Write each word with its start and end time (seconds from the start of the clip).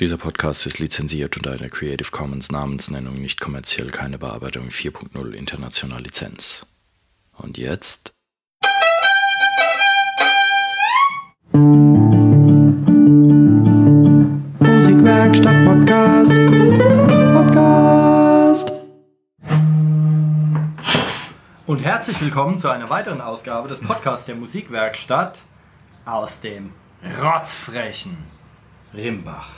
Dieser 0.00 0.16
Podcast 0.16 0.64
ist 0.64 0.78
lizenziert 0.78 1.36
unter 1.36 1.50
einer 1.50 1.68
Creative 1.68 2.10
Commons 2.10 2.50
Namensnennung 2.50 3.20
nicht 3.20 3.38
kommerziell 3.38 3.90
keine 3.90 4.16
Bearbeitung 4.16 4.70
4.0 4.70 5.32
international 5.32 6.00
Lizenz. 6.00 6.64
Und 7.36 7.58
jetzt? 7.58 8.14
Musikwerkstatt 14.58 15.66
Podcast. 15.66 16.32
Podcast. 17.34 18.72
Und 21.66 21.84
herzlich 21.84 22.18
willkommen 22.22 22.56
zu 22.56 22.70
einer 22.70 22.88
weiteren 22.88 23.20
Ausgabe 23.20 23.68
des 23.68 23.80
Podcasts 23.80 24.24
der 24.24 24.36
Musikwerkstatt 24.36 25.40
aus 26.06 26.40
dem 26.40 26.72
rotzfrechen 27.22 28.39
Rimbach. 28.94 29.48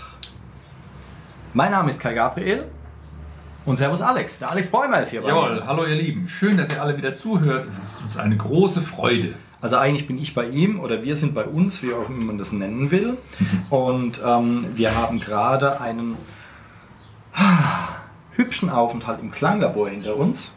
Mein 1.54 1.72
Name 1.72 1.88
ist 1.88 1.98
Kai 2.00 2.12
Gabriel 2.14 2.64
und 3.64 3.76
Servus 3.76 4.02
Alex. 4.02 4.40
Der 4.40 4.50
Alex 4.50 4.70
Bäumer 4.70 5.00
ist 5.00 5.10
hier 5.10 5.22
bei 5.22 5.32
mir. 5.32 5.66
hallo 5.66 5.84
ihr 5.86 5.94
Lieben. 5.94 6.28
Schön, 6.28 6.58
dass 6.58 6.68
ihr 6.68 6.82
alle 6.82 6.96
wieder 6.96 7.14
zuhört. 7.14 7.66
Es 7.66 7.78
ist 7.78 8.02
uns 8.02 8.18
eine 8.18 8.36
große 8.36 8.82
Freude. 8.82 9.34
Also 9.62 9.76
eigentlich 9.76 10.06
bin 10.06 10.18
ich 10.18 10.34
bei 10.34 10.48
ihm 10.48 10.80
oder 10.80 11.02
wir 11.02 11.16
sind 11.16 11.34
bei 11.34 11.44
uns, 11.44 11.82
wie 11.82 11.94
auch 11.94 12.08
immer 12.10 12.24
man 12.24 12.38
das 12.38 12.52
nennen 12.52 12.90
will. 12.90 13.16
Und 13.70 14.20
ähm, 14.24 14.66
wir 14.74 14.94
haben 14.94 15.18
gerade 15.20 15.80
einen 15.80 16.16
ah, 17.32 17.88
hübschen 18.32 18.68
Aufenthalt 18.68 19.20
im 19.22 19.30
Klanglabor 19.30 19.88
hinter 19.88 20.16
uns. 20.16 20.52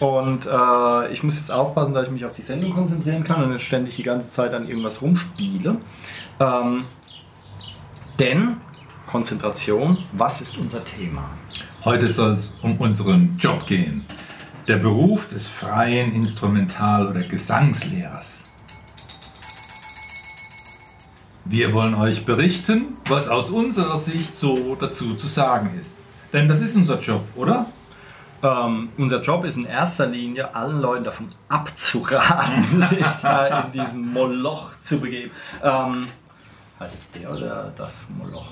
Und 0.00 0.46
äh, 0.46 1.12
ich 1.12 1.22
muss 1.22 1.38
jetzt 1.38 1.50
aufpassen, 1.50 1.92
dass 1.92 2.06
ich 2.06 2.12
mich 2.12 2.24
auf 2.24 2.32
die 2.32 2.42
Sendung 2.42 2.72
konzentrieren 2.72 3.24
kann 3.24 3.42
und 3.42 3.52
nicht 3.52 3.66
ständig 3.66 3.96
die 3.96 4.04
ganze 4.04 4.30
Zeit 4.30 4.54
an 4.54 4.68
irgendwas 4.68 5.02
rumspiele. 5.02 5.76
Ähm, 6.40 6.84
denn 8.18 8.56
Konzentration, 9.06 9.98
was 10.12 10.40
ist 10.40 10.58
unser 10.58 10.84
Thema? 10.84 11.30
Heute 11.84 12.08
soll 12.10 12.32
es 12.32 12.54
um 12.62 12.76
unseren 12.76 13.36
Job 13.38 13.66
gehen. 13.66 14.04
Der 14.66 14.76
Beruf 14.76 15.28
des 15.28 15.46
freien 15.46 16.12
Instrumental- 16.14 17.06
oder 17.06 17.22
Gesangslehrers. 17.22 18.44
Wir 21.44 21.72
wollen 21.72 21.94
euch 21.94 22.26
berichten, 22.26 22.98
was 23.06 23.28
aus 23.28 23.48
unserer 23.48 23.98
Sicht 23.98 24.36
so 24.36 24.76
dazu 24.78 25.14
zu 25.14 25.26
sagen 25.26 25.70
ist. 25.80 25.96
Denn 26.32 26.46
das 26.46 26.60
ist 26.60 26.76
unser 26.76 27.00
Job, 27.00 27.22
oder? 27.36 27.66
Ähm, 28.42 28.90
unser 28.98 29.22
Job 29.22 29.44
ist 29.44 29.56
in 29.56 29.64
erster 29.64 30.06
Linie, 30.06 30.54
allen 30.54 30.80
Leuten 30.80 31.04
davon 31.04 31.28
abzuraten, 31.48 32.82
sich 32.90 33.06
da 33.22 33.62
in 33.62 33.72
diesen 33.72 34.12
Moloch 34.12 34.72
zu 34.82 35.00
begeben. 35.00 35.30
Ähm, 35.62 36.06
heißt 36.80 36.98
es 36.98 37.10
der 37.10 37.30
oder 37.30 37.72
das 37.76 38.06
Moloch? 38.16 38.46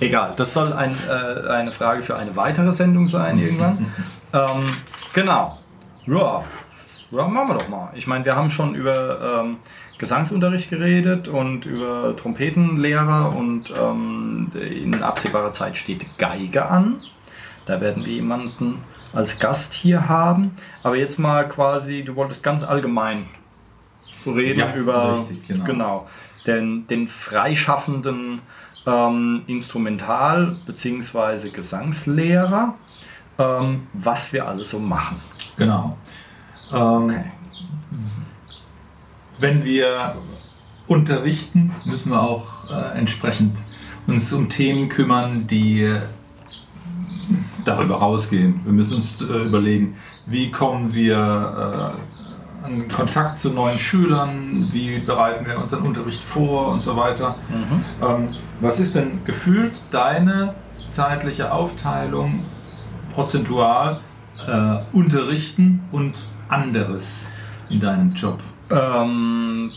Egal, 0.00 0.32
das 0.36 0.52
soll 0.52 0.72
ein, 0.72 0.96
äh, 1.08 1.48
eine 1.48 1.72
Frage 1.72 2.02
für 2.02 2.16
eine 2.16 2.34
weitere 2.36 2.72
Sendung 2.72 3.06
sein 3.06 3.38
irgendwann. 3.38 3.92
ähm, 4.32 4.64
genau. 5.12 5.58
Ja. 6.06 6.44
ja, 7.10 7.28
machen 7.28 7.48
wir 7.48 7.54
doch 7.58 7.68
mal. 7.68 7.90
Ich 7.94 8.06
meine, 8.06 8.24
wir 8.24 8.34
haben 8.34 8.50
schon 8.50 8.74
über 8.74 9.42
ähm, 9.44 9.58
Gesangsunterricht 9.98 10.70
geredet 10.70 11.28
und 11.28 11.64
über 11.64 12.16
Trompetenlehrer 12.16 13.36
und 13.36 13.72
ähm, 13.80 14.50
in 14.54 15.02
absehbarer 15.02 15.52
Zeit 15.52 15.76
steht 15.76 16.18
Geige 16.18 16.66
an. 16.66 17.00
Da 17.66 17.80
werden 17.80 18.04
wir 18.04 18.14
jemanden 18.14 18.82
als 19.12 19.38
Gast 19.38 19.72
hier 19.72 20.08
haben. 20.08 20.56
Aber 20.82 20.96
jetzt 20.96 21.18
mal 21.18 21.48
quasi, 21.48 22.02
du 22.02 22.16
wolltest 22.16 22.42
ganz 22.42 22.64
allgemein 22.64 23.26
reden 24.26 24.60
Ja, 24.60 24.74
über 24.74 25.12
richtig, 25.12 25.64
genau. 25.64 26.08
Den, 26.46 26.86
den 26.88 27.08
freischaffenden 27.08 28.40
ähm, 28.86 29.42
Instrumental- 29.46 30.56
bzw. 30.66 31.50
Gesangslehrer, 31.50 32.74
ähm, 33.38 33.86
was 33.92 34.32
wir 34.32 34.46
alles 34.48 34.70
so 34.70 34.78
machen. 34.78 35.20
Genau. 35.56 35.96
Ähm, 36.72 37.14
Wenn 39.38 39.64
wir 39.64 40.16
unterrichten, 40.88 41.72
müssen 41.84 42.12
wir 42.12 42.20
auch 42.22 42.70
äh, 42.70 42.98
entsprechend 42.98 43.56
uns 44.06 44.32
um 44.32 44.48
Themen 44.48 44.88
kümmern, 44.88 45.46
die 45.46 45.82
äh, 45.82 46.00
darüber 47.64 47.96
rausgehen. 47.96 48.60
Wir 48.64 48.72
müssen 48.72 48.94
uns 48.94 49.20
äh, 49.20 49.24
überlegen, 49.24 49.96
wie 50.26 50.50
kommen 50.50 50.92
wir 50.92 51.94
äh, 51.96 52.21
an 52.62 52.88
Kontakt 52.88 53.38
zu 53.38 53.50
neuen 53.50 53.78
Schülern, 53.78 54.68
wie 54.72 54.98
bereiten 54.98 55.46
wir 55.46 55.58
unseren 55.58 55.82
Unterricht 55.82 56.22
vor 56.22 56.68
und 56.68 56.80
so 56.80 56.96
weiter. 56.96 57.36
Ähm, 58.00 58.28
was 58.60 58.80
ist 58.80 58.94
denn 58.94 59.24
gefühlt 59.24 59.72
deine 59.92 60.54
zeitliche 60.88 61.52
Aufteilung 61.52 62.44
prozentual 63.14 64.00
äh, 64.46 64.76
unterrichten 64.92 65.82
und 65.92 66.14
anderes 66.48 67.28
in 67.68 67.80
deinem 67.80 68.12
Job? 68.12 68.38
Ähm, 68.70 69.70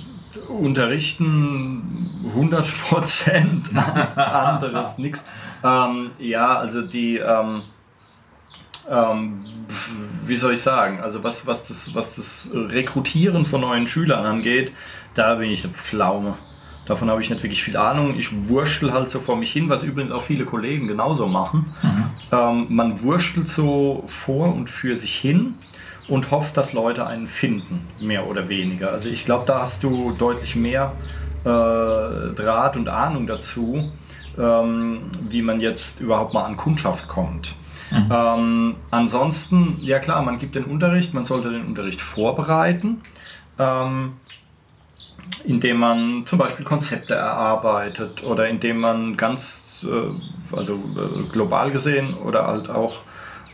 unterrichten 0.49 2.09
100 2.27 2.81
Prozent, 2.81 3.69
anderes 4.15 4.97
nichts. 4.97 5.23
Ähm, 5.63 6.11
ja, 6.19 6.57
also 6.57 6.81
die, 6.81 7.17
ähm, 7.17 7.63
ähm, 8.89 9.45
wie 10.25 10.37
soll 10.37 10.53
ich 10.53 10.61
sagen, 10.61 10.99
also 11.01 11.23
was, 11.23 11.45
was, 11.47 11.67
das, 11.67 11.93
was 11.93 12.15
das 12.15 12.49
Rekrutieren 12.53 13.45
von 13.45 13.61
neuen 13.61 13.87
Schülern 13.87 14.25
angeht, 14.25 14.71
da 15.13 15.35
bin 15.35 15.51
ich 15.51 15.63
eine 15.63 15.73
Pflaume. 15.73 16.35
Davon 16.85 17.09
habe 17.09 17.19
ich 17.21 17.29
nicht 17.29 17.41
wirklich 17.41 17.63
viel 17.63 17.77
Ahnung. 17.77 18.15
Ich 18.17 18.47
wurschtel 18.47 18.93
halt 18.93 19.09
so 19.09 19.19
vor 19.19 19.37
mich 19.37 19.51
hin, 19.51 19.69
was 19.69 19.83
übrigens 19.83 20.11
auch 20.11 20.21
viele 20.21 20.45
Kollegen 20.45 20.87
genauso 20.87 21.25
machen. 21.25 21.65
Ähm, 22.31 22.67
man 22.69 23.01
wurschtelt 23.01 23.49
so 23.49 24.03
vor 24.07 24.53
und 24.53 24.69
für 24.69 24.95
sich 24.95 25.15
hin 25.15 25.55
und 26.07 26.29
hofft, 26.29 26.57
dass 26.57 26.73
Leute 26.73 27.07
einen 27.07 27.27
finden, 27.27 27.87
mehr 27.99 28.27
oder 28.27 28.49
weniger. 28.49 28.91
Also 28.91 29.09
ich 29.09 29.25
glaube, 29.25 29.45
da 29.47 29.61
hast 29.61 29.83
du 29.83 30.11
deutlich 30.17 30.55
mehr 30.55 30.91
äh, 31.43 31.47
Draht 31.47 32.75
und 32.77 32.87
Ahnung 32.87 33.25
dazu, 33.25 33.91
ähm, 34.37 35.01
wie 35.21 35.41
man 35.41 35.59
jetzt 35.59 36.01
überhaupt 36.01 36.33
mal 36.35 36.43
an 36.43 36.55
Kundschaft 36.55 37.07
kommt. 37.07 37.55
Ähm, 37.91 38.75
ansonsten, 38.91 39.77
ja 39.81 39.99
klar, 39.99 40.21
man 40.23 40.39
gibt 40.39 40.55
den 40.55 40.65
Unterricht, 40.65 41.13
man 41.13 41.25
sollte 41.25 41.51
den 41.51 41.65
Unterricht 41.65 42.01
vorbereiten. 42.01 43.01
Ähm, 43.57 44.13
indem 45.43 45.77
man 45.79 46.25
zum 46.25 46.39
Beispiel 46.39 46.65
Konzepte 46.65 47.15
erarbeitet 47.15 48.23
oder 48.23 48.47
indem 48.47 48.81
man 48.81 49.17
ganz, 49.17 49.83
äh, 49.83 50.55
also 50.55 50.73
äh, 50.73 51.23
global 51.31 51.71
gesehen 51.71 52.15
oder 52.15 52.47
halt 52.47 52.69
auch 52.69 52.97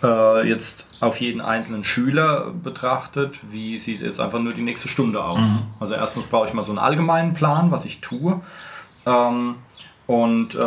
äh, 0.03 0.47
jetzt 0.47 0.85
auf 0.99 1.19
jeden 1.19 1.41
einzelnen 1.41 1.83
Schüler 1.83 2.51
betrachtet, 2.63 3.39
wie 3.51 3.77
sieht 3.79 4.01
jetzt 4.01 4.19
einfach 4.19 4.39
nur 4.39 4.53
die 4.53 4.61
nächste 4.61 4.87
Stunde 4.87 5.23
aus. 5.23 5.63
Also 5.79 5.95
erstens 5.95 6.25
brauche 6.25 6.47
ich 6.47 6.53
mal 6.53 6.63
so 6.63 6.71
einen 6.71 6.79
allgemeinen 6.79 7.33
Plan, 7.33 7.71
was 7.71 7.85
ich 7.85 8.01
tue. 8.01 8.41
Ähm, 9.05 9.55
und 10.11 10.53
äh, 10.55 10.57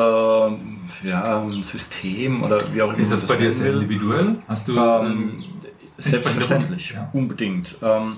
ja, 1.09 1.43
ein 1.43 1.63
System 1.65 2.43
oder 2.43 2.59
wie 2.73 2.81
auch 2.81 2.89
immer. 2.89 2.99
Ist 2.99 3.11
man 3.11 3.19
das 3.21 3.27
bei 3.29 3.37
dir 3.37 3.53
sehr 3.53 3.75
individuell? 3.75 4.37
Hast 4.49 4.69
du 4.69 4.77
Ähm, 4.79 5.45
Selbstverständlich, 5.99 6.91
Ja. 6.97 7.09
unbedingt. 7.13 7.77
Ähm, 7.83 8.17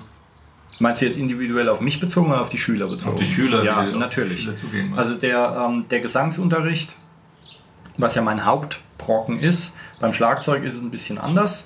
meinst 0.79 1.01
du 1.01 1.05
jetzt 1.05 1.17
individuell 1.17 1.69
auf 1.69 1.79
mich 1.81 1.99
bezogen 1.99 2.31
oder 2.31 2.41
auf 2.41 2.49
die 2.49 2.57
Schüler 2.57 2.87
bezogen? 2.87 3.13
auf 3.13 3.19
die 3.19 3.25
Schüler, 3.27 3.63
Ja, 3.63 3.85
die 3.85 3.95
natürlich. 3.97 4.41
Schüler? 4.43 4.97
Also 4.97 5.13
der, 5.15 5.65
ähm, 5.67 5.85
der 5.89 5.99
Gesangsunterricht, 5.99 6.89
was 7.97 8.15
ja 8.15 8.21
mein 8.21 8.45
Hauptbrocken 8.45 9.39
ist, 9.39 9.75
beim 9.99 10.13
Schlagzeug 10.13 10.63
ist 10.63 10.75
es 10.75 10.81
ein 10.81 10.89
bisschen 10.91 11.17
anders. 11.17 11.65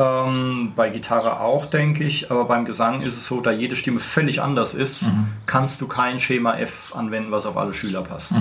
Ähm, 0.00 0.72
bei 0.74 0.88
Gitarre 0.88 1.40
auch, 1.40 1.66
denke 1.66 2.04
ich, 2.04 2.30
aber 2.30 2.46
beim 2.46 2.64
Gesang 2.64 3.02
ist 3.02 3.16
es 3.18 3.26
so, 3.26 3.40
da 3.42 3.50
jede 3.50 3.76
Stimme 3.76 4.00
völlig 4.00 4.40
anders 4.40 4.72
ist, 4.72 5.02
Mhm. 5.02 5.26
kannst 5.46 5.80
du 5.80 5.86
kein 5.88 6.18
Schema 6.20 6.54
F 6.58 6.94
anwenden, 6.94 7.30
was 7.30 7.44
auf 7.44 7.56
alle 7.56 7.74
Schüler 7.74 8.02
passt. 8.02 8.32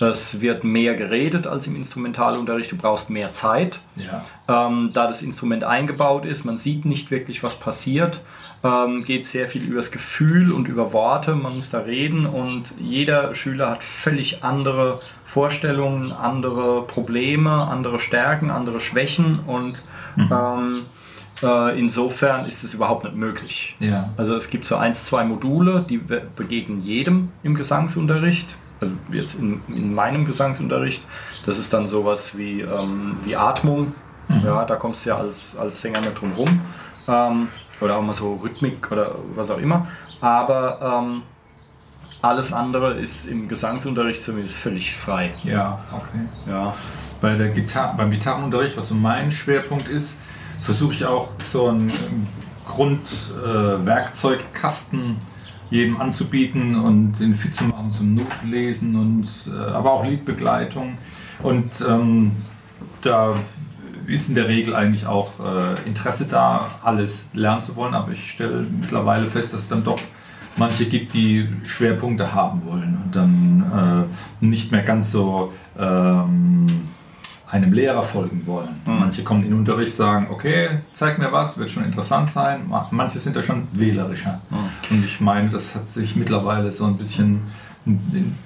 Es 0.00 0.40
wird 0.40 0.64
mehr 0.64 0.94
geredet 0.94 1.46
als 1.46 1.66
im 1.68 1.76
Instrumentalunterricht, 1.76 2.72
du 2.72 2.76
brauchst 2.76 3.08
mehr 3.10 3.30
Zeit 3.32 3.78
ja. 3.96 4.24
ähm, 4.66 4.90
da 4.92 5.06
das 5.06 5.22
Instrument 5.22 5.62
eingebaut 5.64 6.24
ist, 6.24 6.44
man 6.44 6.56
sieht 6.58 6.84
nicht 6.86 7.10
wirklich, 7.12 7.42
was 7.44 7.54
passiert, 7.56 8.20
ähm, 8.64 9.04
geht 9.04 9.26
sehr 9.26 9.48
viel 9.48 9.64
übers 9.64 9.90
Gefühl 9.92 10.50
und 10.52 10.66
über 10.66 10.92
Worte, 10.92 11.34
man 11.36 11.54
muss 11.56 11.70
da 11.70 11.80
reden 11.80 12.26
und 12.26 12.74
jeder 12.80 13.34
Schüler 13.36 13.70
hat 13.70 13.84
völlig 13.84 14.42
andere 14.42 15.00
Vorstellungen, 15.24 16.10
andere 16.10 16.82
Probleme, 16.86 17.50
andere 17.68 17.98
Stärken, 18.00 18.50
andere 18.50 18.80
Schwächen 18.80 19.40
und 19.46 19.76
ähm, 20.18 20.82
äh, 21.42 21.78
insofern 21.78 22.46
ist 22.46 22.64
es 22.64 22.74
überhaupt 22.74 23.04
nicht 23.04 23.16
möglich. 23.16 23.76
Ja. 23.80 24.10
Also 24.16 24.34
es 24.36 24.48
gibt 24.50 24.66
so 24.66 24.76
eins, 24.76 25.04
zwei 25.06 25.24
Module, 25.24 25.84
die 25.88 25.98
be- 25.98 26.22
begegnen 26.36 26.80
jedem 26.80 27.30
im 27.42 27.54
Gesangsunterricht. 27.54 28.54
Also 28.80 28.94
jetzt 29.10 29.34
in, 29.36 29.60
in 29.68 29.94
meinem 29.94 30.24
Gesangsunterricht. 30.24 31.02
Das 31.46 31.58
ist 31.58 31.72
dann 31.72 31.86
sowas 31.88 32.36
wie, 32.36 32.62
ähm, 32.62 33.16
wie 33.24 33.36
Atmung. 33.36 33.94
Ja, 34.44 34.64
da 34.64 34.76
kommst 34.76 35.04
du 35.04 35.10
ja 35.10 35.18
als, 35.18 35.56
als 35.56 35.80
Sänger 35.82 36.00
nicht 36.00 36.20
drum 36.20 36.32
rum. 36.32 36.60
Ähm, 37.08 37.48
oder 37.80 37.96
auch 37.96 38.02
mal 38.02 38.14
so 38.14 38.34
Rhythmik 38.42 38.90
oder 38.90 39.16
was 39.34 39.50
auch 39.50 39.58
immer. 39.58 39.86
Aber 40.20 41.02
ähm, 41.04 41.22
Alles 42.22 42.52
andere 42.52 42.94
ist 42.94 43.26
im 43.26 43.48
Gesangsunterricht 43.48 44.22
zumindest 44.22 44.54
völlig 44.54 44.94
frei. 44.94 45.32
Ja, 45.42 45.78
okay. 45.92 46.24
Ja. 46.48 46.72
Bei 47.20 47.34
der 47.36 47.48
Gitar 47.48 47.94
beim 47.96 48.10
Gitarrenunterricht, 48.12 48.76
was 48.76 48.88
so 48.88 48.94
mein 48.94 49.32
Schwerpunkt 49.32 49.88
ist, 49.88 50.20
versuche 50.62 50.94
ich 50.94 51.04
auch 51.04 51.28
so 51.44 51.68
einen 51.68 51.90
ähm, 51.90 52.26
Grundwerkzeugkasten 52.66 55.16
jedem 55.70 56.00
anzubieten 56.00 56.76
und 56.76 57.14
den 57.14 57.34
fit 57.34 57.56
zu 57.56 57.64
machen 57.64 57.90
zum 57.92 58.14
Notlesen 58.14 58.94
und 58.94 59.26
äh, 59.52 59.56
aber 59.72 59.92
auch 59.92 60.04
Liedbegleitung. 60.04 60.98
Und 61.42 61.84
ähm, 61.88 62.32
da 63.00 63.34
ist 64.06 64.28
in 64.28 64.34
der 64.34 64.48
Regel 64.48 64.74
eigentlich 64.74 65.06
auch 65.06 65.30
äh, 65.40 65.76
Interesse 65.88 66.26
da, 66.26 66.72
alles 66.82 67.30
lernen 67.32 67.62
zu 67.62 67.74
wollen, 67.76 67.94
aber 67.94 68.12
ich 68.12 68.32
stelle 68.32 68.66
mittlerweile 68.80 69.28
fest, 69.28 69.54
dass 69.54 69.62
es 69.62 69.68
dann 69.68 69.84
doch 69.84 69.98
manche 70.56 70.84
gibt, 70.84 71.14
die 71.14 71.48
Schwerpunkte 71.66 72.34
haben 72.34 72.66
wollen 72.66 72.98
und 73.04 73.16
dann 73.16 74.06
äh, 74.40 74.44
nicht 74.44 74.72
mehr 74.72 74.82
ganz 74.82 75.10
so 75.10 75.54
ähm, 75.78 76.66
einem 77.52 77.72
Lehrer 77.72 78.02
folgen 78.02 78.42
wollen. 78.46 78.80
Mhm. 78.86 78.98
Manche 79.00 79.22
kommen 79.22 79.42
in 79.42 79.50
den 79.50 79.58
Unterricht, 79.58 79.94
sagen, 79.94 80.26
okay, 80.30 80.78
zeig 80.94 81.18
mir 81.18 81.30
was, 81.30 81.58
wird 81.58 81.70
schon 81.70 81.84
interessant 81.84 82.30
sein. 82.30 82.62
Ma- 82.68 82.88
Manche 82.90 83.18
sind 83.18 83.36
da 83.36 83.42
schon 83.42 83.68
wählerischer. 83.72 84.40
Und 84.90 85.04
ich 85.04 85.20
meine, 85.20 85.50
das 85.50 85.74
hat 85.74 85.86
sich 85.86 86.16
mittlerweile 86.16 86.72
so 86.72 86.86
ein 86.86 86.96
bisschen, 86.96 87.42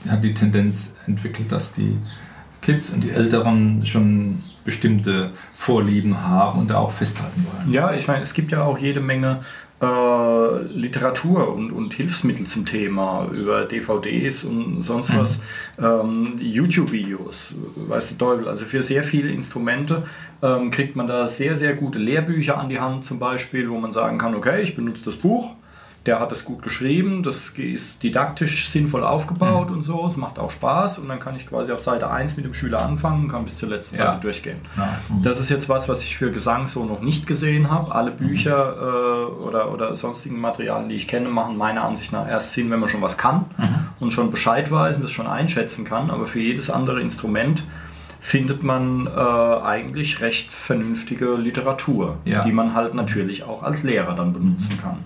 hat 0.08 0.22
die 0.24 0.34
Tendenz 0.34 0.96
entwickelt, 1.06 1.52
dass 1.52 1.72
die 1.74 1.96
Kids 2.62 2.90
und 2.90 3.04
die 3.04 3.10
Älteren 3.10 3.86
schon 3.86 4.42
bestimmte 4.64 5.30
Vorlieben 5.54 6.20
haben 6.22 6.58
und 6.58 6.68
da 6.68 6.78
auch 6.78 6.90
festhalten 6.90 7.46
wollen. 7.46 7.72
Ja, 7.72 7.92
ich 7.94 8.08
meine, 8.08 8.22
es 8.22 8.34
gibt 8.34 8.50
ja 8.50 8.62
auch 8.64 8.76
jede 8.76 9.00
Menge 9.00 9.40
äh, 9.80 10.62
Literatur 10.72 11.52
und, 11.54 11.70
und 11.70 11.92
Hilfsmittel 11.94 12.46
zum 12.46 12.64
Thema 12.64 13.28
über 13.30 13.64
DVDs 13.64 14.44
und 14.44 14.80
sonst 14.82 15.12
Mhm. 15.12 15.18
was. 15.18 15.38
Ähm, 15.78 16.38
YouTube-Videos, 16.40 17.54
weißt 17.76 18.12
du 18.12 18.14
Teufel. 18.16 18.48
Also 18.48 18.64
für 18.64 18.82
sehr 18.82 19.04
viele 19.04 19.30
Instrumente 19.30 20.04
ähm, 20.42 20.70
kriegt 20.70 20.96
man 20.96 21.06
da 21.06 21.28
sehr, 21.28 21.56
sehr 21.56 21.74
gute 21.74 21.98
Lehrbücher 21.98 22.58
an 22.58 22.68
die 22.68 22.80
Hand 22.80 23.04
zum 23.04 23.18
Beispiel, 23.18 23.68
wo 23.68 23.78
man 23.78 23.92
sagen 23.92 24.18
kann, 24.18 24.34
okay, 24.34 24.62
ich 24.62 24.74
benutze 24.76 25.04
das 25.04 25.16
Buch. 25.16 25.52
Der 26.06 26.20
hat 26.20 26.30
das 26.30 26.44
gut 26.44 26.62
geschrieben, 26.62 27.22
das 27.24 27.48
ist 27.56 28.02
didaktisch 28.02 28.68
sinnvoll 28.68 29.02
aufgebaut 29.04 29.70
und 29.70 29.82
so, 29.82 30.06
es 30.06 30.16
macht 30.16 30.38
auch 30.38 30.50
Spaß 30.52 31.00
und 31.00 31.08
dann 31.08 31.18
kann 31.18 31.34
ich 31.34 31.46
quasi 31.48 31.72
auf 31.72 31.80
Seite 31.80 32.10
1 32.10 32.36
mit 32.36 32.44
dem 32.44 32.54
Schüler 32.54 32.80
anfangen 32.82 33.24
und 33.24 33.28
kann 33.28 33.44
bis 33.44 33.58
zur 33.58 33.68
letzten 33.70 33.96
Ja. 33.96 34.06
Seite 34.06 34.20
durchgehen. 34.20 34.58
Ja. 34.76 34.98
Das 35.22 35.40
ist 35.40 35.50
jetzt 35.50 35.68
was, 35.68 35.88
was 35.88 36.02
ich 36.02 36.16
für 36.16 36.30
Gesang 36.30 36.68
so 36.68 36.84
noch 36.84 37.00
nicht 37.00 37.26
gesehen 37.26 37.70
habe. 37.70 37.92
Alle 37.92 38.12
Bücher 38.12 38.76
äh, 38.80 39.42
oder, 39.42 39.72
oder 39.72 39.94
sonstigen 39.96 40.40
Materialien, 40.40 40.88
die 40.88 40.94
ich 40.96 41.08
kenne, 41.08 41.28
machen 41.28 41.56
meiner 41.56 41.82
Ansicht 41.82 42.12
nach 42.12 42.28
erst 42.28 42.52
Sinn, 42.52 42.70
wenn 42.70 42.78
man 42.80 42.88
schon 42.88 43.02
was 43.02 43.18
kann 43.18 43.46
und 43.98 44.12
schon 44.12 44.30
Bescheid 44.30 44.70
weiß 44.70 44.98
und 44.98 45.02
das 45.02 45.10
schon 45.12 45.26
einschätzen 45.26 45.84
kann. 45.84 46.10
Aber 46.10 46.26
für 46.26 46.40
jedes 46.40 46.70
andere 46.70 47.00
Instrument 47.00 47.64
findet 48.20 48.62
man 48.62 49.06
äh, 49.06 49.10
eigentlich 49.10 50.20
recht 50.20 50.52
vernünftige 50.52 51.34
Literatur, 51.34 52.16
Ja. 52.24 52.42
die 52.42 52.52
man 52.52 52.74
halt 52.74 52.94
natürlich 52.94 53.44
auch 53.44 53.62
als 53.62 53.82
Lehrer 53.82 54.14
dann 54.14 54.32
benutzen 54.32 54.78
kann. 54.82 54.98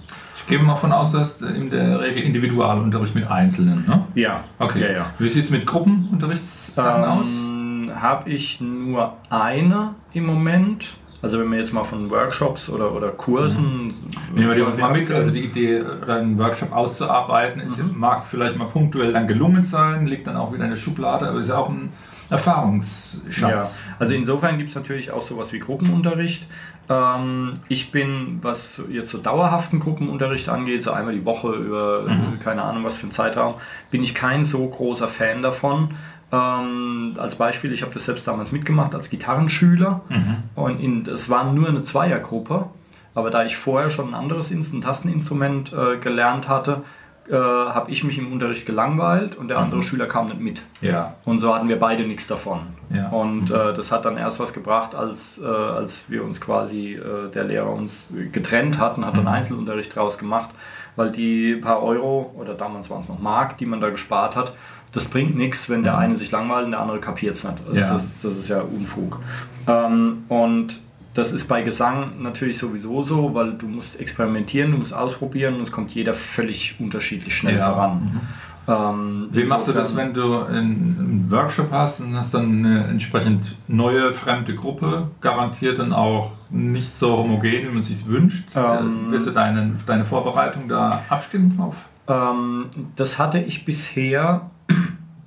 Ich 0.51 0.57
gehe 0.57 0.67
mal 0.67 0.75
von 0.75 0.91
aus, 0.91 1.13
dass 1.13 1.43
in 1.43 1.71
der 1.71 2.01
Regel 2.01 2.25
Individualunterricht 2.25 3.15
mit 3.15 3.31
Einzelnen, 3.31 3.85
ne? 3.87 4.05
Ja, 4.17 4.43
Okay. 4.59 4.81
Ja, 4.81 4.91
ja. 4.91 5.07
Wie 5.17 5.29
sieht 5.29 5.45
es 5.45 5.51
mit 5.51 5.65
Gruppenunterrichtssachen 5.65 7.05
aus? 7.05 7.29
Ähm, 7.39 7.93
Habe 7.95 8.29
ich 8.31 8.61
nur 8.61 9.17
eine 9.29 9.95
im 10.13 10.27
Moment. 10.27 10.97
Also 11.23 11.39
wenn 11.39 11.53
wir 11.53 11.59
jetzt 11.61 11.73
mal 11.73 11.85
von 11.85 12.11
Workshops 12.11 12.69
oder, 12.69 12.93
oder 12.93 13.11
Kursen... 13.11 13.95
Nehmen 14.35 14.49
wir 14.49 14.57
die 14.57 14.63
uns 14.63 14.77
mal 14.77 14.91
mit. 14.91 15.09
Also 15.13 15.31
die 15.31 15.45
Idee, 15.45 15.83
einen 16.09 16.37
Workshop 16.37 16.73
auszuarbeiten, 16.73 17.61
ist, 17.63 17.81
mag 17.95 18.27
vielleicht 18.27 18.57
mal 18.57 18.67
punktuell 18.67 19.13
dann 19.13 19.29
gelungen 19.29 19.63
sein, 19.63 20.09
liegt 20.09 20.27
dann 20.27 20.37
auch 20.37 20.53
wieder 20.53 20.65
in 20.65 20.71
der 20.71 20.77
Schublade, 20.77 21.29
aber 21.29 21.39
ist 21.39 21.53
auch 21.53 21.69
ein 21.69 21.93
Erfahrungsschatz. 22.29 23.85
Ja, 23.87 23.95
also 24.01 24.15
insofern 24.15 24.59
gibt 24.59 24.71
es 24.71 24.75
natürlich 24.75 25.13
auch 25.13 25.23
sowas 25.23 25.53
wie 25.53 25.61
Gruppenunterricht. 25.61 26.47
Ähm, 26.91 27.55
ich 27.69 27.93
bin, 27.93 28.41
was 28.43 28.83
jetzt 28.91 29.11
so 29.11 29.19
dauerhaften 29.19 29.79
Gruppenunterricht 29.79 30.49
angeht, 30.49 30.83
so 30.83 30.91
einmal 30.91 31.15
die 31.15 31.25
Woche 31.25 31.53
über 31.53 32.03
Mhm. 32.03 32.41
keine 32.43 32.63
Ahnung 32.65 32.83
was 32.85 32.97
für 32.97 33.05
einen 33.05 33.13
Zeitraum, 33.13 33.55
bin 33.93 34.03
ich 34.03 34.15
kein 34.15 34.45
so 34.45 34.67
großer 34.67 35.07
Fan 35.09 35.41
davon. 35.41 35.95
Ähm, 36.33 37.15
als 37.17 37.37
Beispiel, 37.37 37.73
ich 37.73 37.83
habe 37.83 37.93
das 37.95 38.05
selbst 38.05 38.27
damals 38.27 38.53
mitgemacht 38.53 38.95
als 38.95 39.09
Gitarrenschüler 39.09 40.01
Mhm. 40.09 40.37
und 40.57 41.09
es 41.09 41.31
war 41.31 41.53
nur 41.53 41.69
eine 41.69 41.83
Zweiergruppe, 41.83 42.67
aber 43.15 43.31
da 43.31 43.45
ich 43.45 43.57
vorher 43.57 43.91
schon 43.91 44.09
ein 44.09 44.15
anderes 44.15 44.51
Tasteninstrument 44.81 45.73
äh, 45.73 45.97
gelernt 45.99 46.49
hatte, 46.49 46.83
äh, 47.29 47.35
habe 47.35 47.91
ich 47.91 48.03
mich 48.05 48.19
im 48.19 48.33
Unterricht 48.33 48.67
gelangweilt 48.67 49.37
und 49.37 49.49
der 49.49 49.59
Mhm. 49.59 49.65
andere 49.65 49.83
Schüler 49.83 50.07
kam 50.07 50.27
nicht 50.27 50.41
mit. 50.41 50.63
Ja. 50.81 51.15
Und 51.25 51.39
so 51.39 51.55
hatten 51.55 51.69
wir 51.69 51.79
beide 51.79 52.05
nichts 52.07 52.27
davon. 52.27 52.61
Ja. 52.93 53.09
Und 53.11 53.51
äh, 53.51 53.75
das 53.75 53.93
hat 53.93 54.05
dann 54.05 54.17
erst 54.17 54.41
was 54.41 54.53
gebracht, 54.53 54.95
als, 54.95 55.39
äh, 55.41 55.45
als 55.47 56.05
wir 56.09 56.25
uns 56.25 56.41
quasi, 56.41 56.95
äh, 56.95 57.31
der 57.33 57.45
Lehrer 57.45 57.71
uns 57.73 58.09
getrennt 58.33 58.79
hat 58.79 58.97
und 58.99 59.05
hat 59.07 59.17
dann 59.17 59.29
Einzelunterricht 59.29 59.95
draus 59.95 60.19
gemacht, 60.19 60.51
weil 60.97 61.11
die 61.11 61.55
paar 61.57 61.83
Euro, 61.83 62.35
oder 62.37 62.55
damals 62.55 62.91
waren 62.91 63.01
es 63.03 63.09
noch 63.09 63.19
Mark, 63.21 63.59
die 63.59 63.67
man 63.67 63.81
da 63.81 63.91
gespart 63.91 64.35
hat, 64.37 64.53
das 64.93 65.05
bringt 65.05 65.37
nichts, 65.37 65.71
wenn 65.71 65.85
der 65.85 65.97
eine 65.97 66.17
sich 66.17 66.33
langweilt 66.33 66.65
und 66.65 66.73
der 66.73 66.81
andere 66.81 66.99
kapiert 66.99 67.37
es 67.37 67.45
nicht. 67.45 67.57
Also 67.65 67.79
Ja. 67.79 67.93
das, 67.93 68.09
das 68.23 68.37
ist 68.37 68.49
ja 68.49 68.61
Unfug. 68.63 69.21
Ähm, 69.69 70.25
und 70.29 70.81
das 71.21 71.33
ist 71.33 71.47
bei 71.47 71.63
Gesang 71.63 72.23
natürlich 72.23 72.59
sowieso 72.59 73.03
so, 73.05 73.35
weil 73.35 73.53
du 73.53 73.67
musst 73.69 74.01
experimentieren, 74.01 74.73
du 74.73 74.79
musst 74.79 74.93
ausprobieren 74.95 75.55
und 75.57 75.63
es 75.63 75.73
kommt 75.73 75.93
jeder 75.95 76.15
völlig 76.15 76.77
unterschiedlich 76.81 77.35
schnell 77.35 77.57
Ja. 77.59 77.71
voran. 77.73 78.21
Ähm, 78.69 79.29
Wie 79.33 79.45
machst 79.45 79.69
du 79.69 79.73
das, 79.73 79.97
wenn 79.97 80.13
du 80.15 80.43
einen 80.45 81.27
Workshop 81.29 81.71
hast 81.73 82.01
und 82.01 82.15
hast 82.17 82.35
dann 82.35 82.65
eine 82.65 82.85
entsprechend 82.85 83.57
neue, 83.69 84.13
fremde 84.13 84.55
Gruppe, 84.55 85.09
garantiert 85.21 85.79
dann 85.79 85.93
auch 85.93 86.33
nicht 86.51 86.89
so 86.91 87.17
homogen, 87.19 87.51
wie 87.69 87.73
man 87.73 87.83
sich 87.83 88.07
wünscht? 88.07 88.45
Ähm. 88.55 89.09
Äh, 89.09 89.13
Wirst 89.13 89.27
du 89.27 89.31
deine, 89.33 89.73
deine 89.87 90.05
Vorbereitung 90.05 90.69
da 90.69 91.03
abstimmen 91.09 91.57
drauf? 91.57 91.75
Ähm, 92.09 92.67
das 92.97 93.19
hatte 93.19 93.39
ich 93.41 93.65
bisher 93.65 94.51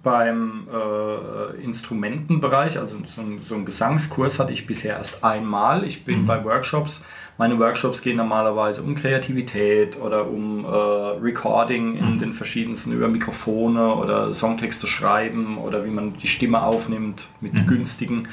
beim 0.03 0.67
äh, 0.71 1.63
Instrumentenbereich, 1.63 2.77
also 2.77 2.97
so 3.07 3.21
ein, 3.21 3.39
so 3.47 3.55
ein 3.55 3.65
Gesangskurs 3.65 4.37
hatte 4.37 4.51
ich 4.51 4.67
bisher 4.67 4.97
erst 4.97 5.23
einmal. 5.23 5.85
Ich 5.85 6.03
bin 6.03 6.25
bei 6.25 6.43
Workshops, 6.43 7.03
meine 7.37 7.57
Workshops 7.57 8.01
gehen 8.01 8.17
normalerweise 8.17 8.83
um 8.83 8.93
Kreativität 8.93 9.99
oder 9.99 10.27
um 10.27 10.65
äh, 10.65 10.67
Recording 10.67 11.97
in 11.97 12.19
den 12.19 12.33
verschiedensten 12.33 12.91
über 12.91 13.07
Mikrofone 13.07 13.95
oder 13.95 14.33
Songtexte 14.33 14.85
schreiben 14.85 15.57
oder 15.57 15.83
wie 15.83 15.89
man 15.89 16.15
die 16.17 16.27
Stimme 16.27 16.61
aufnimmt 16.61 17.27
mit 17.41 17.53
günstigen, 17.67 18.27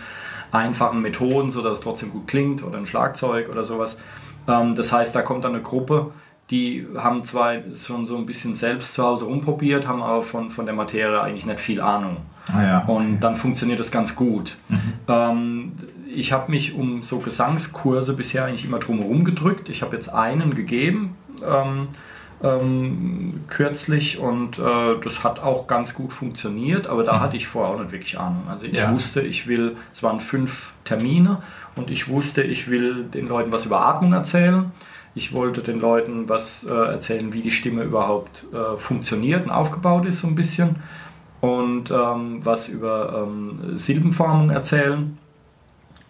einfachen 0.53 1.01
Methoden, 1.01 1.51
sodass 1.51 1.79
es 1.79 1.85
trotzdem 1.85 2.11
gut 2.11 2.27
klingt 2.27 2.63
oder 2.63 2.77
ein 2.77 2.87
Schlagzeug 2.87 3.49
oder 3.49 3.65
sowas. 3.65 3.99
Ähm, 4.47 4.75
das 4.75 4.93
heißt, 4.93 5.15
da 5.15 5.23
kommt 5.23 5.45
dann 5.45 5.55
eine 5.55 5.63
Gruppe, 5.63 6.13
die 6.51 6.87
haben 6.97 7.25
zwar 7.25 7.55
schon 7.77 8.07
so 8.07 8.17
ein 8.17 8.27
bisschen 8.27 8.55
selbst 8.57 8.95
zu 8.95 9.05
Hause 9.05 9.27
rumprobiert, 9.27 9.87
haben 9.87 10.03
aber 10.03 10.23
von, 10.23 10.51
von 10.51 10.67
der 10.67 10.75
Materie 10.75 11.21
eigentlich 11.21 11.47
nicht 11.47 11.61
viel 11.61 11.81
Ahnung. 11.81 12.17
Ah 12.53 12.63
ja. 12.63 12.79
Und 12.87 13.21
dann 13.21 13.37
funktioniert 13.37 13.79
das 13.79 13.91
ganz 13.91 14.17
gut. 14.17 14.57
Ähm, 15.09 15.73
ich 16.13 16.33
habe 16.33 16.51
mich 16.51 16.75
um 16.75 17.03
so 17.03 17.19
Gesangskurse 17.19 18.15
bisher 18.15 18.45
eigentlich 18.47 18.65
immer 18.65 18.79
drum 18.81 18.99
herum 18.99 19.25
gedrückt. 19.25 19.69
Ich 19.69 19.83
habe 19.83 19.95
jetzt 19.95 20.09
einen 20.09 20.55
gegeben 20.55 21.17
ähm, 21.47 21.89
ähm, 22.43 23.45
kürzlich 23.49 24.19
und 24.19 24.59
äh, 24.59 24.63
das 25.05 25.23
hat 25.23 25.41
auch 25.41 25.67
ganz 25.67 25.95
gut 25.95 26.13
funktioniert, 26.13 26.87
aber 26.87 27.05
da 27.05 27.21
hatte 27.21 27.37
ich 27.37 27.47
vorher 27.47 27.75
auch 27.75 27.79
nicht 27.81 27.93
wirklich 27.93 28.19
Ahnung. 28.19 28.45
Also 28.49 28.67
ich 28.67 28.79
Ja. 28.79 28.93
wusste, 28.93 29.21
ich 29.21 29.47
will, 29.47 29.77
es 29.93 30.03
waren 30.03 30.21
fünf 30.21 30.73
Termine 30.85 31.39
und 31.77 31.91
ich 31.91 32.09
wusste, 32.09 32.43
ich 32.43 32.69
will 32.71 33.05
den 33.05 33.29
Leuten 33.29 33.53
was 33.53 33.67
über 33.67 33.85
Atmung 33.87 34.13
erzählen. 34.13 34.73
Ich 35.15 35.33
wollte 35.33 35.61
den 35.63 35.81
Leuten 35.81 36.29
was 36.29 36.65
äh, 36.65 36.71
erzählen, 36.73 37.33
wie 37.33 37.43
die 37.43 37.51
Stimme 37.51 37.83
überhaupt 37.83 38.47
äh, 38.53 38.77
funktioniert 38.77 39.45
und 39.45 39.51
aufgebaut 39.51 40.07
ist, 40.07 40.21
so 40.21 40.29
ein 40.29 40.35
bisschen. 40.35 40.77
Und 41.41 41.91
ähm, 41.91 42.41
was 42.45 42.69
über 42.69 43.27
ähm, 43.27 43.77
Silbenformung 43.79 44.51
erzählen. 44.51 45.19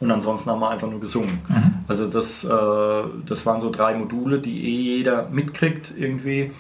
Und 0.01 0.11
ansonsten 0.11 0.51
haben 0.51 0.61
wir 0.61 0.71
einfach 0.71 0.91
nur 0.91 1.01
gesungen. 1.01 1.41
Also 1.87 2.09
das, 2.09 2.45
äh, 2.45 2.49
das 3.27 3.47
waren 3.47 3.61
so 3.61 3.71
drei 3.71 3.95
Module, 3.95 4.39
die 4.39 4.65
eh 4.65 4.97
jeder 4.97 5.29
mitkriegt 5.29 5.93
irgendwie. 5.97 6.53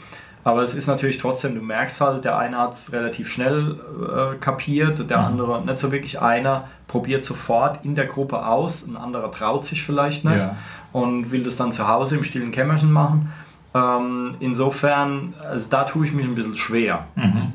Aber 0.43 0.63
es 0.63 0.75
ist 0.75 0.87
natürlich 0.87 1.19
trotzdem, 1.19 1.55
du 1.55 1.61
merkst 1.61 2.01
halt, 2.01 2.25
der 2.25 2.39
eine 2.39 2.57
hat 2.59 2.73
es 2.73 2.93
relativ 2.93 3.29
schnell 3.29 3.77
äh, 4.01 4.37
kapiert, 4.37 5.11
der 5.11 5.19
andere 5.21 5.63
nicht 5.65 5.79
so 5.79 5.93
wirklich. 5.93 6.21
Einer 6.21 6.69
probiert 6.87 7.25
sofort 7.25 7.85
in 7.85 7.95
der 7.95 8.07
Gruppe 8.07 8.47
aus, 8.47 8.87
ein 8.87 8.97
anderer 8.97 9.31
traut 9.31 9.67
sich 9.67 9.83
vielleicht 9.83 10.25
nicht 10.25 10.37
Ja. 10.37 10.57
Und 10.93 11.31
will 11.31 11.45
das 11.45 11.57
dann 11.57 11.73
zu 11.73 11.87
Hause 11.87 12.17
im 12.17 12.25
stillen 12.25 12.53
Kämmerchen 12.53 12.91
machen. 12.93 13.33
Ähm, 13.73 14.35
insofern, 14.41 15.35
also 15.41 15.69
da 15.71 15.85
tue 15.85 16.05
ich 16.07 16.13
mich 16.13 16.27
ein 16.27 16.35
bisschen 16.35 16.57
schwer, 16.57 17.07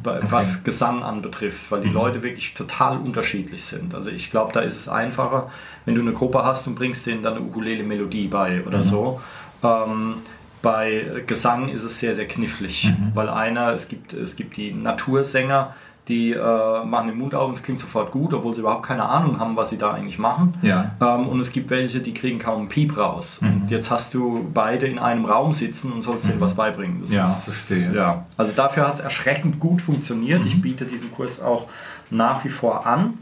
bei, 0.03 0.19
was 0.29 0.63
Gesang 0.63 1.03
anbetrifft, 1.03 1.69
weil 1.71 1.81
die 1.81 1.89
Leute 1.89 2.23
wirklich 2.23 2.53
total 2.53 2.97
unterschiedlich 2.97 3.63
sind. 3.63 3.93
Also 3.93 4.09
ich 4.09 4.31
glaube, 4.31 4.53
da 4.53 4.61
ist 4.61 4.77
es 4.79 4.87
einfacher, 4.87 5.49
wenn 5.85 5.95
du 5.95 6.01
eine 6.01 6.13
Gruppe 6.13 6.43
hast 6.43 6.67
und 6.67 6.75
bringst 6.75 7.05
denen 7.05 7.21
dann 7.21 7.33
eine 7.35 7.41
Ukulele-Melodie 7.45 8.27
bei 8.27 8.63
oder 8.65 8.83
so. 8.83 9.19
Ähm, 9.63 10.15
Bei 10.61 11.21
Gesang 11.27 11.69
ist 11.69 11.83
es 11.83 11.99
sehr, 11.99 12.15
sehr 12.15 12.27
knifflig, 12.27 12.91
weil 13.13 13.29
einer, 13.29 13.73
es 13.73 13.87
gibt, 13.87 14.13
es 14.13 14.35
gibt 14.35 14.57
die 14.57 14.73
Natursänger, 14.73 15.75
die 16.07 16.31
äh, 16.33 16.83
machen 16.85 17.07
den 17.07 17.17
Mund 17.17 17.33
auf 17.33 17.47
und 17.47 17.53
es 17.55 17.63
klingt 17.63 17.79
sofort 17.79 18.11
gut, 18.11 18.33
obwohl 18.33 18.53
sie 18.53 18.59
überhaupt 18.61 18.83
keine 18.85 19.03
Ahnung 19.09 19.39
haben, 19.39 19.55
was 19.55 19.71
sie 19.71 19.77
da 19.77 19.91
eigentlich 19.91 20.19
machen. 20.19 20.53
Ja. 20.61 20.91
Ähm, 21.01 21.27
und 21.27 21.39
es 21.39 21.51
gibt 21.51 21.69
welche, 21.71 21.99
die 21.99 22.13
kriegen 22.13 22.37
kaum 22.37 22.59
einen 22.61 22.69
Piep 22.69 22.95
raus. 22.97 23.39
Und 23.41 23.69
jetzt 23.71 23.89
hast 23.89 24.13
du 24.13 24.47
beide 24.53 24.85
in 24.85 24.99
einem 24.99 25.25
Raum 25.25 25.53
sitzen 25.53 25.91
und 25.91 26.03
sollst 26.03 26.27
denen 26.27 26.39
was 26.41 26.55
beibringen. 26.55 27.01
Das 27.01 27.11
Ja, 27.11 27.23
ist, 27.23 27.45
verstehe. 27.45 27.91
ja. 27.95 28.25
Also 28.37 28.53
dafür 28.55 28.87
hat 28.87 28.93
es 28.95 28.99
erschreckend 28.99 29.59
gut 29.59 29.81
funktioniert. 29.81 30.45
Ich 30.45 30.61
biete 30.61 30.85
diesen 30.85 31.11
Kurs 31.11 31.41
auch 31.41 31.65
nach 32.11 32.45
wie 32.45 32.49
vor 32.49 32.85
an. 32.85 33.17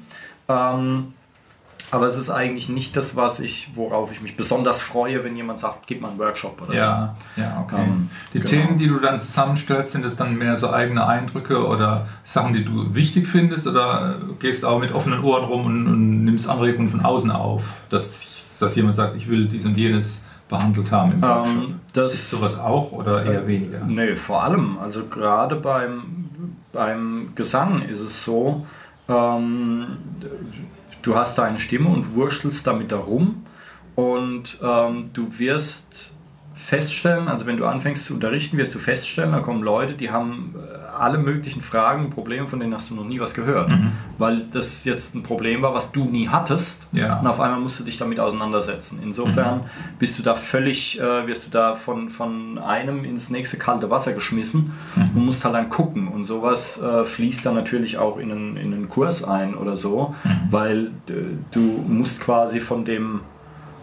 Ähm, 0.49 1.13
aber 1.93 2.07
es 2.07 2.17
ist 2.17 2.31
eigentlich 2.31 2.69
nicht 2.69 2.97
das, 2.97 3.15
was 3.15 3.39
ich, 3.39 3.69
worauf 3.75 4.11
ich 4.11 4.19
mich 4.19 4.35
besonders 4.35 4.81
freue, 4.81 5.23
wenn 5.23 5.35
jemand 5.35 5.59
sagt, 5.59 5.85
gib 5.85 6.01
mal 6.01 6.09
einen 6.09 6.17
Workshop 6.17 6.59
oder 6.63 6.73
Ja, 6.73 7.15
ja, 7.35 7.61
okay. 7.63 7.83
Ähm, 7.83 8.09
die 8.33 8.39
genau. 8.39 8.49
Themen, 8.49 8.77
die 8.79 8.87
du 8.87 8.99
dann 8.99 9.19
zusammenstellst, 9.19 9.91
sind 9.91 10.03
es 10.03 10.15
dann 10.15 10.35
mehr 10.35 10.57
so 10.57 10.71
eigene 10.71 11.05
Eindrücke 11.05 11.67
oder 11.67 12.07
Sachen, 12.23 12.53
die 12.53 12.65
du 12.65 12.95
wichtig 12.95 13.27
findest 13.27 13.67
oder 13.67 14.15
gehst 14.39 14.65
auch 14.65 14.79
mit 14.79 14.91
offenen 14.91 15.23
Ohren 15.23 15.45
rum 15.45 15.65
und, 15.67 15.87
und 15.87 16.25
nimmst 16.25 16.49
Anregungen 16.49 16.89
von 16.89 17.01
außen 17.01 17.29
auf, 17.29 17.81
dass, 17.91 18.57
dass 18.59 18.75
jemand 18.75 18.95
sagt, 18.95 19.15
ich 19.15 19.29
will 19.29 19.47
dies 19.47 19.63
und 19.63 19.77
jenes 19.77 20.23
behandelt 20.49 20.91
haben 20.91 21.11
im 21.11 21.21
so. 21.21 21.27
Workshop? 21.27 21.55
Ähm, 21.55 21.79
das, 21.93 22.13
Ist 22.15 22.29
sowas 22.31 22.59
auch 22.59 22.91
oder 22.91 23.23
eher 23.23 23.45
weniger? 23.45 23.85
Nee, 23.85 24.15
vor 24.15 24.43
allem. 24.43 24.79
Also 24.79 25.05
gerade 25.05 25.57
beim, 25.57 26.55
beim 26.71 27.33
Gesang 27.35 27.83
ist 27.83 27.99
es 27.99 28.23
so, 28.23 28.65
ähm, 29.07 29.97
du 31.03 31.15
hast 31.15 31.37
deine 31.37 31.59
Stimme 31.59 31.89
und 31.89 32.15
wurschtelst 32.15 32.65
damit 32.65 32.91
darum 32.91 33.45
und 33.95 34.57
ähm, 34.63 35.05
du 35.13 35.37
wirst 35.37 36.13
feststellen, 36.55 37.27
also 37.27 37.45
wenn 37.45 37.57
du 37.57 37.65
anfängst 37.65 38.05
zu 38.05 38.13
unterrichten, 38.13 38.57
wirst 38.57 38.75
du 38.75 38.79
feststellen, 38.79 39.31
da 39.31 39.39
kommen 39.39 39.63
Leute, 39.63 39.93
die 39.93 40.11
haben 40.11 40.55
äh, 40.55 40.83
alle 40.97 41.17
möglichen 41.17 41.61
Fragen, 41.61 42.09
Probleme, 42.09 42.47
von 42.47 42.59
denen 42.59 42.73
hast 42.73 42.89
du 42.89 42.95
noch 42.95 43.05
nie 43.05 43.19
was 43.19 43.33
gehört, 43.33 43.71
weil 44.17 44.45
das 44.51 44.85
jetzt 44.85 45.15
ein 45.15 45.23
Problem 45.23 45.61
war, 45.63 45.73
was 45.73 45.91
du 45.91 46.05
nie 46.05 46.29
hattest. 46.29 46.87
Ja. 46.91 47.19
und 47.19 47.27
auf 47.27 47.39
einmal 47.39 47.59
musst 47.59 47.79
du 47.79 47.83
dich 47.83 47.97
damit 47.97 48.19
auseinandersetzen. 48.19 48.99
Insofern 49.01 49.61
bist 49.99 50.19
du 50.19 50.23
da 50.23 50.35
völlig, 50.35 50.99
äh, 50.99 51.27
wirst 51.27 51.47
du 51.47 51.49
da 51.49 51.75
von, 51.75 52.09
von 52.09 52.59
einem 52.59 53.03
ins 53.03 53.29
nächste 53.29 53.57
kalte 53.57 53.89
Wasser 53.89 54.13
geschmissen 54.13 54.73
und 54.95 55.25
musst 55.25 55.43
halt 55.43 55.55
dann 55.55 55.69
gucken. 55.69 56.07
Und 56.07 56.23
sowas 56.23 56.79
äh, 56.81 57.03
fließt 57.03 57.45
dann 57.45 57.55
natürlich 57.55 57.97
auch 57.97 58.17
in 58.17 58.31
einen, 58.31 58.57
in 58.57 58.73
einen 58.73 58.89
Kurs 58.89 59.23
ein 59.23 59.55
oder 59.55 59.75
so, 59.75 60.13
weil 60.51 60.91
äh, 61.07 61.13
du 61.51 61.59
musst 61.87 62.21
quasi 62.21 62.59
von 62.59 62.85
dem, 62.85 63.21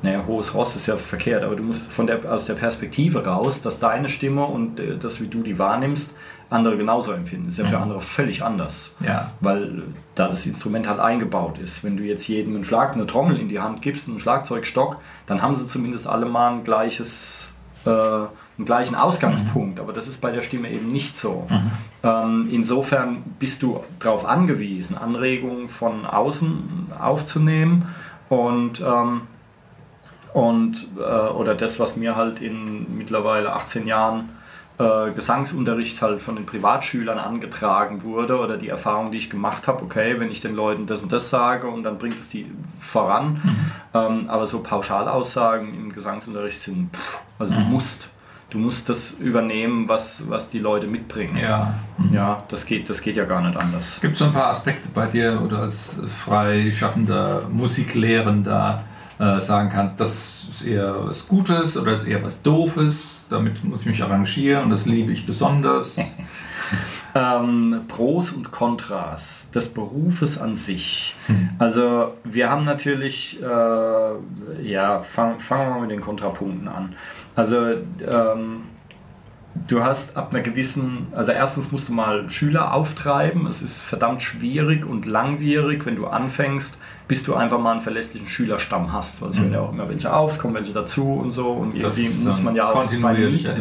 naja, 0.03 0.25
hohes 0.27 0.55
Ross 0.55 0.77
ist 0.77 0.87
ja 0.87 0.97
verkehrt, 0.97 1.45
aber 1.45 1.57
du 1.57 1.63
musst 1.63 1.91
von 1.93 2.07
der, 2.07 2.25
aus 2.33 2.47
der 2.47 2.55
Perspektive 2.55 3.25
raus, 3.27 3.63
dass 3.63 3.79
deine 3.79 4.09
Stimme 4.09 4.45
und 4.45 4.81
äh, 4.81 4.97
das, 4.97 5.21
wie 5.21 5.27
du 5.29 5.43
die 5.43 5.59
wahrnimmst, 5.59 6.15
andere 6.49 6.77
genauso 6.77 7.13
empfinden. 7.13 7.45
Das 7.47 7.55
ist 7.55 7.65
ja 7.65 7.67
für 7.67 7.79
andere 7.79 8.01
völlig 8.01 8.43
anders 8.43 8.97
Ja. 9.07 9.31
weil 9.41 9.63
äh, 9.63 9.83
da 10.17 10.27
das 10.29 10.47
Instrument 10.47 10.89
halt 10.89 10.99
eingebaut 10.99 11.59
ist. 11.59 11.85
Wenn 11.85 11.97
du 11.97 12.03
jetzt 12.03 12.27
jedem 12.27 12.55
einen 12.57 12.65
Schlag, 12.65 12.95
eine 12.95 13.07
Trommel 13.07 13.39
in 13.39 13.49
die 13.49 13.61
Hand 13.61 13.83
gibst, 13.83 14.09
einen 14.09 14.19
Schlagzeugstock, 14.19 14.97
dann 15.27 15.43
haben 15.43 15.55
sie 15.55 15.69
zumindest 15.69 16.09
alle 16.09 16.27
mal 16.27 16.55
ein 16.55 16.65
gleiches, 16.65 17.53
äh, 17.85 17.91
einen 17.91 18.65
gleichen 18.65 18.97
Ausgangspunkt. 18.97 19.79
Aber 19.79 19.93
das 19.93 20.09
ist 20.09 20.21
bei 20.21 20.33
der 20.33 20.43
Stimme 20.43 20.71
eben 20.71 20.91
nicht 20.91 21.17
so. 21.17 21.47
Ähm, 22.03 22.49
insofern 22.51 23.19
bist 23.39 23.63
du 23.63 23.85
darauf 24.01 24.25
angewiesen, 24.27 24.99
Anregungen 24.99 25.69
von 25.69 26.05
außen 26.05 26.89
aufzunehmen 26.99 27.87
und 28.29 28.81
ähm, 28.81 29.23
und 30.33 30.89
äh, 30.99 31.01
oder 31.03 31.55
das, 31.55 31.81
was 31.81 31.97
mir 31.97 32.17
halt 32.17 32.41
in 32.41 32.97
mittlerweile 32.97 33.53
18 33.53 33.87
Jahren 33.87 34.29
äh, 34.81 35.11
Gesangsunterricht 35.13 36.01
halt 36.01 36.23
von 36.23 36.37
den 36.37 36.47
Privatschülern 36.47 37.19
angetragen 37.19 38.03
wurde 38.03 38.39
oder 38.39 38.57
die 38.57 38.69
Erfahrung, 38.69 39.13
die 39.13 39.19
ich 39.19 39.29
gemacht 39.29 39.69
habe, 39.69 39.83
okay, 39.83 40.19
wenn 40.19 40.31
ich 40.31 40.41
den 40.41 40.55
Leuten 40.55 40.87
das 40.87 41.03
und 41.03 41.13
das 41.13 41.29
sage 41.29 41.67
und 41.67 41.83
dann 41.83 41.99
bringt 41.99 42.19
es 42.19 42.29
die 42.29 42.51
voran. 42.81 43.43
Ähm, 43.93 44.31
aber 44.31 44.47
so 44.47 44.61
Pauschalaussagen 44.61 45.75
im 45.75 45.93
Gesangsunterricht 45.93 46.63
sind, 46.63 46.97
pff, 46.97 47.21
also 47.39 47.57
du 47.57 47.61
musst, 47.61 48.09
du 48.49 48.59
musst 48.59 48.89
das 48.89 49.13
übernehmen, 49.13 49.89
was, 49.89 50.31
was 50.31 50.49
die 50.49 50.61
Leute 50.61 50.87
mitbringen. 50.87 51.37
Ja. 51.37 51.75
Ja, 52.11 52.45
das 52.49 52.65
geht, 52.65 52.89
das 52.89 53.03
geht 53.03 53.17
ja 53.17 53.25
gar 53.25 53.43
nicht 53.43 53.61
anders. 53.61 53.99
Gibt 54.01 54.15
es 54.15 54.21
so 54.21 54.27
ein 54.27 54.33
paar 54.33 54.47
Aspekte 54.47 54.89
bei 54.95 55.07
dir 55.07 55.43
oder 55.45 55.59
als 55.59 56.01
freischaffender 56.09 57.43
Musiklehrender 57.51 58.85
äh, 59.21 59.41
sagen 59.41 59.69
kannst, 59.69 60.01
das 60.01 60.49
ist 60.51 60.67
eher 60.67 61.07
was 61.07 61.29
Gutes 61.29 61.77
oder 61.77 61.93
ist 61.93 62.07
eher 62.07 62.25
was 62.25 62.43
Doofes, 62.43 63.27
damit 63.29 63.63
muss 63.63 63.83
ich 63.83 63.87
mich 63.87 64.03
arrangieren 64.03 64.65
und 64.65 64.71
das 64.71 64.87
liebe 64.87 65.13
ich 65.13 65.27
besonders. 65.27 65.99
Ähm, 67.13 67.81
Pros 67.89 68.31
und 68.31 68.53
Kontras 68.53 69.51
des 69.53 69.67
Berufes 69.67 70.39
an 70.39 70.55
sich. 70.55 71.17
Also 71.59 72.15
wir 72.23 72.49
haben 72.49 72.65
natürlich, 72.65 73.43
äh, 73.43 74.63
ja, 74.63 75.03
fangen 75.03 75.41
fangen 75.41 75.67
wir 75.67 75.71
mal 75.71 75.81
mit 75.81 75.91
den 75.91 76.01
Kontrapunkten 76.01 76.69
an. 76.69 76.95
Also 77.35 77.67
ähm, 77.67 78.63
du 79.67 79.83
hast 79.83 80.17
ab 80.17 80.33
einer 80.33 80.43
gewissen, 80.43 81.09
also 81.13 81.33
erstens 81.33 81.73
musst 81.73 81.89
du 81.89 81.93
mal 81.93 82.29
Schüler 82.31 82.73
auftreiben. 82.73 83.47
Es 83.47 83.63
ist 83.63 83.81
verdammt 83.81 84.23
schwierig 84.23 84.87
und 84.87 85.07
langwierig, 85.07 85.87
wenn 85.87 85.97
du 85.97 86.07
anfängst, 86.07 86.79
bis 87.09 87.25
du 87.25 87.35
einfach 87.35 87.59
mal 87.59 87.73
einen 87.73 87.81
verlässlichen 87.81 88.29
Schülerstamm 88.29 88.93
hast. 88.93 89.21
Weil 89.21 89.31
es 89.31 89.41
werden 89.41 89.53
ja 89.53 89.61
auch 89.61 89.73
immer 89.73 89.89
welche 89.89 90.13
auf, 90.13 90.33
es 90.33 90.39
kommen 90.39 90.55
welche 90.55 90.73
dazu 90.73 91.15
und 91.15 91.33
so. 91.33 91.51
Und 91.51 91.81
Das 91.83 91.99
irgendwie 91.99 92.27
muss 92.27 92.43
man 92.43 92.55
ja 92.55 92.69
auch 92.69 92.85
seine 92.85 93.19
Miete 93.19 93.55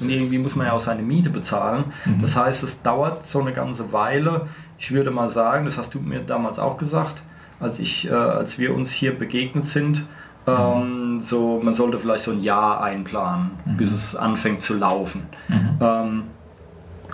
und 0.00 0.08
irgendwie 0.08 0.38
muss 0.38 0.56
man 0.56 0.66
ja 0.66 0.72
auch 0.72 0.80
seine 0.80 1.02
Miete 1.02 1.30
bezahlen. 1.30 1.84
Das 2.22 2.36
heißt, 2.36 2.62
es 2.62 2.82
dauert 2.82 3.26
so 3.26 3.40
eine 3.40 3.52
ganze 3.52 3.92
Weile. 3.92 4.48
Ich 4.78 4.92
würde 4.92 5.10
mal 5.10 5.28
sagen, 5.28 5.64
das 5.64 5.78
hast 5.78 5.94
du 5.94 6.00
mir 6.00 6.20
damals 6.20 6.58
auch 6.58 6.76
gesagt, 6.76 7.14
als, 7.58 7.78
ich, 7.78 8.08
äh, 8.08 8.12
als 8.12 8.58
wir 8.58 8.74
uns 8.74 8.92
hier 8.92 9.16
begegnet 9.18 9.66
sind, 9.66 10.04
ähm, 10.46 11.20
so, 11.20 11.60
man 11.62 11.74
sollte 11.74 11.98
vielleicht 11.98 12.24
so 12.24 12.30
ein 12.32 12.42
Jahr 12.42 12.82
einplanen, 12.82 13.52
bis 13.76 13.92
es 13.92 14.14
anfängt 14.14 14.62
zu 14.62 14.74
laufen. 14.74 15.26
Ähm, 15.80 16.24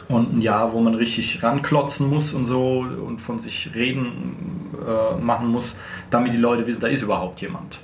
und 0.09 0.37
ein 0.37 0.41
Jahr, 0.43 0.73
wo 0.73 0.81
man 0.81 0.95
richtig 0.95 1.43
ranklotzen 1.43 2.09
muss 2.09 2.35
und 2.35 2.47
so 2.47 2.81
und 2.81 3.21
von 3.21 3.39
sich 3.39 3.71
reden 3.75 4.71
äh, 4.75 5.21
machen 5.21 5.49
muss, 5.49 5.79
damit 6.11 6.33
die 6.33 6.39
Leute 6.39 6.67
wissen, 6.67 6.81
da 6.81 6.89
ist 6.89 7.03
überhaupt 7.03 7.41
jemand. 7.41 7.79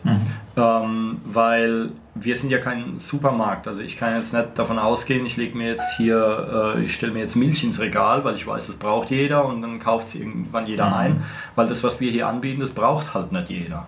Ähm, 0.57 1.21
weil 1.25 1.91
wir 2.15 2.37
sind 2.37 2.51
ja 2.51 2.59
kein 2.59 2.99
Supermarkt. 2.99 3.69
Also 3.69 3.83
ich 3.83 3.97
kann 3.97 4.15
jetzt 4.15 4.35
nicht 4.35 4.49
davon 4.57 4.79
ausgehen, 4.79 5.25
ich 5.25 5.37
lege 5.37 5.57
mir 5.57 5.69
jetzt 5.69 5.97
hier, 5.97 6.75
äh, 6.77 6.85
ich 6.85 6.95
stelle 6.95 7.13
mir 7.13 7.21
jetzt 7.21 7.37
Milch 7.37 7.63
ins 7.65 7.79
Regal, 7.81 8.25
weil 8.25 8.35
ich 8.35 8.47
weiß, 8.47 8.67
das 8.67 8.77
braucht 8.77 9.11
jeder 9.11 9.47
und 9.47 9.63
dann 9.63 9.79
kauft 9.79 10.09
es 10.09 10.15
irgendwann 10.17 10.67
jeder 10.67 10.95
ein. 10.95 11.23
Weil 11.55 11.69
das, 11.69 11.85
was 11.85 12.01
wir 12.01 12.11
hier 12.11 12.27
anbieten, 12.27 12.61
das 12.61 12.71
braucht 12.71 13.15
halt 13.15 13.33
nicht 13.33 13.49
jeder. 13.49 13.87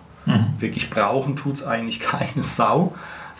Wirklich 0.59 0.89
brauchen 0.89 1.35
tut 1.35 1.55
es 1.55 1.63
eigentlich 1.63 1.99
keine 2.11 2.43
Sau. 2.43 2.93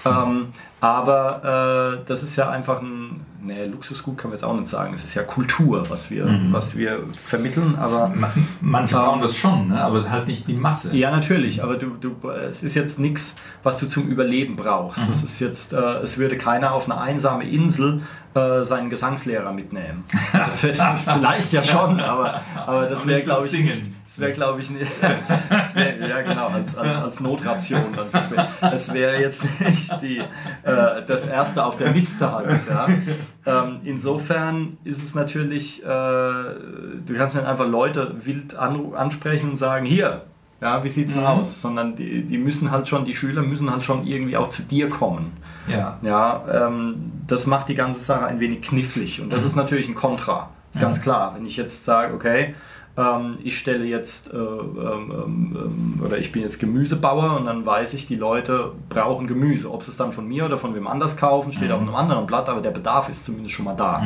Ähm, 0.06 0.48
aber 0.80 2.00
äh, 2.02 2.08
das 2.08 2.24
ist 2.24 2.36
ja 2.36 2.50
einfach 2.50 2.82
ein, 2.82 3.24
ne, 3.40 3.68
Luxusgut 3.68 4.18
kann 4.18 4.32
man 4.32 4.38
jetzt 4.38 4.44
auch 4.44 4.56
nicht 4.56 4.68
sagen. 4.68 4.94
Es 4.96 5.04
ist 5.04 5.14
ja 5.14 5.22
Kultur, 5.22 5.84
was 5.92 6.10
wir, 6.10 6.28
was 6.50 6.76
wir 6.76 7.04
vermitteln. 7.24 7.76
Aber 7.80 8.08
Ma- 8.16 8.32
Manche 8.62 8.96
brauchen 8.96 9.22
das 9.22 9.38
schon, 9.38 9.68
ne? 9.68 9.80
aber 9.80 10.10
halt 10.10 10.28
nicht 10.28 10.48
die 10.48 10.56
Masse. 10.56 10.98
ja, 10.98 11.12
natürlich, 11.12 11.62
aber 11.64 11.76
du, 11.76 11.92
du, 12.02 12.16
es 12.32 12.64
ist 12.64 12.74
jetzt 12.74 12.98
nichts, 12.98 13.36
was 13.62 13.78
du 13.78 13.88
zum 13.88 14.08
Überleben 14.08 14.56
brauchst. 14.56 15.06
Mhm. 15.08 15.14
Es 15.14 15.24
ist 15.24 15.40
jetzt, 15.40 15.74
äh, 15.74 15.78
es 16.00 16.18
würde 16.18 16.36
keiner 16.36 16.74
auf 16.74 16.90
eine 16.90 17.00
einsame 17.00 17.48
Insel 17.48 18.02
äh, 18.34 18.64
seinen 18.64 18.90
Gesangslehrer 18.90 19.52
mitnehmen. 19.52 20.04
Also 20.32 20.52
vielleicht 21.14 21.54
ja 21.54 21.64
schon, 21.64 22.00
aber, 22.00 22.42
aber 22.66 22.86
das 22.86 23.06
wäre, 23.06 23.22
glaube 23.22 23.48
ich, 23.48 23.54
nicht, 23.54 23.82
das 24.06 24.20
wäre, 24.20 24.32
glaube 24.32 24.62
ich, 24.62 24.70
nicht, 24.70 24.92
das 25.50 25.76
wär, 25.76 25.98
ja 25.98 26.22
genau, 26.22 26.48
als, 26.48 26.78
als, 26.78 26.98
als 26.98 27.20
Notration 27.20 27.96
dann. 27.96 28.48
Das 28.60 28.94
wäre 28.94 29.22
jetzt 29.22 29.44
nicht 29.60 30.02
die, 30.02 30.20
äh, 30.20 31.02
das 31.06 31.26
Erste 31.26 31.66
auf 31.66 31.78
der 31.78 31.92
Liste 31.92 32.32
halt. 32.32 32.50
Ja. 32.70 32.88
Ähm, 33.46 33.80
insofern 33.84 34.78
ist 34.84 35.04
es 35.04 35.16
natürlich, 35.16 35.84
äh, 35.84 35.88
du 35.88 37.14
kannst 37.16 37.36
nicht 37.36 37.46
einfach 37.46 37.68
Leute 37.68 38.16
wild 38.26 38.56
an, 38.56 38.94
ansprechen 38.94 39.52
und 39.52 39.58
sagen, 39.58 39.86
hier, 39.86 40.24
ja, 40.62 40.84
wie 40.84 40.90
sieht's 40.90 41.16
denn 41.16 41.26
aus? 41.26 41.62
Sondern 41.62 41.96
die, 41.96 42.24
die 42.24 42.38
müssen 42.38 42.70
halt 42.72 42.88
schon, 42.88 43.04
die 43.04 43.16
Schüler 43.16 43.42
müssen 43.42 43.72
halt 43.72 43.84
schon 43.84 44.06
irgendwie 44.06 44.38
auch 44.38 44.50
zu 44.50 44.62
dir 44.62 44.90
kommen. 44.90 45.38
Ja. 45.68 45.98
Ja, 46.04 46.68
ähm, 46.68 47.12
das 47.28 47.48
macht 47.48 47.68
die 47.70 47.76
ganze 47.76 48.02
Sache 48.02 48.26
ein 48.26 48.40
wenig 48.40 48.62
knifflig 48.62 49.22
und 49.22 49.32
das 49.32 49.44
ist 49.44 49.56
natürlich 49.56 49.90
ein 49.90 49.96
Kontra. 49.96 50.52
Ist 50.72 50.80
ganz 50.80 51.02
klar. 51.02 51.34
Wenn 51.36 51.46
ich 51.46 51.58
jetzt 51.58 51.84
sage, 51.84 52.14
okay, 52.14 52.56
ähm, 52.98 53.38
ich 53.44 53.58
stelle 53.58 53.86
jetzt 53.86 54.34
äh, 54.34 54.38
ähm, 54.38 55.12
ähm, 55.12 56.02
oder 56.06 56.18
ich 56.18 56.32
bin 56.32 56.42
jetzt 56.42 56.60
Gemüsebauer 56.60 57.38
und 57.38 57.46
dann 57.46 57.66
weiß 57.66 57.94
ich, 57.94 58.08
die 58.08 58.16
Leute 58.16 58.72
brauchen 58.90 59.28
Gemüse. 59.28 59.72
Ob 59.72 59.84
sie 59.84 59.92
es 59.92 59.98
dann 59.98 60.12
von 60.12 60.28
mir 60.28 60.46
oder 60.46 60.58
von 60.58 60.76
wem 60.76 60.88
anders 60.88 61.18
kaufen, 61.18 61.52
steht 61.54 61.72
auf 61.72 61.82
einem 61.82 61.96
anderen 61.96 62.26
Blatt, 62.28 62.50
aber 62.50 62.62
der 62.62 62.72
Bedarf 62.72 63.10
ist 63.10 63.26
zumindest 63.26 63.56
schon 63.56 63.66
mal 63.66 63.76
da. 63.76 64.04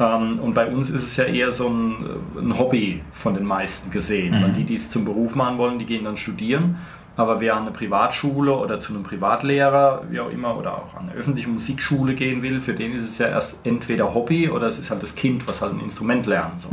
Ähm, 0.00 0.40
und 0.40 0.54
bei 0.54 0.66
uns 0.66 0.90
ist 0.90 1.04
es 1.04 1.16
ja 1.16 1.24
eher 1.24 1.52
so 1.52 1.68
ein, 1.68 1.94
ein 2.36 2.58
Hobby 2.58 3.02
von 3.12 3.34
den 3.34 3.44
meisten 3.44 3.90
gesehen. 3.90 4.34
Weil 4.42 4.52
die, 4.52 4.64
die 4.64 4.74
es 4.74 4.90
zum 4.90 5.04
Beruf 5.04 5.34
machen 5.34 5.58
wollen, 5.58 5.78
die 5.78 5.86
gehen 5.86 6.04
dann 6.04 6.16
studieren. 6.16 6.76
Aber 7.16 7.40
wer 7.40 7.54
an 7.54 7.62
eine 7.62 7.70
Privatschule 7.70 8.52
oder 8.56 8.78
zu 8.80 8.92
einem 8.92 9.04
Privatlehrer, 9.04 10.02
wie 10.10 10.18
auch 10.18 10.30
immer, 10.30 10.56
oder 10.56 10.72
auch 10.74 10.96
an 10.96 11.08
eine 11.08 11.12
öffentliche 11.12 11.48
Musikschule 11.48 12.14
gehen 12.14 12.42
will, 12.42 12.60
für 12.60 12.74
den 12.74 12.92
ist 12.92 13.04
es 13.04 13.18
ja 13.18 13.28
erst 13.28 13.64
entweder 13.64 14.14
Hobby 14.14 14.48
oder 14.48 14.66
es 14.66 14.80
ist 14.80 14.90
halt 14.90 15.02
das 15.02 15.14
Kind, 15.14 15.46
was 15.46 15.62
halt 15.62 15.74
ein 15.74 15.80
Instrument 15.80 16.26
lernen 16.26 16.58
soll. 16.58 16.72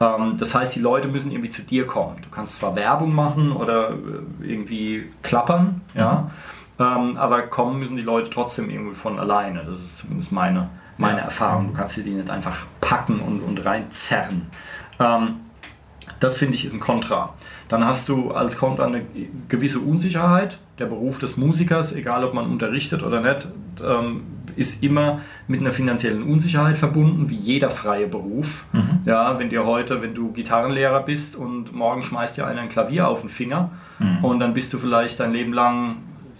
Ähm, 0.00 0.36
das 0.38 0.54
heißt, 0.54 0.76
die 0.76 0.80
Leute 0.80 1.08
müssen 1.08 1.32
irgendwie 1.32 1.48
zu 1.48 1.62
dir 1.62 1.86
kommen. 1.86 2.18
Du 2.22 2.28
kannst 2.30 2.56
zwar 2.56 2.76
Werbung 2.76 3.14
machen 3.14 3.52
oder 3.52 3.90
äh, 3.90 4.46
irgendwie 4.46 5.06
klappern, 5.22 5.80
ja, 5.94 6.30
ähm, 6.78 7.16
aber 7.16 7.42
kommen 7.42 7.78
müssen 7.78 7.96
die 7.96 8.02
Leute 8.02 8.30
trotzdem 8.30 8.70
irgendwie 8.70 8.94
von 8.94 9.18
alleine. 9.18 9.64
Das 9.64 9.80
ist 9.80 9.98
zumindest 9.98 10.32
meine, 10.32 10.68
meine. 10.98 11.20
Erfahrung. 11.20 11.68
Du 11.68 11.72
kannst 11.74 11.94
sie 11.94 12.02
die 12.02 12.10
nicht 12.10 12.30
einfach 12.30 12.66
packen 12.80 13.20
und, 13.20 13.40
und 13.40 13.64
reinzerren. 13.64 14.46
Ähm, 14.98 15.36
das 16.20 16.38
finde 16.38 16.54
ich 16.54 16.64
ist 16.64 16.72
ein 16.72 16.80
Kontra. 16.80 17.34
Dann 17.68 17.84
hast 17.84 18.08
du 18.08 18.30
als 18.30 18.56
Kontra 18.58 18.86
eine 18.86 19.02
gewisse 19.48 19.80
Unsicherheit. 19.80 20.58
Der 20.78 20.86
Beruf 20.86 21.18
des 21.18 21.36
Musikers, 21.36 21.92
egal 21.94 22.24
ob 22.24 22.32
man 22.32 22.46
unterrichtet 22.46 23.02
oder 23.02 23.20
nicht, 23.20 23.48
ähm, 23.84 24.22
ist 24.54 24.82
immer 24.82 25.20
mit 25.48 25.60
einer 25.60 25.72
finanziellen 25.72 26.22
Unsicherheit 26.22 26.78
verbunden, 26.78 27.28
wie 27.28 27.36
jeder 27.36 27.68
freie 27.68 28.06
Beruf. 28.06 28.64
Ja, 29.04 29.38
wenn 29.38 29.50
dir 29.50 29.66
heute, 29.66 30.00
wenn 30.00 30.14
du 30.14 30.32
Gitarrenlehrer 30.32 31.00
bist 31.00 31.36
und 31.36 31.74
morgen 31.74 32.02
schmeißt 32.02 32.38
dir 32.38 32.46
einer 32.46 32.62
ein 32.62 32.68
Klavier 32.68 33.08
auf 33.08 33.20
den 33.20 33.28
Finger 33.28 33.70
und 34.22 34.40
dann 34.40 34.54
bist 34.54 34.72
du 34.72 34.78
vielleicht 34.78 35.20
dein 35.20 35.32
Leben 35.32 35.52
lang 35.52 35.96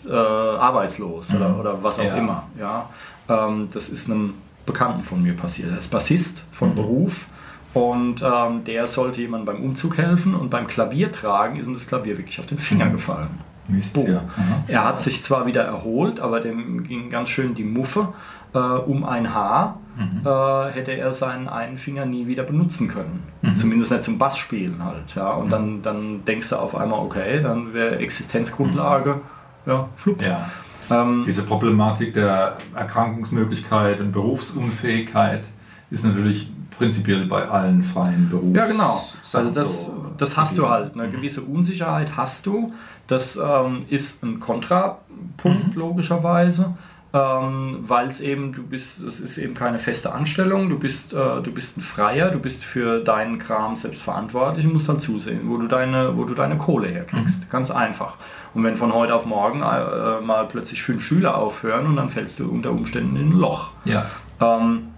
äh, 0.09 0.13
arbeitslos 0.15 1.35
oder, 1.35 1.59
oder 1.59 1.83
was 1.83 1.99
auch 1.99 2.05
Ja. 2.05 2.15
immer. 2.17 2.45
Ja, 2.59 2.89
ähm, 3.29 3.69
das 3.73 3.89
ist 3.91 4.09
einem 4.11 4.35
Bekannten 4.67 5.03
von 5.03 5.23
mir 5.23 5.35
passiert. 5.35 5.71
Er 5.71 5.79
ist 5.79 5.91
Bassist 5.91 6.45
von 6.53 6.75
Beruf 6.75 7.27
und 7.73 8.23
ähm, 8.23 8.65
der 8.65 8.87
sollte 8.87 9.21
jemandem 9.21 9.55
beim 9.55 9.65
Umzug 9.65 9.99
helfen 9.99 10.35
und 10.35 10.51
beim 10.51 10.67
Klaviertragen 10.67 11.57
ist 11.57 11.67
ihm 11.67 11.75
das 11.75 11.87
Klavier 11.87 12.19
wirklich 12.19 12.41
auf 12.41 12.47
den 12.47 12.59
Finger 12.59 12.89
gefallen. 12.91 13.41
Mist, 13.69 13.97
ja. 13.97 14.19
Aha. 14.19 14.65
Er 14.69 14.85
hat 14.85 15.01
sich 15.01 15.23
zwar 15.23 15.47
wieder 15.47 15.63
erholt, 15.63 16.21
aber 16.21 16.41
dem 16.41 16.85
ging 16.85 17.11
ganz 17.11 17.31
schön 17.31 17.55
die 17.55 17.65
Muffe. 17.65 18.13
Äh, 18.55 18.59
um 18.59 19.05
ein 19.05 19.35
Haar 19.35 19.81
äh, 19.99 20.73
hätte 20.73 20.93
er 20.93 21.13
seinen 21.13 21.49
einen 21.49 21.79
Finger 21.79 22.07
nie 22.07 22.27
wieder 22.27 22.45
benutzen 22.45 22.89
können. 22.89 23.25
Zumindest 23.57 23.91
nicht 23.91 24.05
zum 24.05 24.19
Bassspielen 24.19 24.85
halt. 24.85 25.15
Ja. 25.15 25.31
Und 25.33 25.51
dann, 25.51 25.83
dann 25.83 26.25
denkst 26.25 26.51
du 26.51 26.57
auf 26.57 26.75
einmal, 26.75 27.01
okay, 27.01 27.43
dann 27.43 27.73
wäre 27.75 27.99
Existenzgrundlage, 27.99 29.21
ja, 29.67 29.89
flupp. 29.97 30.25
Ja. 30.25 30.49
Ähm, 30.91 31.25
Diese 31.27 31.43
Problematik 31.43 32.15
der 32.15 32.59
Erkrankungsmöglichkeit 32.75 34.01
und 34.01 34.13
Berufsunfähigkeit 34.13 35.45
ist 35.91 36.05
natürlich 36.05 36.51
prinzipiell 36.77 37.27
bei 37.27 37.49
allen 37.49 37.83
freien 37.83 38.29
Berufen. 38.29 38.55
Ja, 38.55 38.67
genau. 38.67 39.05
Also 39.33 39.51
das, 39.51 39.91
das 40.19 40.37
hast 40.37 40.59
du 40.59 40.69
halt. 40.69 40.95
Eine 40.95 41.11
gewisse 41.11 41.43
Unsicherheit 41.43 42.17
hast 42.17 42.47
du. 42.47 42.73
Das 43.07 43.37
ähm, 43.37 43.85
ist 43.89 44.23
ein 44.23 44.41
Kontrapunkt 44.41 45.75
logischerweise, 45.75 46.75
ähm, 47.13 47.85
weil 47.87 48.09
es 48.09 48.21
eben, 48.21 48.53
du 48.53 48.63
bist, 48.65 49.01
es 49.01 49.21
ist 49.21 49.39
eben 49.39 49.55
keine 49.55 49.79
feste 49.79 50.13
Anstellung, 50.13 50.69
du 50.69 50.79
bist, 50.79 51.13
äh, 51.13 51.41
du 51.43 51.53
bist 51.53 51.79
ein 51.79 51.83
Freier, 51.83 52.31
du 52.31 52.41
bist 52.41 52.65
für 52.65 53.01
deinen 53.01 53.39
Kram 53.39 53.77
selbst 53.77 54.03
verantwortlich 54.03 54.67
und 54.67 54.73
musst 54.73 54.89
halt 54.89 55.01
zusehen, 55.01 55.43
wo 55.45 55.57
du 55.57 55.69
deine, 55.69 56.17
wo 56.17 56.25
du 56.25 56.35
deine 56.35 56.59
Kohle 56.59 56.89
herkriegst. 56.89 57.49
Ganz 57.49 57.71
einfach. 57.71 58.17
Und 58.57 58.65
wenn 58.65 58.79
von 58.79 58.95
heute 58.95 59.15
auf 59.15 59.27
morgen 59.27 59.61
äh, 59.61 60.23
mal 60.23 60.49
plötzlich 60.49 60.83
fünf 60.83 61.03
Schüler 61.03 61.37
aufhören 61.37 61.85
und 61.85 61.97
dann 61.97 62.09
fällst 62.09 62.41
du 62.41 62.51
unter 62.51 62.71
Umständen 62.71 63.15
in 63.17 63.29
ein 63.29 63.33
Loch. 63.33 63.73
Ja. 63.85 64.07
Ähm, 64.41 64.89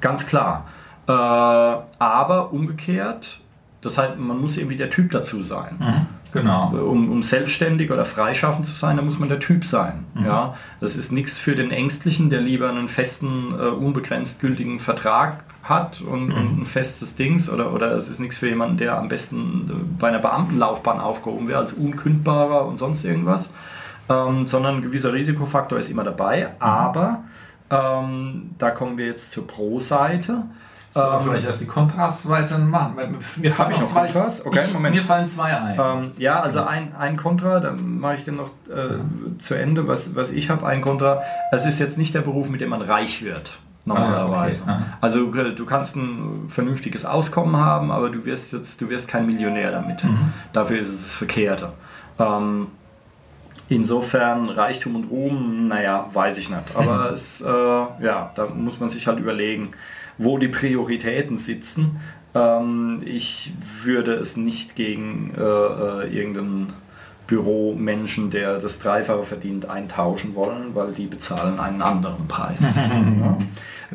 ganz 0.00 0.26
klar. 0.26 0.66
Äh, 1.06 1.12
aber 1.12 2.52
umgekehrt, 2.52 3.38
das 3.80 3.96
heißt, 3.96 4.18
man 4.18 4.40
muss 4.40 4.56
irgendwie 4.56 4.74
der 4.74 4.90
Typ 4.90 5.12
dazu 5.12 5.44
sein. 5.44 5.76
Mhm. 5.78 6.06
Genau. 6.32 6.70
Um, 6.70 7.12
um 7.12 7.22
selbstständig 7.22 7.92
oder 7.92 8.04
freischaffend 8.04 8.66
zu 8.66 8.74
sein, 8.74 8.96
da 8.96 9.04
muss 9.04 9.20
man 9.20 9.28
der 9.28 9.38
Typ 9.38 9.64
sein. 9.64 10.06
Ja? 10.24 10.56
Das 10.80 10.96
ist 10.96 11.12
nichts 11.12 11.38
für 11.38 11.54
den 11.54 11.70
Ängstlichen, 11.70 12.28
der 12.28 12.40
lieber 12.40 12.70
einen 12.70 12.88
festen, 12.88 13.54
äh, 13.56 13.68
unbegrenzt 13.68 14.40
gültigen 14.40 14.80
Vertrag 14.80 15.44
hat 15.64 16.00
und, 16.00 16.30
und 16.32 16.62
ein 16.62 16.66
festes 16.66 17.16
Dings. 17.16 17.50
Oder, 17.50 17.72
oder 17.72 17.92
es 17.92 18.08
ist 18.08 18.20
nichts 18.20 18.36
für 18.36 18.48
jemanden, 18.48 18.76
der 18.76 18.98
am 18.98 19.08
besten 19.08 19.68
äh, 19.68 20.00
bei 20.00 20.08
einer 20.08 20.20
Beamtenlaufbahn 20.20 21.00
aufgehoben 21.00 21.48
wäre, 21.48 21.58
als 21.58 21.72
unkündbarer 21.72 22.66
und 22.66 22.76
sonst 22.76 23.04
irgendwas. 23.04 23.52
Ähm, 24.08 24.46
sondern 24.46 24.76
ein 24.76 24.82
gewisser 24.82 25.12
Risikofaktor 25.12 25.78
ist 25.78 25.90
immer 25.90 26.04
dabei. 26.04 26.50
Aber 26.58 27.24
ähm, 27.70 28.50
da 28.58 28.70
kommen 28.70 28.98
wir 28.98 29.06
jetzt 29.06 29.32
zur 29.32 29.46
Pro-Seite. 29.46 30.42
So, 30.90 31.00
Ähm, 31.00 31.20
vielleicht 31.24 31.46
erst 31.46 31.60
die 31.60 31.66
Kontrast 31.66 32.28
weiter 32.28 32.56
machen. 32.58 33.16
Mir 33.38 33.50
fallen 33.50 33.72
noch 33.72 33.82
zwei, 33.82 34.04
Kontrast? 34.04 34.46
Okay, 34.46 34.60
Moment. 34.72 34.94
Mir 34.94 35.02
fallen 35.02 35.26
zwei 35.26 35.56
ein. 35.58 35.80
Ähm, 35.80 36.12
ja, 36.18 36.40
also 36.40 36.62
ein, 36.62 36.94
ein 36.94 37.16
Kontra, 37.16 37.58
dann 37.58 37.98
mache 37.98 38.14
ich 38.14 38.24
den 38.24 38.36
noch 38.36 38.50
äh, 38.68 39.38
zu 39.38 39.54
Ende, 39.54 39.88
was, 39.88 40.14
was 40.14 40.30
ich 40.30 40.50
habe. 40.50 40.64
Ein 40.66 40.82
Kontra, 40.82 41.22
es 41.50 41.66
ist 41.66 41.80
jetzt 41.80 41.98
nicht 41.98 42.14
der 42.14 42.20
Beruf, 42.20 42.48
mit 42.48 42.60
dem 42.60 42.68
man 42.68 42.80
reich 42.82 43.24
wird, 43.24 43.58
normalerweise. 43.84 44.64
Ah, 44.66 44.72
okay. 44.76 44.82
Also 45.00 45.34
äh, 45.34 45.54
du 45.54 45.64
kannst 45.66 45.96
ein 45.96 46.46
vernünftiges 46.48 47.04
Auskommen 47.04 47.56
haben, 47.56 47.90
aber 47.90 48.10
du 48.10 48.24
wirst 48.24 48.52
jetzt, 48.52 48.80
du 48.80 48.88
wirst 48.88 49.08
kein 49.08 49.26
Millionär 49.26 49.70
damit. 49.72 50.04
Mhm. 50.04 50.32
Dafür 50.52 50.78
ist 50.80 50.88
es 50.88 51.02
das 51.04 51.14
Verkehrte. 51.14 51.72
Ähm, 52.18 52.68
insofern 53.68 54.48
Reichtum 54.50 54.96
und 54.96 55.04
Ruhm, 55.10 55.68
naja, 55.68 56.08
weiß 56.12 56.38
ich 56.38 56.50
nicht. 56.50 56.62
Aber 56.74 57.08
Mhm. 57.08 57.14
es, 57.14 57.40
äh, 57.40 57.46
ja, 57.48 58.30
da 58.34 58.46
muss 58.46 58.78
man 58.80 58.88
sich 58.88 59.06
halt 59.06 59.18
überlegen, 59.18 59.70
wo 60.18 60.38
die 60.38 60.48
Prioritäten 60.48 61.38
sitzen. 61.38 62.00
Ähm, 62.34 63.02
ich 63.04 63.52
würde 63.82 64.14
es 64.14 64.36
nicht 64.36 64.76
gegen 64.76 65.34
äh, 65.36 65.40
äh, 65.40 66.16
irgendeinen 66.16 66.72
Büromenschen, 67.26 68.30
der 68.30 68.58
das 68.58 68.78
Dreifache 68.78 69.24
verdient, 69.24 69.68
eintauschen 69.68 70.34
wollen, 70.34 70.74
weil 70.74 70.92
die 70.92 71.06
bezahlen 71.06 71.58
einen 71.58 71.80
anderen 71.80 72.28
Preis. 72.28 72.76
ja. 73.20 73.38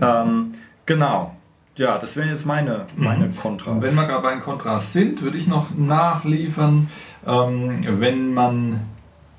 Ähm, 0.02 0.54
genau. 0.86 1.36
Ja, 1.76 1.98
das 1.98 2.18
wären 2.18 2.30
jetzt 2.30 2.46
meine, 2.46 2.86
meine 2.98 3.30
Kontras. 3.30 3.68
Und 3.68 3.82
wenn 3.82 3.96
wir 3.96 4.06
gerade 4.06 4.22
bei 4.22 4.32
den 4.32 4.42
Kontrast 4.42 4.92
sind, 4.92 5.22
würde 5.22 5.38
ich 5.38 5.48
noch 5.48 5.68
nachliefern, 5.78 6.90
ähm, 7.26 7.86
wenn 8.00 8.34
man 8.34 8.82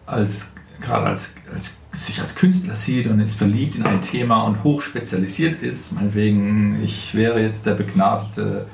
als, 0.07 0.55
gerade 0.81 1.07
als, 1.07 1.35
als, 1.55 1.77
sich 1.93 2.21
als 2.21 2.35
Künstler 2.35 2.77
sieht 2.77 3.09
und 3.09 3.21
ist 3.21 3.35
verliebt 3.35 3.77
in 3.77 3.85
ein 3.85 4.01
Thema 4.01 4.45
und 4.45 4.65
hochspezialisiert 4.65 5.63
ist, 5.63 5.93
meinetwegen, 5.93 6.83
ich 6.83 7.15
wäre 7.15 7.43
jetzt 7.43 7.67
der 7.67 7.75
begnadete 7.75 8.67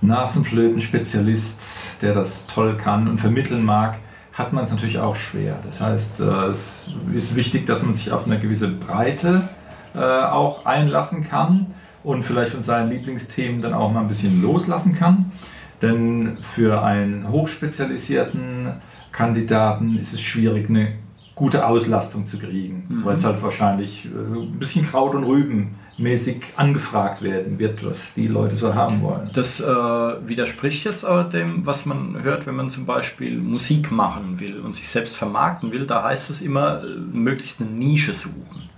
Nasenflöten-Spezialist, 0.00 2.02
der 2.02 2.14
das 2.14 2.46
toll 2.46 2.76
kann 2.76 3.08
und 3.08 3.18
vermitteln 3.18 3.64
mag, 3.64 3.98
hat 4.32 4.52
man 4.52 4.64
es 4.64 4.70
natürlich 4.70 4.98
auch 4.98 5.16
schwer. 5.16 5.58
Das 5.64 5.80
heißt, 5.80 6.20
äh, 6.20 6.46
es 6.46 6.88
ist 7.14 7.36
wichtig, 7.36 7.66
dass 7.66 7.82
man 7.82 7.94
sich 7.94 8.10
auf 8.10 8.26
eine 8.26 8.38
gewisse 8.38 8.68
Breite 8.68 9.48
äh, 9.94 9.98
auch 9.98 10.66
einlassen 10.66 11.24
kann 11.28 11.66
und 12.04 12.24
vielleicht 12.24 12.52
von 12.52 12.62
seinen 12.62 12.90
Lieblingsthemen 12.90 13.62
dann 13.62 13.74
auch 13.74 13.92
mal 13.92 14.00
ein 14.00 14.08
bisschen 14.08 14.42
loslassen 14.42 14.94
kann. 14.94 15.32
Denn 15.80 16.36
für 16.40 16.82
einen 16.82 17.28
hochspezialisierten 17.28 18.74
Kandidaten 19.10 19.98
ist 19.98 20.12
es 20.12 20.20
schwierig, 20.20 20.68
eine 20.68 20.94
gute 21.34 21.66
Auslastung 21.66 22.24
zu 22.24 22.38
kriegen, 22.38 23.02
weil 23.04 23.16
es 23.16 23.24
halt 23.24 23.42
wahrscheinlich 23.42 24.06
äh, 24.06 24.38
ein 24.38 24.58
bisschen 24.58 24.86
Kraut 24.86 25.14
und 25.14 25.24
Rüben 25.24 25.74
mäßig 25.98 26.42
angefragt 26.56 27.22
werden 27.22 27.58
wird, 27.58 27.84
was 27.84 28.14
die 28.14 28.26
Leute 28.26 28.56
so 28.56 28.74
haben 28.74 29.02
wollen. 29.02 29.30
Das 29.32 29.60
äh, 29.60 29.64
widerspricht 29.66 30.84
jetzt 30.84 31.04
aber 31.04 31.24
dem, 31.24 31.66
was 31.66 31.86
man 31.86 32.22
hört, 32.22 32.46
wenn 32.46 32.56
man 32.56 32.70
zum 32.70 32.86
Beispiel 32.86 33.38
Musik 33.38 33.90
machen 33.90 34.40
will 34.40 34.60
und 34.60 34.74
sich 34.74 34.88
selbst 34.88 35.16
vermarkten 35.16 35.72
will. 35.72 35.86
Da 35.86 36.02
heißt 36.02 36.30
es 36.30 36.42
immer, 36.42 36.82
äh, 36.82 36.86
möglichst 37.12 37.60
eine 37.60 37.70
Nische 37.70 38.14
suchen. 38.14 38.70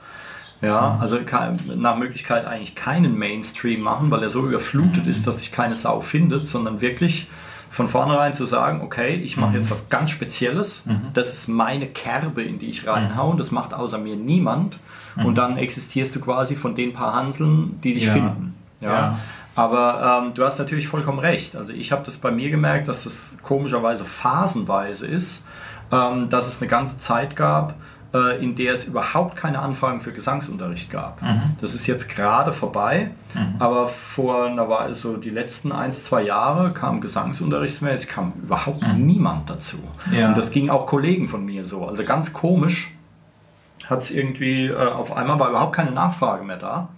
Ja, 0.65 0.99
also 1.01 1.19
ke- 1.19 1.53
nach 1.77 1.97
Möglichkeit 1.97 2.47
eigentlich 2.47 2.75
keinen 2.75 3.19
Mainstream 3.19 3.81
machen, 3.81 4.11
weil 4.11 4.23
er 4.23 4.31
so 4.31 4.47
überflutet 4.47 5.07
ist, 5.07 5.27
dass 5.27 5.39
sich 5.41 5.53
keine 5.53 5.77
Sau 5.77 6.01
findet, 6.01 6.49
sondern 6.49 6.81
wirklich 6.81 7.29
von 7.71 7.89
vornherein 7.89 8.33
zu 8.33 8.47
sagen, 8.47 8.83
okay, 8.83 9.15
ich 9.17 9.37
mache 9.37 9.57
jetzt 9.57 9.69
was 9.71 9.89
ganz 9.89 10.11
Spezielles, 10.11 10.85
das 11.13 11.33
ist 11.35 11.49
meine 11.49 11.87
Kerbe, 11.89 12.43
in 12.43 12.59
die 12.61 12.67
ich 12.69 12.87
reinhaue, 12.87 13.33
und 13.33 13.41
das 13.41 13.51
macht 13.51 13.75
außer 13.75 13.99
mir 13.99 14.15
niemand 14.17 14.79
und 15.17 15.37
dann 15.39 15.57
existierst 15.59 16.15
du 16.15 16.21
quasi 16.21 16.55
von 16.57 16.75
den 16.77 16.93
paar 16.93 17.15
Hanseln, 17.15 17.81
die 17.83 17.95
dich 17.95 18.05
Ja. 18.07 18.13
finden. 18.13 18.55
Ja. 18.81 18.91
Ja. 18.93 19.19
Aber 19.57 20.23
ähm, 20.27 20.35
du 20.35 20.45
hast 20.45 20.59
natürlich 20.59 20.89
vollkommen 20.89 21.21
recht. 21.21 21.55
Also 21.57 21.73
ich 21.73 21.93
habe 21.93 22.03
das 22.05 22.17
bei 22.17 22.31
mir 22.33 22.51
gemerkt, 22.51 22.89
dass 22.89 23.07
es 23.07 23.37
komischerweise 23.43 24.05
phasenweise 24.05 25.07
ist, 25.07 25.45
ähm, 25.93 26.29
dass 26.29 26.49
es 26.49 26.61
eine 26.61 26.69
ganze 26.69 26.99
Zeit 26.99 27.37
gab, 27.37 27.75
äh, 28.15 28.43
in 28.43 28.55
der 28.55 28.75
es 28.75 28.85
überhaupt 28.85 29.37
keine 29.37 29.59
Anfragen 29.59 30.01
für 30.01 30.13
Gesangsunterricht 30.13 30.91
gab. 30.91 31.21
Das 31.61 31.75
ist 31.75 31.87
jetzt 31.89 32.09
gerade 32.09 32.53
vorbei, 32.53 33.11
aber 33.59 33.89
vor 33.89 34.45
einer 34.47 34.69
Weile, 34.69 34.95
so 34.95 35.17
die 35.17 35.31
letzten 35.31 35.73
ein, 35.73 35.91
zwei 35.91 36.23
Jahre 36.23 36.73
kam 36.73 37.01
Gesangsunterrichtsmäßig, 37.01 38.09
kam 38.09 38.33
überhaupt 38.43 38.87
niemand 38.97 39.51
dazu. 39.51 39.79
Ja. 40.13 40.29
Und 40.29 40.39
das 40.39 40.53
ging 40.53 40.71
auch 40.71 40.87
Kollegen 40.87 41.29
von 41.29 41.45
mir 41.45 41.67
so. 41.67 41.87
Also 41.87 42.05
ganz 42.05 42.33
komisch 42.33 42.93
hat 43.91 44.03
es 44.03 44.11
irgendwie, 44.11 44.69
äh, 44.69 44.77
auf 44.77 45.15
einmal 45.17 45.39
war 45.41 45.51
überhaupt 45.51 45.75
keine 45.75 45.91
Nachfrage 45.91 46.45
mehr 46.45 46.57
da. 46.57 46.89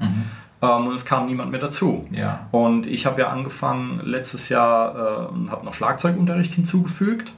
Ähm, 0.63 0.87
und 0.87 0.95
es 0.95 1.05
kam 1.05 1.27
niemand 1.27 1.51
mehr 1.51 1.61
dazu. 1.61 2.07
Ja. 2.13 2.47
Und 2.51 2.87
ich 2.87 3.07
habe 3.07 3.21
ja 3.23 3.29
angefangen 3.29 4.01
letztes 4.05 4.49
Jahr 4.49 4.95
äh, 4.95 5.35
und 5.35 5.51
habe 5.51 5.65
noch 5.65 5.75
Schlagzeugunterricht 5.75 6.53
hinzugefügt. 6.53 7.33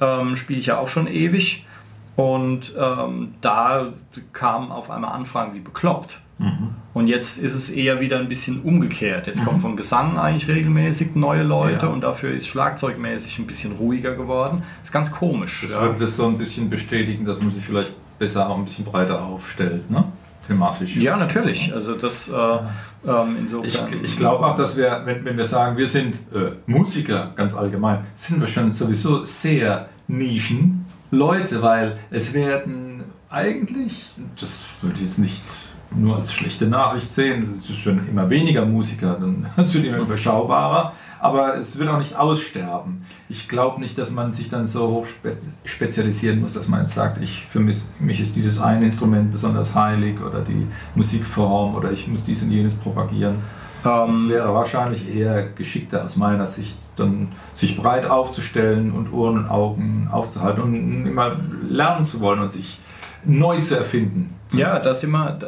ähm, 0.00 0.36
spiele 0.36 0.58
ich 0.58 0.66
ja 0.66 0.78
auch 0.78 0.88
schon 0.88 1.06
ewig. 1.06 1.64
Und 2.16 2.72
ähm, 2.78 3.34
da 3.40 3.92
kamen 4.32 4.70
auf 4.70 4.90
einmal 4.90 5.12
Anfragen 5.12 5.54
wie 5.54 5.60
bekloppt. 5.60 6.20
Und 6.94 7.06
jetzt 7.06 7.38
ist 7.38 7.54
es 7.54 7.70
eher 7.70 8.00
wieder 8.00 8.18
ein 8.18 8.28
bisschen 8.28 8.60
umgekehrt. 8.62 9.28
Jetzt 9.28 9.44
kommen 9.44 9.60
von 9.60 9.76
Gesang 9.76 10.18
eigentlich 10.18 10.48
regelmäßig 10.48 11.14
neue 11.14 11.44
Leute 11.44 11.86
Ja. 11.86 11.92
und 11.92 12.00
dafür 12.00 12.32
ist 12.32 12.48
schlagzeugmäßig 12.48 13.38
ein 13.38 13.46
bisschen 13.46 13.72
ruhiger 13.72 14.14
geworden. 14.16 14.64
Ist 14.82 14.92
ganz 14.92 15.12
komisch. 15.12 15.60
Das 15.62 15.70
ja. 15.70 15.80
würde 15.82 16.00
das 16.00 16.16
so 16.16 16.26
ein 16.26 16.36
bisschen 16.36 16.68
bestätigen, 16.68 17.24
dass 17.24 17.40
man 17.40 17.50
sich 17.50 17.64
vielleicht 17.64 17.92
besser 18.18 18.50
auch 18.50 18.58
ein 18.58 18.64
bisschen 18.64 18.84
breiter 18.84 19.22
aufstellt, 19.22 19.88
ne? 19.90 20.04
thematisch. 20.48 20.96
Ja, 20.96 21.16
natürlich. 21.16 21.72
Also 21.72 21.94
das 21.94 22.28
äh, 22.28 22.32
ähm, 22.32 22.66
Ich, 23.04 23.38
insofern. 23.42 23.88
ich 24.02 24.18
glaube 24.18 24.44
auch, 24.44 24.56
dass 24.56 24.76
wir, 24.76 25.02
wenn, 25.04 25.24
wenn 25.24 25.36
wir 25.36 25.46
sagen, 25.46 25.76
wir 25.76 25.88
sind 25.88 26.16
äh, 26.34 26.50
Musiker 26.66 27.32
ganz 27.36 27.54
allgemein, 27.54 28.04
sind 28.14 28.40
wir 28.40 28.48
schon 28.48 28.72
sowieso 28.72 29.24
sehr 29.24 29.88
Nischen 30.08 30.83
Leute, 31.14 31.62
weil 31.62 31.98
es 32.10 32.34
werden 32.34 33.04
eigentlich, 33.30 34.14
das 34.40 34.62
würde 34.80 34.96
ich 34.96 35.06
jetzt 35.06 35.18
nicht 35.18 35.40
nur 35.96 36.16
als 36.16 36.32
schlechte 36.32 36.66
Nachricht 36.66 37.10
sehen, 37.10 37.60
es 37.62 37.86
werden 37.86 38.08
immer 38.08 38.28
weniger 38.28 38.64
Musiker, 38.64 39.16
dann 39.20 39.46
es 39.56 39.74
wird 39.74 39.84
immer 39.84 39.98
überschaubarer, 39.98 40.92
aber 41.20 41.56
es 41.56 41.78
wird 41.78 41.88
auch 41.88 41.98
nicht 41.98 42.16
aussterben. 42.16 42.98
Ich 43.28 43.48
glaube 43.48 43.80
nicht, 43.80 43.96
dass 43.96 44.10
man 44.10 44.32
sich 44.32 44.50
dann 44.50 44.66
so 44.66 44.88
hoch 44.88 45.06
spe 45.06 45.36
spezialisieren 45.64 46.40
muss, 46.40 46.54
dass 46.54 46.68
man 46.68 46.80
jetzt 46.80 46.94
sagt, 46.94 47.22
ich, 47.22 47.44
für 47.46 47.60
mich, 47.60 47.82
mich 47.98 48.20
ist 48.20 48.36
dieses 48.36 48.60
eine 48.60 48.86
Instrument 48.86 49.32
besonders 49.32 49.74
heilig 49.74 50.20
oder 50.20 50.40
die 50.40 50.66
Musikform 50.94 51.74
oder 51.74 51.92
ich 51.92 52.06
muss 52.08 52.24
dies 52.24 52.42
und 52.42 52.50
jenes 52.50 52.74
propagieren. 52.74 53.36
Es 53.84 54.16
ähm, 54.16 54.28
wäre 54.30 54.54
wahrscheinlich 54.54 55.14
eher 55.14 55.48
geschickter 55.50 56.04
aus 56.04 56.16
meiner 56.16 56.46
Sicht, 56.46 56.78
dann 56.96 57.28
sich 57.52 57.76
breit 57.76 58.08
aufzustellen 58.08 58.92
und 58.92 59.12
Ohren 59.12 59.38
und 59.38 59.50
Augen 59.50 60.08
aufzuhalten 60.10 60.62
und 60.62 61.06
immer 61.06 61.36
lernen 61.68 62.04
zu 62.04 62.20
wollen 62.20 62.40
und 62.40 62.50
sich 62.50 62.78
neu 63.26 63.60
zu 63.60 63.76
erfinden. 63.76 64.34
Ja, 64.52 64.78
das 64.78 65.02
immer, 65.02 65.38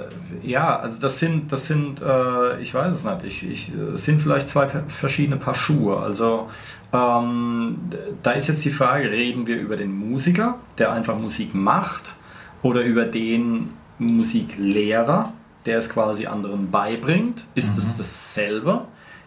ja, 0.42 0.79
also 0.79 1.01
das 1.01 1.18
sind, 1.18 1.53
das 1.53 1.66
sind, 1.66 2.03
äh, 2.03 2.61
ich 2.61 2.75
weiß 2.75 2.94
es 2.94 3.05
nicht, 3.05 3.25
ich, 3.25 3.51
ich, 3.51 3.72
es 3.94 4.05
sind 4.05 4.20
vielleicht 4.20 4.49
zwei 4.49 4.68
verschiedene 4.88 5.37
Paar 5.37 5.55
Schuhe. 5.55 5.99
Also 5.99 6.49
ähm, 6.92 7.79
da 8.22 8.33
ist 8.33 8.49
jetzt 8.49 8.64
die 8.64 8.70
Frage, 8.70 9.11
reden 9.11 9.46
wir 9.46 9.59
über 9.59 9.77
den 9.77 9.92
Musiker, 9.92 10.57
der 10.79 10.92
einfach 10.92 11.16
Musik 11.16 11.55
macht, 11.55 12.14
oder 12.62 12.83
über 12.83 13.05
den 13.05 13.70
Musiklehrer, 13.99 15.33
der 15.66 15.79
es 15.79 15.90
quasi 15.90 16.26
anderen 16.26 16.70
beibringt? 16.70 17.44
Ist 17.55 17.76
es 17.79 17.92
dasselbe? 17.94 18.83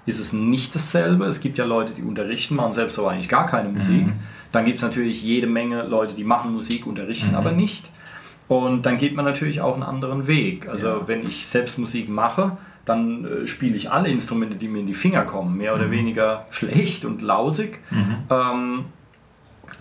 Ist 0.05 0.19
es 0.19 0.33
nicht 0.33 0.73
dasselbe? 0.73 1.25
Es 1.25 1.39
gibt 1.41 1.57
ja 1.57 1.65
Leute, 1.65 1.93
die 1.93 2.01
unterrichten, 2.01 2.55
machen 2.55 2.73
selbst 2.73 2.97
aber 2.97 3.11
eigentlich 3.11 3.29
gar 3.29 3.45
keine 3.45 3.69
Musik. 3.69 4.07
Dann 4.51 4.65
gibt 4.65 4.77
es 4.77 4.81
natürlich 4.81 5.21
jede 5.21 5.45
Menge 5.47 5.83
Leute, 5.83 6.13
die 6.13 6.23
machen 6.23 6.53
Musik, 6.53 6.87
unterrichten 6.87 7.35
aber 7.35 7.51
nicht. 7.51 7.89
Und 8.47 8.87
dann 8.87 8.97
geht 8.97 9.15
man 9.15 9.25
natürlich 9.25 9.61
auch 9.61 9.75
einen 9.75 9.83
anderen 9.83 10.25
Weg. 10.25 10.67
Also 10.67 10.87
Ja. 10.87 11.07
wenn 11.07 11.21
ich 11.21 11.45
selbst 11.47 11.77
Musik 11.77 12.09
mache, 12.09 12.57
dann 12.85 13.25
äh, 13.25 13.47
spiele 13.47 13.75
ich 13.75 13.91
alle 13.91 14.09
Instrumente, 14.09 14.55
die 14.55 14.67
mir 14.67 14.79
in 14.79 14.87
die 14.87 14.95
Finger 14.95 15.21
kommen, 15.21 15.55
mehr 15.57 15.75
oder 15.75 15.91
weniger 15.91 16.47
schlecht 16.49 17.05
und 17.05 17.21
lausig. 17.21 17.79
Ähm, 18.31 18.85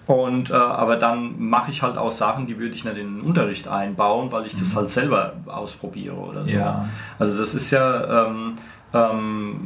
und, 0.08 0.48
äh, 0.48 0.54
aber 0.54 0.96
dann 0.96 1.34
mache 1.38 1.70
ich 1.70 1.82
halt 1.82 1.98
auch 1.98 2.10
Sachen, 2.10 2.46
die 2.46 2.58
würde 2.58 2.74
ich 2.74 2.82
nicht 2.82 2.96
in 2.96 3.16
den 3.16 3.20
Unterricht 3.20 3.68
einbauen, 3.68 4.32
weil 4.32 4.46
ich 4.46 4.58
das 4.58 4.74
halt 4.74 4.88
selber 4.88 5.34
ausprobiere 5.44 6.16
oder 6.16 6.40
so. 6.40 6.56
Ja. 6.56 6.88
Also 7.18 7.38
das 7.38 7.54
ist 7.54 7.70
ja, 7.70 8.26
ähm, 8.26 8.54
ähm, 8.94 9.60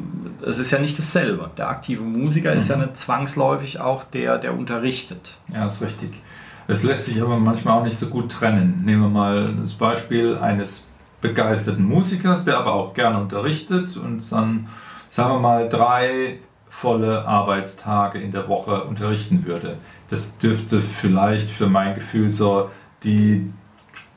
es 0.45 0.59
ist 0.59 0.73
ja 0.73 0.81
nicht 0.81 0.99
dasselbe. 0.99 1.49
Der 1.57 1.69
aktive 1.69 2.03
Musiker 2.03 2.53
ist 2.53 2.69
ja 2.69 2.77
nicht 2.77 2.97
zwangsläufig 2.97 3.79
auch 3.79 4.03
der, 4.03 4.39
der 4.39 4.59
unterrichtet. 4.59 5.37
Ja, 5.55 5.67
ist 5.67 5.81
richtig. 5.81 6.21
Es 6.67 6.83
lässt 6.83 7.07
sich 7.07 7.23
aber 7.23 7.39
manchmal 7.39 7.79
auch 7.79 7.85
nicht 7.85 7.97
so 7.97 8.09
gut 8.09 8.33
trennen. 8.33 8.83
Nehmen 8.85 9.03
wir 9.03 9.11
mal 9.11 9.55
das 9.61 9.75
Beispiel 9.75 10.37
eines 10.39 10.91
begeisterten 11.21 11.85
Musikers, 11.85 12.45
der 12.45 12.59
aber 12.59 12.73
auch 12.73 12.95
gerne 12.95 13.21
unterrichtet 13.21 13.97
und 13.97 14.21
dann, 14.33 14.67
sagen 15.09 15.35
wir 15.35 15.39
mal, 15.39 15.69
drei 15.69 16.41
volle 16.75 17.29
Arbeitstage 17.29 18.19
in 18.19 18.33
der 18.33 18.49
Woche 18.49 18.85
unterrichten 18.85 19.45
würde. 19.47 19.77
Das 20.09 20.39
dürfte 20.39 20.81
vielleicht 20.81 21.51
für 21.51 21.67
mein 21.67 21.95
Gefühl 21.95 22.33
so 22.33 22.71
die, 23.05 23.53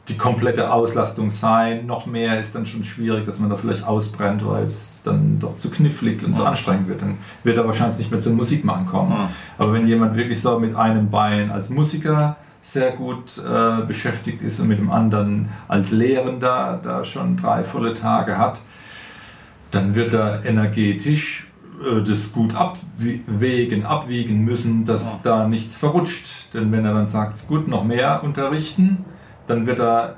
die 0.08 0.16
komplette 0.18 0.72
Auslastung 0.72 1.30
sein. 1.30 1.86
Noch 1.86 2.06
mehr 2.06 2.40
ist 2.40 2.56
dann 2.56 2.66
schon 2.66 2.86
schwierig, 2.86 3.26
dass 3.26 3.40
man 3.40 3.50
da 3.50 3.58
vielleicht 3.58 3.86
ausbrennt, 3.86 4.48
weil 4.48 4.64
es 4.64 5.02
dann 5.04 5.38
doch 5.38 5.58
zu 5.58 5.70
knifflig 5.70 6.24
und 6.24 6.34
zu 6.34 6.44
Ja. 6.44 6.50
anstrengend 6.50 6.88
wird. 6.88 7.02
Dann 7.02 7.18
wird 7.44 7.58
er 7.58 7.68
wahrscheinlich 7.68 7.98
nicht 7.98 8.10
mehr 8.12 8.22
zum 8.22 8.36
Musikmachen 8.38 8.86
kommen. 8.86 9.12
Ja. 9.12 9.30
Aber 9.58 9.74
wenn 9.74 9.86
jemand 9.86 10.16
wirklich 10.16 10.42
so 10.42 10.58
mit 10.58 10.76
einem 10.78 11.10
Bein 11.10 11.52
als 11.52 11.70
Musiker 11.70 12.38
sehr 12.62 12.94
gut 12.94 13.38
äh, 13.38 13.82
beschäftigt 13.86 14.42
ist 14.42 14.60
und 14.62 14.70
mit 14.70 14.80
dem 14.80 14.90
anderen 14.90 15.50
als 15.68 15.92
Lehrender 15.92 16.80
da 16.82 17.04
schon 17.04 17.36
drei 17.38 17.64
volle 17.66 17.94
Tage 17.94 18.38
hat, 18.38 18.62
dann 19.72 19.94
wird 19.94 20.14
er 20.14 20.46
energetisch 20.46 21.45
das 22.06 22.32
gut 22.32 22.56
abwägen, 22.56 23.86
abwiegen 23.86 24.44
müssen, 24.46 24.86
dass 24.86 25.22
da 25.22 25.48
nichts 25.48 25.78
verrutscht. 25.78 26.54
Denn 26.54 26.72
wenn 26.72 26.86
er 26.86 26.94
dann 26.94 27.06
sagt, 27.06 27.48
gut, 27.48 27.68
noch 27.68 27.84
mehr 27.84 28.24
unterrichten, 28.24 29.06
dann 29.48 29.66
wird 29.66 29.80
er 29.80 30.16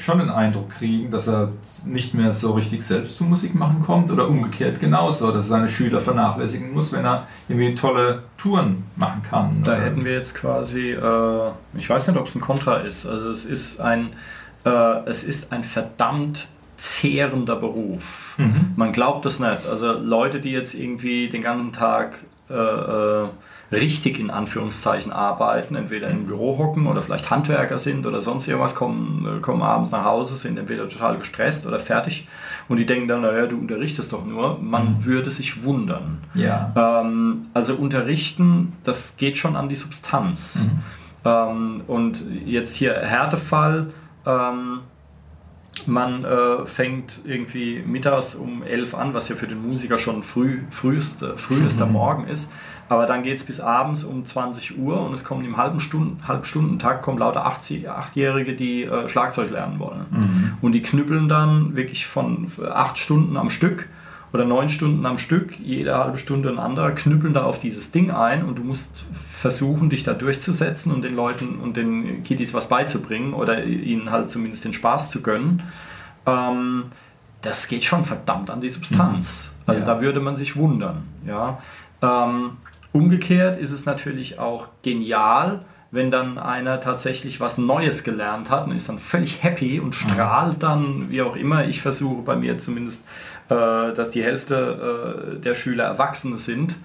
schon 0.00 0.18
den 0.18 0.30
Eindruck 0.30 0.70
kriegen, 0.70 1.10
dass 1.10 1.28
er 1.28 1.52
nicht 1.84 2.14
mehr 2.14 2.32
so 2.32 2.52
richtig 2.52 2.82
selbst 2.82 3.16
zu 3.16 3.24
Musik 3.24 3.54
machen 3.54 3.82
kommt 3.84 4.10
oder 4.10 4.28
umgekehrt 4.28 4.80
genauso, 4.80 5.32
dass 5.32 5.46
er 5.46 5.50
seine 5.50 5.68
Schüler 5.68 6.00
vernachlässigen 6.00 6.72
muss, 6.72 6.92
wenn 6.92 7.04
er 7.04 7.26
irgendwie 7.48 7.74
tolle 7.74 8.22
Touren 8.36 8.84
machen 8.96 9.22
kann. 9.28 9.62
Da 9.64 9.74
hätten 9.74 10.04
wir 10.04 10.12
jetzt 10.12 10.34
quasi, 10.34 10.92
äh, 10.92 11.50
ich 11.74 11.88
weiß 11.88 12.08
nicht, 12.08 12.18
ob 12.18 12.26
es 12.26 12.34
ein 12.34 12.40
Kontra 12.40 12.76
ist. 12.76 13.06
Also 13.06 13.30
es 13.30 13.44
ist 13.44 13.80
ein, 13.80 14.10
äh, 14.64 14.70
es 15.06 15.24
ist 15.24 15.52
ein 15.52 15.64
verdammt 15.64 16.48
zehrender 16.78 17.56
Beruf. 17.56 18.34
Mhm. 18.38 18.72
Man 18.76 18.92
glaubt 18.92 19.26
es 19.26 19.40
nicht. 19.40 19.66
Also 19.66 19.92
Leute, 19.92 20.40
die 20.40 20.52
jetzt 20.52 20.74
irgendwie 20.74 21.28
den 21.28 21.42
ganzen 21.42 21.72
Tag 21.72 22.24
äh, 22.48 22.54
äh, 22.54 23.26
richtig 23.70 24.18
in 24.18 24.30
Anführungszeichen 24.30 25.12
arbeiten, 25.12 25.74
entweder 25.74 26.08
im 26.08 26.26
Büro 26.26 26.56
hocken 26.56 26.86
oder 26.86 27.02
vielleicht 27.02 27.28
Handwerker 27.30 27.78
sind 27.78 28.06
oder 28.06 28.22
sonst 28.22 28.48
irgendwas, 28.48 28.74
kommen, 28.74 29.26
äh, 29.26 29.40
kommen 29.40 29.60
abends 29.60 29.90
nach 29.90 30.04
Hause, 30.04 30.36
sind 30.36 30.56
entweder 30.58 30.88
total 30.88 31.18
gestresst 31.18 31.66
oder 31.66 31.78
fertig 31.78 32.26
und 32.68 32.78
die 32.78 32.86
denken 32.86 33.08
dann, 33.08 33.20
naja, 33.22 33.46
du 33.46 33.58
unterrichtest 33.58 34.12
doch 34.12 34.24
nur. 34.24 34.58
Man 34.62 35.04
würde 35.04 35.30
sich 35.30 35.64
wundern. 35.64 36.22
Ja. 36.32 36.72
Ähm, 36.76 37.48
also 37.52 37.74
unterrichten, 37.74 38.72
das 38.84 39.16
geht 39.18 39.36
schon 39.36 39.56
an 39.56 39.68
die 39.68 39.76
Substanz. 39.76 40.70
Ähm, 41.24 41.82
und 41.86 42.22
jetzt 42.46 42.74
hier 42.74 42.94
Härtefall, 42.94 43.88
ähm, 44.24 44.80
man 45.86 46.24
äh, 46.24 46.66
fängt 46.66 47.20
irgendwie 47.24 47.82
mittags 47.86 48.34
um 48.34 48.62
11 48.62 48.94
an, 48.94 49.14
was 49.14 49.28
ja 49.28 49.36
für 49.36 49.46
den 49.46 49.66
Musiker 49.66 49.98
schon 49.98 50.22
früh, 50.22 50.60
früheste, 50.70 51.36
frühester 51.36 51.86
Morgen 51.86 52.26
ist. 52.26 52.50
Aber 52.88 53.04
dann 53.06 53.22
geht 53.22 53.36
es 53.36 53.44
bis 53.44 53.60
abends 53.60 54.04
um 54.04 54.24
20 54.24 54.78
Uhr 54.78 55.00
und 55.02 55.12
es 55.12 55.22
kommen 55.22 55.44
im 55.44 55.58
halben 55.58 55.78
Stunden, 55.78 56.26
Halbstundentakt 56.26 57.02
kommen 57.02 57.18
lauter 57.18 57.44
80 57.44 57.88
Achtjährige, 57.88 58.54
die 58.54 58.84
äh, 58.84 59.08
Schlagzeug 59.08 59.50
lernen 59.50 59.78
wollen. 59.78 60.06
Und 60.62 60.72
die 60.72 60.82
knüppeln 60.82 61.28
dann 61.28 61.76
wirklich 61.76 62.06
von 62.06 62.50
acht 62.66 62.98
Stunden 62.98 63.36
am 63.36 63.50
Stück 63.50 63.88
oder 64.32 64.44
neun 64.44 64.68
Stunden 64.68 65.04
am 65.06 65.18
Stück, 65.18 65.58
jede 65.58 65.96
halbe 65.96 66.18
Stunde 66.18 66.48
ein 66.48 66.58
anderer, 66.58 66.92
knüppeln 66.92 67.34
da 67.34 67.44
auf 67.44 67.60
dieses 67.60 67.92
Ding 67.92 68.10
ein 68.10 68.44
und 68.44 68.58
du 68.58 68.64
musst 68.64 68.90
versuchen, 69.38 69.88
dich 69.90 70.02
da 70.02 70.14
durchzusetzen 70.14 70.92
und 70.92 71.02
den 71.02 71.14
Leuten 71.14 71.60
und 71.60 71.76
den 71.76 72.24
Kiddies 72.24 72.54
was 72.54 72.68
beizubringen 72.68 73.34
oder 73.34 73.64
ihnen 73.64 74.10
halt 74.10 74.30
zumindest 74.30 74.64
den 74.64 74.72
Spaß 74.72 75.10
zu 75.10 75.22
gönnen. 75.22 75.62
Ähm, 76.26 76.84
das 77.42 77.68
geht 77.68 77.84
schon 77.84 78.04
verdammt 78.04 78.50
an 78.50 78.60
die 78.60 78.68
Substanz. 78.68 79.52
Also 79.66 79.86
Ja. 79.86 79.94
da 79.94 80.00
würde 80.00 80.18
man 80.20 80.34
sich 80.34 80.56
wundern. 80.56 81.04
Ja? 81.26 81.58
Ähm, 82.02 82.56
umgekehrt 82.92 83.60
ist 83.60 83.70
es 83.70 83.86
natürlich 83.86 84.38
auch 84.40 84.68
genial, 84.82 85.60
wenn 85.90 86.10
dann 86.10 86.36
einer 86.36 86.80
tatsächlich 86.80 87.40
was 87.40 87.56
Neues 87.58 88.02
gelernt 88.04 88.50
hat 88.50 88.66
und 88.66 88.72
ist 88.72 88.88
dann 88.88 88.98
völlig 88.98 89.42
happy 89.42 89.78
und 89.80 89.94
strahlt 89.94 90.62
dann, 90.62 91.10
wie 91.10 91.22
auch 91.22 91.36
immer. 91.36 91.66
Ich 91.66 91.80
versuche 91.80 92.22
bei 92.22 92.34
mir 92.36 92.58
zumindest, 92.58 93.06
äh, 93.48 93.54
dass 93.94 94.10
die 94.10 94.22
Hälfte 94.24 95.36
äh, 95.36 95.40
der 95.40 95.54
Schüler 95.54 95.84
Erwachsene 95.84 96.38
sind, 96.38 96.76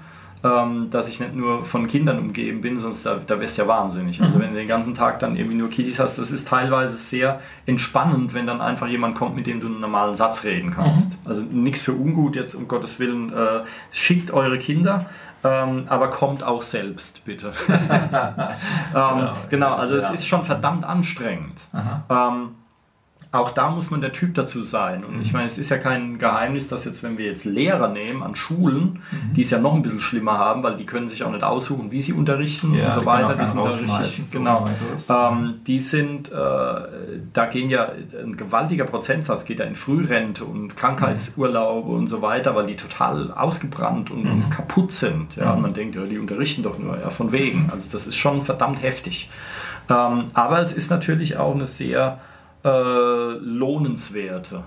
ähm, 0.44 0.90
dass 0.90 1.08
ich 1.08 1.20
nicht 1.20 1.36
nur 1.36 1.64
von 1.66 1.88
Kindern 1.88 2.20
umgeben 2.20 2.62
bin, 2.62 2.78
sonst 2.78 3.06
da, 3.06 3.16
da 3.26 3.40
wärst 3.40 3.58
du 3.58 3.62
ja 3.62 3.68
wahnsinnig. 3.68 4.22
Also 4.22 4.40
wenn 4.40 4.50
du 4.50 4.56
den 4.56 4.68
ganzen 4.68 4.94
Tag 4.94 5.20
dann 5.20 5.38
irgendwie 5.38 5.56
nur 5.56 5.70
Kiddies 5.70 6.00
hast, 6.00 6.18
das 6.20 6.32
ist 6.32 6.48
teilweise 6.48 6.98
sehr 6.98 7.40
entspannend, 7.66 8.34
wenn 8.34 8.46
dann 8.46 8.60
einfach 8.60 8.88
jemand 8.88 9.16
kommt, 9.16 9.36
mit 9.36 9.48
dem 9.48 9.62
du 9.62 9.68
einen 9.68 9.80
normalen 9.80 10.16
Satz 10.16 10.44
reden 10.44 10.72
kannst. 10.72 11.18
Also 11.26 11.42
nichts 11.50 11.82
für 11.82 11.94
ungut 11.94 12.36
jetzt, 12.36 12.56
um 12.56 12.68
Gottes 12.68 13.00
Willen, 13.00 13.32
äh, 13.32 13.62
schickt 13.92 14.32
eure 14.32 14.58
Kinder. 14.58 15.06
Ähm, 15.46 15.86
aber 15.90 16.10
kommt 16.10 16.42
auch 16.44 16.64
selbst, 16.64 17.26
bitte. 17.26 17.52
ähm, 18.96 19.30
genau, 19.50 19.74
also 19.76 19.96
es 19.96 20.06
Ja. 20.06 20.12
ist 20.12 20.28
schon 20.28 20.44
verdammt 20.46 20.86
anstrengend. 20.86 21.60
Auch 23.34 23.50
da 23.50 23.72
muss 23.72 23.90
man 23.90 24.00
der 24.00 24.14
Typ 24.14 24.36
dazu 24.36 24.62
sein. 24.62 25.04
Und 25.04 25.20
ich 25.20 25.34
meine, 25.34 25.48
es 25.48 25.58
ist 25.58 25.70
ja 25.70 25.80
kein 25.80 26.20
Geheimnis, 26.20 26.68
dass 26.68 26.86
jetzt, 26.86 27.02
wenn 27.02 27.18
wir 27.18 27.26
jetzt 27.26 27.46
Lehrer 27.46 27.88
nehmen 27.88 28.22
an 28.22 28.36
Schulen, 28.36 29.02
die 29.36 29.42
es 29.42 29.50
ja 29.50 29.58
noch 29.58 29.74
ein 29.74 29.82
bisschen 29.82 30.02
schlimmer 30.02 30.38
haben, 30.38 30.62
weil 30.62 30.78
die 30.78 30.86
können 30.86 31.08
sich 31.08 31.24
auch 31.24 31.32
nicht 31.32 31.44
aussuchen, 31.44 31.90
wie 31.90 32.00
sie 32.00 32.14
unterrichten 32.14 32.76
Ja, 32.76 32.86
und 32.86 32.94
so 32.94 33.06
weiter. 33.08 33.36
Die 33.36 33.48
sind 33.48 33.58
da 33.58 34.02
richtig, 34.04 34.28
so 34.28 34.38
genau. 34.38 34.70
Ähm, 35.10 35.56
die 35.66 35.80
sind, 35.80 36.32
äh, 36.32 36.36
da 36.36 37.46
gehen 37.50 37.72
ja 37.72 37.94
ein 38.24 38.38
gewaltiger 38.38 38.84
Prozentsatz 38.84 39.46
geht 39.46 39.58
ja 39.58 39.66
in 39.66 39.76
Frührente 39.76 40.46
und 40.46 40.78
Krankheitsurlaube 40.78 41.90
und 41.90 42.10
so 42.10 42.22
weiter, 42.22 42.54
weil 42.54 42.68
die 42.68 42.76
total 42.76 43.32
ausgebrannt 43.32 44.12
und, 44.12 44.28
und 44.28 44.50
kaputt 44.52 44.92
sind. 44.92 45.38
Ja, 45.38 45.54
und 45.54 45.64
man 45.64 45.74
denkt, 45.74 45.96
ja, 45.96 46.04
die 46.04 46.20
unterrichten 46.20 46.62
doch 46.62 46.78
nur, 46.78 47.00
ja, 47.00 47.10
von 47.10 47.32
wegen. 47.32 47.72
Also 47.72 47.90
das 47.92 48.06
ist 48.06 48.16
schon 48.16 48.44
verdammt 48.44 48.84
heftig. 48.84 49.32
Ähm, 49.90 50.26
aber 50.36 50.62
es 50.62 50.72
ist 50.72 50.92
natürlich 50.92 51.38
auch 51.38 51.56
eine 51.56 51.66
sehr 51.66 52.20
äh, 52.64 52.70
lohnenswerte 53.40 54.64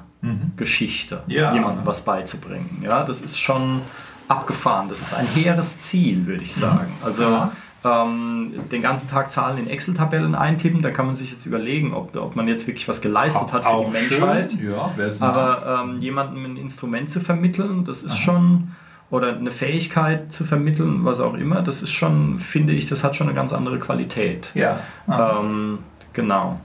Geschichte, 0.57 1.23
Ja. 1.29 1.55
jemandem 1.55 1.87
was 1.87 2.05
beizubringen. 2.05 2.83
Ja, 2.83 3.05
das 3.05 3.21
ist 3.21 3.39
schon 3.39 3.83
abgefahren. 4.27 4.89
Das 4.89 5.01
ist 5.01 5.15
ein 5.15 5.27
hehres 5.27 5.79
Ziel, 5.81 6.27
würde 6.27 6.43
ich 6.43 6.53
sagen. 6.55 6.93
Also 7.05 7.23
Ja. 7.23 7.53
ähm, 7.85 8.55
den 8.73 8.83
ganzen 8.83 9.09
Tag 9.09 9.31
Zahlen 9.31 9.59
in 9.59 9.69
Excel-Tabellen 9.69 10.35
eintippen, 10.35 10.83
da 10.83 10.91
kann 10.91 11.07
man 11.07 11.15
sich 11.15 11.31
jetzt 11.31 11.47
überlegen, 11.47 11.95
ob, 11.95 12.17
ob 12.17 12.35
man 12.35 12.49
jetzt 12.49 12.67
wirklich 12.67 12.89
was 12.89 13.01
geleistet 13.01 13.53
hat 13.53 13.65
für 13.65 13.85
die 13.85 13.91
Menschheit. 13.93 14.55
Ja, 14.61 14.91
Aber 15.21 15.85
ähm, 15.85 16.01
jemandem 16.01 16.45
ein 16.45 16.57
Instrument 16.57 17.09
zu 17.09 17.21
vermitteln, 17.21 17.85
das 17.85 18.03
ist 18.03 18.19
schon, 18.19 18.73
oder 19.11 19.37
eine 19.37 19.53
Fähigkeit 19.53 20.33
zu 20.33 20.45
vermitteln, 20.45 21.05
was 21.05 21.21
auch 21.21 21.35
immer, 21.35 21.63
das 21.63 21.83
ist 21.83 21.93
schon, 21.93 22.41
finde 22.41 22.73
ich, 22.73 22.89
das 22.89 23.05
hat 23.05 23.15
schon 23.15 23.29
eine 23.29 23.37
ganz 23.37 23.53
andere 23.53 23.79
Qualität. 23.79 24.51
ja. 24.55 24.81
Ähm, 25.09 25.79
genau. 26.13 26.59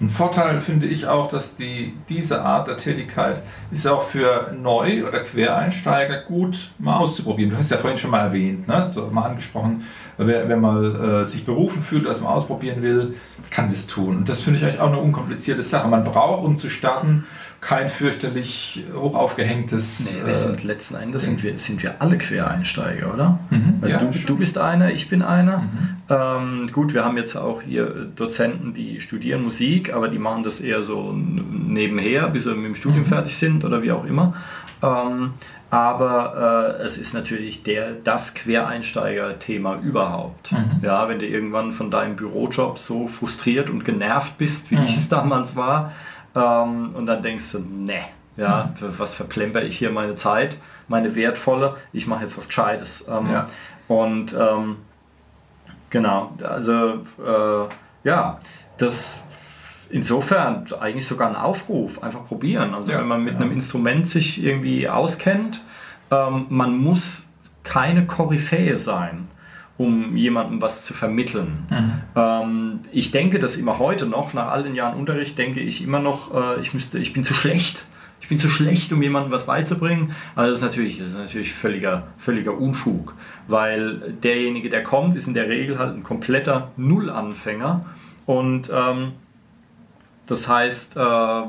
Ein 0.00 0.08
Vorteil 0.08 0.62
finde 0.62 0.86
ich 0.86 1.06
auch, 1.06 1.28
dass 1.28 1.56
die, 1.56 1.92
diese 2.08 2.40
Art 2.42 2.68
der 2.68 2.78
Tätigkeit 2.78 3.42
ist 3.70 3.86
auch 3.86 4.02
für 4.02 4.50
Neu- 4.58 5.06
oder 5.06 5.20
Quereinsteiger 5.20 6.22
gut 6.22 6.70
mal 6.78 6.96
auszuprobieren. 6.96 7.50
Du 7.50 7.58
hast 7.58 7.70
ja 7.70 7.76
vorhin 7.76 7.98
schon 7.98 8.10
mal 8.10 8.20
erwähnt, 8.20 8.66
ne? 8.66 8.88
so 8.90 9.08
mal 9.10 9.24
angesprochen, 9.24 9.84
wer, 10.16 10.48
wer 10.48 10.56
mal 10.56 11.22
äh, 11.22 11.26
sich 11.26 11.44
berufen 11.44 11.82
fühlt, 11.82 12.06
das 12.06 12.22
mal 12.22 12.30
ausprobieren 12.30 12.80
will, 12.80 13.14
kann 13.50 13.68
das 13.68 13.86
tun. 13.86 14.16
Und 14.16 14.28
das 14.30 14.40
finde 14.40 14.58
ich 14.58 14.64
eigentlich 14.64 14.80
auch 14.80 14.88
eine 14.88 15.00
unkomplizierte 15.00 15.62
Sache. 15.62 15.86
Man 15.88 16.02
braucht, 16.02 16.44
um 16.46 16.56
zu 16.56 16.70
starten, 16.70 17.26
kein 17.60 17.90
fürchterlich 17.90 18.84
hoch 18.94 19.14
aufgehängtes... 19.14 20.16
Nee, 20.16 20.26
wir 20.26 20.32
äh, 20.32 20.34
sind 20.34 20.64
letzten 20.64 20.94
Endes 20.94 21.24
sind 21.24 21.42
wir, 21.42 21.58
sind 21.58 21.82
wir 21.82 22.00
alle 22.00 22.16
Quereinsteiger, 22.16 23.12
oder? 23.12 23.38
Mhm, 23.50 23.74
Also 23.82 23.88
ja, 23.88 23.98
du, 23.98 24.18
du 24.18 24.36
bist 24.36 24.56
einer, 24.56 24.90
ich 24.92 25.10
bin 25.10 25.22
einer. 25.22 25.64
Ähm, 26.08 26.70
gut, 26.72 26.94
wir 26.94 27.04
haben 27.04 27.18
jetzt 27.18 27.36
auch 27.36 27.60
hier 27.60 28.08
Dozenten, 28.16 28.72
die 28.72 29.00
studieren 29.00 29.42
Musik, 29.42 29.92
aber 29.92 30.08
die 30.08 30.18
machen 30.18 30.42
das 30.42 30.60
eher 30.60 30.82
so 30.82 31.12
nebenher, 31.12 32.28
bis 32.28 32.44
sie 32.44 32.54
mit 32.54 32.64
dem 32.64 32.74
Studium 32.74 33.04
fertig 33.04 33.36
sind 33.36 33.64
oder 33.64 33.82
wie 33.82 33.92
auch 33.92 34.04
immer. 34.04 34.34
Ähm, 34.82 35.32
aber 35.68 36.78
äh, 36.80 36.82
es 36.82 36.98
ist 36.98 37.14
natürlich 37.14 37.62
der, 37.62 37.92
das 37.92 38.34
Quereinsteiger-Thema 38.34 39.80
überhaupt. 39.82 40.52
Ja, 40.82 41.08
wenn 41.08 41.20
du 41.20 41.26
irgendwann 41.26 41.72
von 41.72 41.90
deinem 41.92 42.16
Bürojob 42.16 42.78
so 42.78 43.06
frustriert 43.06 43.70
und 43.70 43.84
genervt 43.84 44.36
bist, 44.38 44.70
wie 44.72 44.82
ich 44.82 44.96
es 44.96 45.08
damals 45.08 45.54
war, 45.54 45.92
ähm, 46.34 46.94
und 46.94 47.06
dann 47.06 47.22
denkst 47.22 47.52
du, 47.52 47.58
ne, 47.58 48.00
ja, 48.36 48.72
was 48.80 49.14
verplemper 49.14 49.62
ich 49.62 49.78
hier 49.78 49.90
meine 49.90 50.14
Zeit, 50.14 50.56
meine 50.88 51.14
wertvolle, 51.14 51.76
ich 51.92 52.06
mache 52.06 52.22
jetzt 52.22 52.38
was 52.38 52.48
Gescheites. 52.48 53.06
Ähm, 53.08 53.30
Ja. 53.30 53.48
Und 53.88 54.34
ähm, 54.38 54.76
genau, 55.90 56.32
also 56.42 57.04
äh, 57.18 57.68
ja, 58.04 58.38
das 58.78 59.18
insofern 59.90 60.66
eigentlich 60.78 61.06
sogar 61.06 61.28
ein 61.28 61.36
Aufruf, 61.36 62.02
einfach 62.02 62.24
probieren. 62.24 62.74
Also 62.74 62.92
Ja, 62.92 63.00
wenn 63.00 63.08
man 63.08 63.24
mit 63.24 63.34
genau. 63.34 63.46
einem 63.46 63.54
Instrument 63.54 64.06
sich 64.06 64.42
irgendwie 64.42 64.88
auskennt, 64.88 65.62
ähm, 66.10 66.46
man 66.48 66.78
muss 66.78 67.26
keine 67.64 68.06
Koryphäe 68.06 68.78
sein, 68.78 69.28
um 69.80 70.14
jemandem 70.14 70.60
was 70.60 70.84
zu 70.84 70.92
vermitteln. 70.92 71.66
Ähm, 72.14 72.80
ich 72.92 73.12
denke 73.12 73.38
das 73.38 73.56
immer 73.56 73.78
heute 73.78 74.04
noch, 74.04 74.34
nach 74.34 74.48
all 74.48 74.62
den 74.62 74.74
Jahren 74.74 74.98
Unterricht, 74.98 75.38
denke 75.38 75.60
ich 75.60 75.82
immer 75.82 76.00
noch, 76.00 76.34
äh, 76.34 76.60
ich, 76.60 76.74
müsste, 76.74 76.98
ich 76.98 77.14
bin 77.14 77.24
zu 77.24 77.32
schlecht. 77.32 77.86
Ich 78.20 78.28
bin 78.28 78.36
zu 78.36 78.50
schlecht, 78.50 78.92
um 78.92 79.00
jemandem 79.00 79.32
was 79.32 79.46
beizubringen. 79.46 80.14
Aber 80.34 80.48
das 80.48 80.58
ist 80.58 80.64
natürlich, 80.64 80.98
das 80.98 81.08
ist 81.08 81.16
natürlich 81.16 81.54
völliger, 81.54 82.08
völliger 82.18 82.58
Unfug, 82.58 83.14
weil 83.48 84.12
derjenige, 84.22 84.68
der 84.68 84.82
kommt, 84.82 85.16
ist 85.16 85.26
in 85.26 85.32
der 85.32 85.48
Regel 85.48 85.78
halt 85.78 85.96
ein 85.96 86.02
kompletter 86.02 86.72
Nullanfänger. 86.76 87.86
Und 88.26 88.70
ähm, 88.70 89.12
das 90.26 90.46
heißt, 90.46 90.98
äh, 90.98 91.40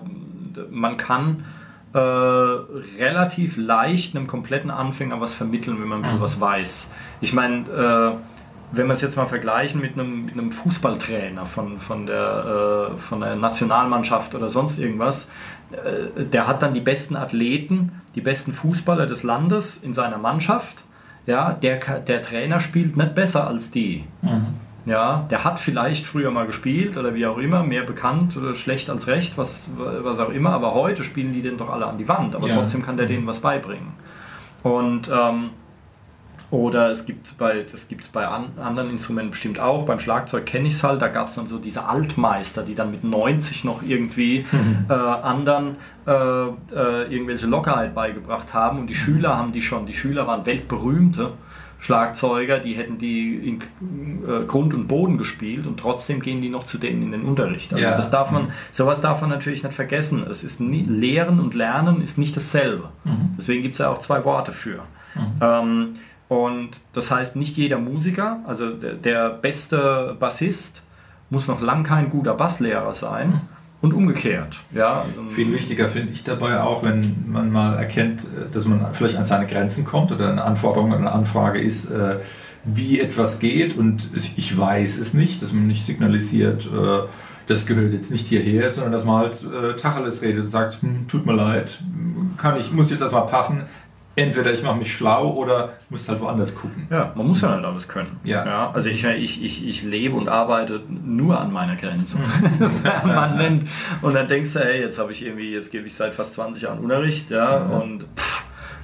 man 0.71 0.95
kann 0.95 1.43
äh, 1.93 1.97
relativ 1.97 3.57
leicht 3.57 4.15
einem 4.15 4.27
kompletten 4.27 4.71
Anfänger 4.71 5.19
was 5.19 5.33
vermitteln, 5.33 5.81
wenn 5.81 5.87
man 5.87 5.99
ein 5.99 6.03
bisschen 6.03 6.21
was 6.21 6.39
weiß. 6.39 6.91
Ich 7.19 7.33
meine, 7.33 7.69
äh, 7.69 8.17
wenn 8.71 8.87
wir 8.87 8.93
es 8.93 9.01
jetzt 9.01 9.17
mal 9.17 9.25
vergleichen 9.25 9.81
mit 9.81 9.93
einem, 9.93 10.25
mit 10.25 10.33
einem 10.33 10.51
Fußballtrainer 10.51 11.45
von, 11.45 11.79
von, 11.79 12.05
der, 12.05 12.93
äh, 12.95 12.97
von 12.97 13.19
der 13.19 13.35
Nationalmannschaft 13.35 14.33
oder 14.35 14.49
sonst 14.49 14.79
irgendwas, 14.79 15.29
äh, 15.71 16.23
der 16.23 16.47
hat 16.47 16.61
dann 16.61 16.73
die 16.73 16.79
besten 16.79 17.15
Athleten, 17.15 18.01
die 18.15 18.21
besten 18.21 18.53
Fußballer 18.53 19.07
des 19.07 19.23
Landes 19.23 19.77
in 19.77 19.93
seiner 19.93 20.17
Mannschaft. 20.17 20.83
Ja, 21.25 21.53
der, 21.53 21.77
der 21.99 22.21
Trainer 22.21 22.59
spielt 22.59 22.97
nicht 22.97 23.13
besser 23.13 23.47
als 23.47 23.69
die. 23.69 24.05
Ja, 24.85 25.27
der 25.29 25.43
hat 25.43 25.59
vielleicht 25.59 26.05
früher 26.07 26.31
mal 26.31 26.47
gespielt 26.47 26.97
oder 26.97 27.13
wie 27.13 27.25
auch 27.27 27.37
immer, 27.37 27.63
mehr 27.63 27.83
bekannt 27.83 28.35
oder 28.35 28.55
schlecht 28.55 28.89
als 28.89 29.07
recht, 29.07 29.37
was, 29.37 29.69
was 29.77 30.19
auch 30.19 30.29
immer, 30.31 30.51
aber 30.51 30.73
heute 30.73 31.03
spielen 31.03 31.33
die 31.33 31.41
den 31.43 31.57
doch 31.57 31.69
alle 31.69 31.85
an 31.85 31.97
die 31.99 32.07
Wand, 32.07 32.35
aber 32.35 32.47
Ja. 32.47 32.55
trotzdem 32.55 32.81
kann 32.81 32.97
der 32.97 33.05
denen 33.05 33.27
was 33.27 33.41
beibringen. 33.41 33.93
Und 34.63 35.09
ähm, 35.13 35.51
oder 36.49 36.91
es 36.91 37.05
gibt 37.05 37.37
bei, 37.37 37.65
das 37.71 37.87
gibt 37.87 38.01
es 38.03 38.09
bei 38.09 38.27
an, 38.27 38.47
anderen 38.61 38.89
Instrumenten 38.89 39.31
bestimmt 39.31 39.57
auch. 39.59 39.85
Beim 39.85 39.99
Schlagzeug 39.99 40.45
kenne 40.45 40.67
ich 40.67 40.73
es 40.73 40.83
halt, 40.83 41.01
da 41.01 41.07
gab 41.07 41.29
es 41.29 41.35
dann 41.35 41.47
so 41.47 41.57
diese 41.57 41.85
Altmeister, 41.85 42.63
die 42.63 42.75
dann 42.75 42.91
mit 42.91 43.05
90 43.05 43.63
noch 43.63 43.81
irgendwie 43.83 44.45
äh, 44.89 44.93
anderen 44.93 45.77
äh, 46.05 46.11
äh, 46.11 47.03
irgendwelche 47.09 47.45
Lockerheit 47.45 47.95
beigebracht 47.95 48.53
haben. 48.53 48.79
Und 48.79 48.87
die 48.87 48.95
Schüler 48.95 49.37
haben 49.37 49.53
die 49.53 49.61
schon, 49.61 49.85
die 49.85 49.93
Schüler 49.93 50.27
waren 50.27 50.45
weltberühmte 50.45 51.31
Schlagzeuger, 51.81 52.59
die 52.59 52.73
hätten 52.75 52.99
die 52.99 53.35
in 53.35 53.61
äh, 54.27 54.45
Grund 54.45 54.73
und 54.75 54.87
Boden 54.87 55.17
gespielt 55.17 55.65
und 55.65 55.79
trotzdem 55.79 56.21
gehen 56.21 56.39
die 56.39 56.49
noch 56.49 56.63
zu 56.63 56.77
denen 56.77 57.01
in 57.01 57.11
den 57.11 57.23
Unterricht. 57.23 57.73
Also 57.73 57.83
Ja. 57.83 57.97
das 57.97 58.11
darf 58.11 58.29
man, 58.29 58.51
sowas 58.71 59.01
darf 59.01 59.19
man 59.21 59.31
natürlich 59.31 59.63
nicht 59.63 59.73
vergessen. 59.73 60.23
Es 60.29 60.43
ist 60.43 60.61
nie, 60.61 60.83
Lehren 60.83 61.39
und 61.39 61.55
Lernen 61.55 62.01
ist 62.01 62.19
nicht 62.19 62.37
dasselbe. 62.37 62.89
Deswegen 63.35 63.63
gibt 63.63 63.73
es 63.73 63.79
ja 63.79 63.89
auch 63.89 63.97
zwei 63.97 64.23
Worte 64.25 64.51
für. 64.53 64.79
Ähm, 65.41 65.95
und 66.29 66.69
das 66.93 67.09
heißt, 67.11 67.35
nicht 67.35 67.57
jeder 67.57 67.79
Musiker, 67.79 68.39
also 68.45 68.69
der, 68.69 68.93
der 68.93 69.29
beste 69.31 70.15
Bassist, 70.19 70.83
muss 71.31 71.47
noch 71.47 71.61
lang 71.61 71.83
kein 71.83 72.09
guter 72.11 72.35
Basslehrer 72.35 72.93
sein 72.93 73.41
und 73.81 73.93
umgekehrt. 73.93 74.57
Ja, 74.73 75.05
also 75.07 75.23
Viel 75.25 75.51
wichtiger 75.51 75.87
finde 75.87 76.13
ich 76.13 76.23
dabei 76.23 76.61
auch, 76.61 76.83
wenn 76.83 77.25
man 77.27 77.51
mal 77.51 77.75
erkennt, 77.75 78.21
äh, 78.21 78.51
dass 78.51 78.65
man 78.65 78.93
vielleicht 78.93 79.17
an 79.17 79.23
seine 79.23 79.47
Grenzen 79.47 79.85
kommt 79.85 80.11
oder 80.11 80.29
eine 80.29 80.43
Anforderung 80.43 80.89
oder 80.89 80.99
eine 80.99 81.11
Anfrage 81.11 81.59
ist, 81.59 81.89
äh, 81.89 82.17
wie 82.63 82.99
etwas 82.99 83.39
geht 83.39 83.75
und 83.75 84.11
ich 84.13 84.55
weiß 84.55 84.99
es 84.99 85.15
nicht, 85.15 85.41
dass 85.41 85.51
man 85.51 85.65
nicht 85.65 85.85
signalisiert, 85.85 86.65
äh, 86.65 87.07
das 87.47 87.65
gehört 87.65 87.91
jetzt 87.91 88.11
nicht 88.11 88.27
hierher, 88.27 88.69
sondern 88.69 88.93
dass 88.93 89.03
man 89.03 89.17
halt 89.17 89.81
Tacheles 89.81 90.21
redet 90.21 90.43
und 90.43 90.47
sagt, 90.47 90.81
hm, 90.81 91.07
tut 91.09 91.25
mir 91.25 91.33
leid, 91.33 91.83
kann 92.37 92.57
ich, 92.57 92.71
muss 92.71 92.91
jetzt 92.91 93.01
erstmal 93.01 93.25
passen. 93.27 93.63
Entweder 94.15 94.53
ich 94.53 94.61
mache 94.61 94.75
mich 94.75 94.93
schlau 94.93 95.29
oder 95.31 95.73
muss 95.89 96.09
halt 96.09 96.19
woanders 96.19 96.53
gucken. 96.53 96.85
Ja, 96.89 97.13
man 97.15 97.27
muss 97.27 97.41
ja 97.41 97.55
nicht 97.55 97.65
alles 97.65 97.87
können. 97.87 98.19
Ja. 98.25 98.71
also 98.71 98.89
ich, 98.89 99.03
ich, 99.05 99.43
ich, 99.43 99.67
ich 99.67 99.83
lebe 99.83 100.15
und 100.17 100.27
arbeite 100.27 100.81
nur 100.89 101.39
an 101.39 101.53
meiner 101.53 101.77
Grenze. 101.77 102.17
Permanent. 102.83 103.67
Und 104.01 104.13
dann 104.13 104.27
denkst 104.27 104.53
du, 104.53 104.59
hey, 104.59 104.81
jetzt 104.81 104.99
habe 104.99 105.11
ich 105.13 105.25
irgendwie, 105.25 105.53
jetzt 105.53 105.71
gebe 105.71 105.87
ich 105.87 105.95
seit 105.95 106.13
fast 106.13 106.33
20 106.33 106.63
Jahren 106.63 106.79
Unterricht, 106.79 107.29
ja, 107.31 107.57
und, 107.57 108.03
pff, 108.17 108.43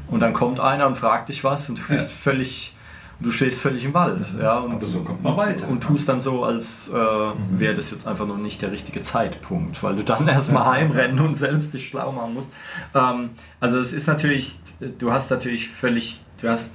und 0.10 0.22
dann 0.22 0.34
kommt 0.34 0.60
einer 0.62 0.88
und 0.88 0.96
fragt 0.98 1.28
dich 1.30 1.44
was 1.44 1.70
und 1.70 1.80
du 1.80 1.84
bist 1.90 2.10
Ja. 2.10 2.16
völlig, 2.24 2.74
du 3.20 3.32
stehst 3.32 3.60
völlig 3.60 3.84
im 3.84 3.94
Wald. 3.94 4.28
Ja, 4.40 4.60
und, 4.60 4.74
Aber 4.74 4.86
so 4.86 5.04
kommt 5.04 5.24
man 5.24 5.38
weiter. 5.38 5.68
Und 5.68 5.82
tust 5.82 6.08
dann 6.08 6.22
so, 6.22 6.44
als 6.44 6.90
äh, 6.90 6.94
wäre 6.94 7.74
das 7.74 7.92
jetzt 7.92 8.08
einfach 8.08 8.28
noch 8.28 8.38
nicht 8.38 8.62
der 8.62 8.72
richtige 8.72 9.02
Zeitpunkt, 9.02 9.82
weil 9.84 9.96
du 9.96 10.04
dann 10.04 10.28
erstmal 10.28 10.66
heimrennen 10.66 11.20
und 11.20 11.36
selbst 11.36 11.74
dich 11.74 11.88
schlau 11.88 12.12
machen 12.12 12.34
musst. 12.34 12.52
Ähm, 12.94 13.32
also 13.60 13.78
es 13.78 13.94
ist 13.94 14.08
natürlich, 14.08 14.60
du 15.00 15.12
hast 15.12 15.32
natürlich 15.32 15.70
völlig, 15.70 16.22
du 16.42 16.50
hast 16.50 16.74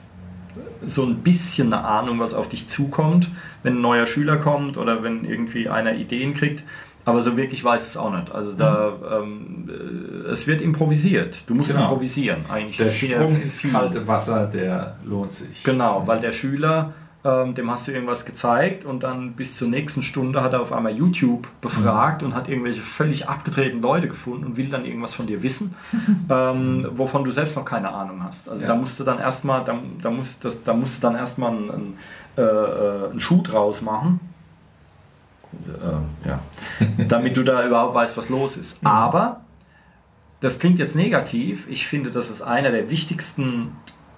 so 0.86 1.04
ein 1.04 1.22
bisschen 1.22 1.72
eine 1.72 1.84
Ahnung, 1.84 2.18
was 2.18 2.34
auf 2.34 2.48
dich 2.48 2.68
zukommt, 2.68 3.30
wenn 3.62 3.76
ein 3.76 3.80
neuer 3.80 4.06
Schüler 4.06 4.36
kommt 4.36 4.76
oder 4.76 5.02
wenn 5.02 5.24
irgendwie 5.24 5.68
einer 5.68 5.94
Ideen 5.94 6.34
kriegt. 6.34 6.62
Aber 7.04 7.20
so 7.20 7.36
wirklich 7.36 7.64
weiß 7.64 7.86
es 7.86 7.96
auch 7.96 8.12
nicht. 8.14 8.30
Also 8.32 8.52
da, 8.56 8.92
ähm, 9.20 9.68
äh, 9.68 10.28
es 10.30 10.46
wird 10.46 10.60
improvisiert. 10.60 11.42
Du 11.46 11.54
musst 11.54 11.70
Genau. 11.70 11.84
improvisieren. 11.84 12.44
Eigentlich 12.48 12.76
Der 12.76 12.90
Sprung 12.92 13.40
ins 13.42 13.62
kalte 13.62 14.06
Wasser, 14.06 14.46
der 14.46 14.96
lohnt 15.04 15.32
sich. 15.34 15.62
Genau, 15.64 16.02
weil 16.06 16.20
der 16.20 16.32
Schüler 16.32 16.92
ähm, 17.24 17.54
dem 17.54 17.70
hast 17.70 17.86
du 17.86 17.92
irgendwas 17.92 18.24
gezeigt 18.26 18.84
und 18.84 19.04
dann 19.04 19.34
bis 19.34 19.56
zur 19.56 19.68
nächsten 19.68 20.02
Stunde 20.02 20.42
hat 20.42 20.54
er 20.54 20.60
auf 20.60 20.72
einmal 20.72 20.92
YouTube 20.92 21.46
befragt 21.60 22.24
und 22.24 22.34
hat 22.34 22.48
irgendwelche 22.48 22.82
völlig 22.82 23.28
abgedrehten 23.28 23.80
Leute 23.80 24.08
gefunden 24.08 24.44
und 24.44 24.56
will 24.56 24.68
dann 24.68 24.84
irgendwas 24.84 25.14
von 25.14 25.28
dir 25.28 25.40
wissen, 25.40 25.76
ähm, 26.28 26.84
wovon 26.96 27.22
du 27.22 27.30
selbst 27.30 27.54
noch 27.56 27.64
keine 27.64 27.92
Ahnung 27.94 28.24
hast. 28.24 28.48
Also 28.48 28.62
Ja. 28.62 28.70
da 28.70 28.74
musst 28.74 28.98
du 28.98 29.04
dann 29.04 29.20
erstmal, 29.20 29.62
da, 29.62 29.78
da, 30.00 30.10
musst, 30.10 30.44
das, 30.44 30.64
da 30.64 30.74
musst 30.74 30.98
du 30.98 31.02
dann 31.06 31.14
erstmal 31.14 31.50
einen, 31.52 31.70
einen, 31.70 31.98
äh, 32.36 32.40
äh, 32.42 33.10
einen 33.10 33.20
Schuh 33.20 33.40
draus 33.42 33.82
machen. 33.82 34.18
Äh, 35.66 36.28
ja. 36.28 36.40
Damit 37.08 37.36
du 37.36 37.42
da 37.42 37.66
überhaupt 37.66 37.94
weißt, 37.94 38.16
was 38.16 38.28
los 38.28 38.56
ist. 38.56 38.78
Aber 38.84 39.42
das 40.40 40.58
klingt 40.58 40.78
jetzt 40.78 40.96
negativ. 40.96 41.66
Ich 41.68 41.86
finde, 41.86 42.10
das 42.10 42.30
ist 42.30 42.42
einer 42.42 42.70
der 42.70 42.90
wichtigsten 42.90 43.72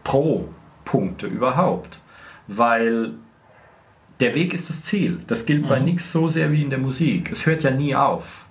Pro-Punkte 0.04 1.26
überhaupt. 1.26 1.98
Weil 2.46 3.12
der 4.20 4.35
Weg 4.35 4.54
ist 4.54 4.68
das 4.68 4.83
Ziel. 4.83 5.20
Das 5.26 5.44
gilt 5.44 5.68
bei 5.68 5.80
nichts 5.80 6.12
so 6.12 6.28
sehr 6.28 6.52
wie 6.52 6.62
in 6.62 6.70
der 6.70 6.78
Musik. 6.78 7.33
Es 7.33 7.46
hört 7.46 7.62
ja 7.62 7.70
nie 7.70 7.94
auf. 7.94 8.46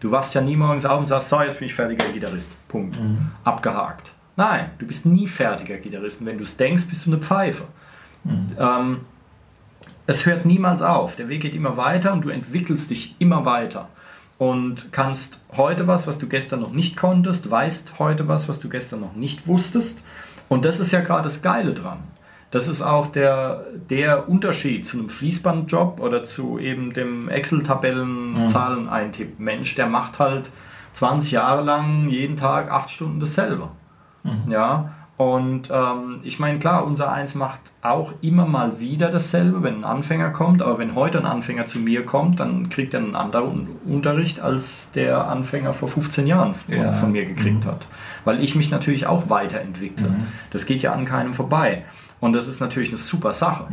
Du 0.00 0.10
wachst 0.10 0.34
ja 0.34 0.40
nie 0.40 0.56
morgens 0.56 0.84
auf 0.84 1.00
und 1.00 1.06
sagst, 1.06 1.28
so, 1.30 1.40
jetzt 1.40 1.58
bin 1.58 1.66
ich 1.66 1.74
fertiger 1.74 2.06
Gitarrist. 2.12 2.52
Punkt. 2.68 2.98
Abgehakt. 3.44 4.12
Nein, 4.36 4.70
du 4.78 4.86
bist 4.86 5.06
nie 5.06 5.26
fertiger 5.26 5.78
Gitarrist. 5.78 6.20
Und 6.20 6.26
wenn 6.26 6.38
du 6.38 6.44
es 6.44 6.56
denkst, 6.56 6.84
bist 6.86 7.06
du 7.06 7.12
eine 7.12 7.20
Pfeife. 7.20 7.64
Ähm, 8.58 9.00
es 10.06 10.26
hört 10.26 10.44
niemals 10.44 10.82
auf. 10.82 11.16
Der 11.16 11.28
Weg 11.28 11.42
geht 11.42 11.54
immer 11.54 11.76
weiter 11.76 12.12
und 12.12 12.22
du 12.22 12.30
entwickelst 12.30 12.90
dich 12.90 13.14
immer 13.18 13.44
weiter. 13.44 13.88
Und 14.38 14.92
kannst 14.92 15.40
heute 15.56 15.86
was, 15.86 16.06
was 16.06 16.18
du 16.18 16.28
gestern 16.28 16.60
noch 16.60 16.72
nicht 16.72 16.94
konntest, 16.96 17.50
weißt 17.50 17.98
heute 17.98 18.28
was, 18.28 18.48
was 18.48 18.60
du 18.60 18.68
gestern 18.68 19.00
noch 19.00 19.14
nicht 19.14 19.48
wusstest. 19.48 20.04
Und 20.48 20.64
das 20.64 20.78
ist 20.78 20.92
ja 20.92 21.00
gerade 21.00 21.24
das 21.24 21.42
Geile 21.42 21.74
dran. 21.74 21.98
Das 22.50 22.68
ist 22.68 22.82
auch 22.82 23.06
der, 23.08 23.64
der 23.90 24.28
Unterschied 24.28 24.86
zu 24.86 24.98
einem 24.98 25.08
Fließbandjob 25.08 26.00
oder 26.00 26.22
zu 26.24 26.58
eben 26.58 26.92
dem 26.92 27.28
Excel-Tabellen-Zahlen-Eintipp-Mensch, 27.28 29.74
der 29.74 29.86
macht 29.86 30.18
halt 30.18 30.50
20 30.92 31.32
Jahre 31.32 31.62
lang 31.62 32.08
jeden 32.08 32.36
Tag 32.36 32.70
8 32.70 32.90
Stunden 32.90 33.20
dasselbe. 33.20 33.70
Ja, 34.48 34.92
und 35.16 35.70
ähm, 35.72 36.20
ich 36.24 36.38
meine, 36.38 36.58
klar, 36.58 36.84
unser 36.86 37.10
Eins 37.10 37.34
macht 37.34 37.60
auch 37.80 38.12
immer 38.20 38.44
mal 38.46 38.80
wieder 38.80 39.08
dasselbe, 39.10 39.62
wenn 39.62 39.76
ein 39.78 39.84
Anfänger 39.84 40.28
kommt, 40.30 40.60
aber 40.60 40.78
wenn 40.78 40.94
heute 40.94 41.18
ein 41.18 41.24
Anfänger 41.26 41.64
zu 41.64 41.78
mir 41.78 42.04
kommt, 42.04 42.38
dann 42.40 42.68
kriegt 42.68 42.92
er 42.92 43.00
einen 43.00 43.16
anderen 43.16 43.68
Unterricht, 43.86 44.40
als 44.40 44.90
der 44.92 45.26
Anfänger 45.28 45.72
vor 45.72 45.88
15 45.88 46.26
Jahren 46.26 46.54
von- 46.54 46.74
Ja. 46.74 46.92
von 46.92 47.12
mir 47.12 47.24
gekriegt 47.24 47.64
hat. 47.64 47.86
Weil 48.26 48.42
ich 48.42 48.54
mich 48.56 48.70
natürlich 48.70 49.06
auch 49.06 49.30
weiterentwickle. 49.30 50.08
Das 50.50 50.66
geht 50.66 50.82
ja 50.82 50.92
an 50.92 51.06
keinem 51.06 51.32
vorbei. 51.32 51.84
Und 52.20 52.32
das 52.32 52.48
ist 52.48 52.60
natürlich 52.60 52.88
eine 52.88 52.98
super 52.98 53.32
Sache. 53.34 53.64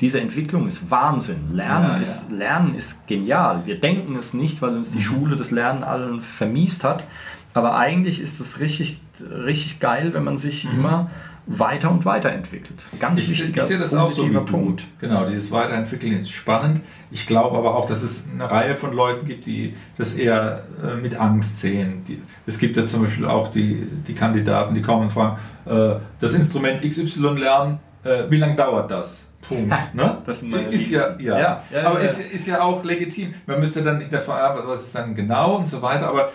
Diese 0.00 0.20
Entwicklung 0.20 0.66
ist 0.66 0.90
Wahnsinn. 0.90 1.52
Lernen, 1.54 1.88
Ja, 1.88 1.96
ja. 1.96 2.02
ist, 2.02 2.30
Lernen 2.32 2.74
ist 2.74 3.06
genial. 3.06 3.62
Wir 3.64 3.78
denken 3.80 4.16
es 4.16 4.34
nicht, 4.34 4.60
weil 4.60 4.76
uns 4.76 4.90
die 4.90 5.00
Schule 5.00 5.36
das 5.36 5.50
Lernen 5.52 5.82
allen 5.84 6.20
vermiest 6.20 6.82
hat. 6.84 7.04
Aber 7.54 7.76
eigentlich 7.76 8.20
ist 8.20 8.40
es 8.40 8.60
richtig, 8.60 9.00
richtig 9.20 9.80
geil, 9.80 10.14
wenn 10.14 10.24
man 10.24 10.38
sich 10.38 10.64
immer 10.64 11.10
weiter 11.46 11.90
und 11.90 12.04
weiter 12.04 12.30
entwickelt. 12.30 12.78
Ganz 13.00 13.20
Ich, 13.20 13.30
wichtiger, 13.30 13.62
ich 13.62 13.68
sehe 13.68 13.78
das 13.78 13.92
auch 13.94 14.10
so 14.10 14.28
wie. 14.30 14.36
Punkt. 14.38 14.84
Genau, 15.00 15.24
dieses 15.26 15.50
Weiterentwickeln 15.50 16.12
ist 16.20 16.30
spannend. 16.30 16.80
Ich 17.10 17.26
glaube 17.26 17.58
aber 17.58 17.74
auch, 17.74 17.86
dass 17.86 18.02
es 18.02 18.30
eine 18.32 18.50
Reihe 18.50 18.74
von 18.74 18.94
Leuten 18.94 19.26
gibt, 19.26 19.46
die 19.46 19.74
das 19.96 20.14
eher 20.14 20.62
äh, 20.82 20.96
mit 20.96 21.18
Angst 21.18 21.60
sehen. 21.60 22.04
Die, 22.06 22.22
es 22.46 22.58
gibt 22.58 22.76
ja 22.76 22.84
zum 22.84 23.02
Beispiel 23.02 23.26
auch 23.26 23.50
die, 23.50 23.86
die 24.06 24.14
Kandidaten, 24.14 24.74
die 24.74 24.82
kommen 24.82 25.04
und 25.04 25.10
fragen, 25.10 25.36
äh, 25.66 25.96
das 26.20 26.34
Instrument 26.34 26.80
XY 26.82 27.38
lernen, 27.38 27.80
äh, 28.04 28.24
wie 28.30 28.38
lange 28.38 28.56
dauert 28.56 28.90
das? 28.90 29.31
Punkt. 29.42 29.94
Ne? 29.94 30.18
Das 30.24 30.40
sind 30.40 30.50
meine 30.50 30.68
ist 30.68 30.90
ja, 30.90 31.16
ja. 31.18 31.38
Ja, 31.38 31.62
ja, 31.70 31.86
aber. 31.86 32.00
Ist, 32.00 32.32
ist 32.32 32.46
ja 32.46 32.62
auch 32.62 32.82
legitim. 32.84 33.34
Man 33.46 33.60
müsste 33.60 33.82
dann 33.82 33.98
nicht 33.98 34.12
davon 34.12 34.36
ab, 34.36 34.62
was 34.64 34.82
ist 34.82 34.94
dann 34.94 35.14
genau 35.14 35.56
und 35.56 35.66
so 35.66 35.82
weiter, 35.82 36.08
aber 36.08 36.30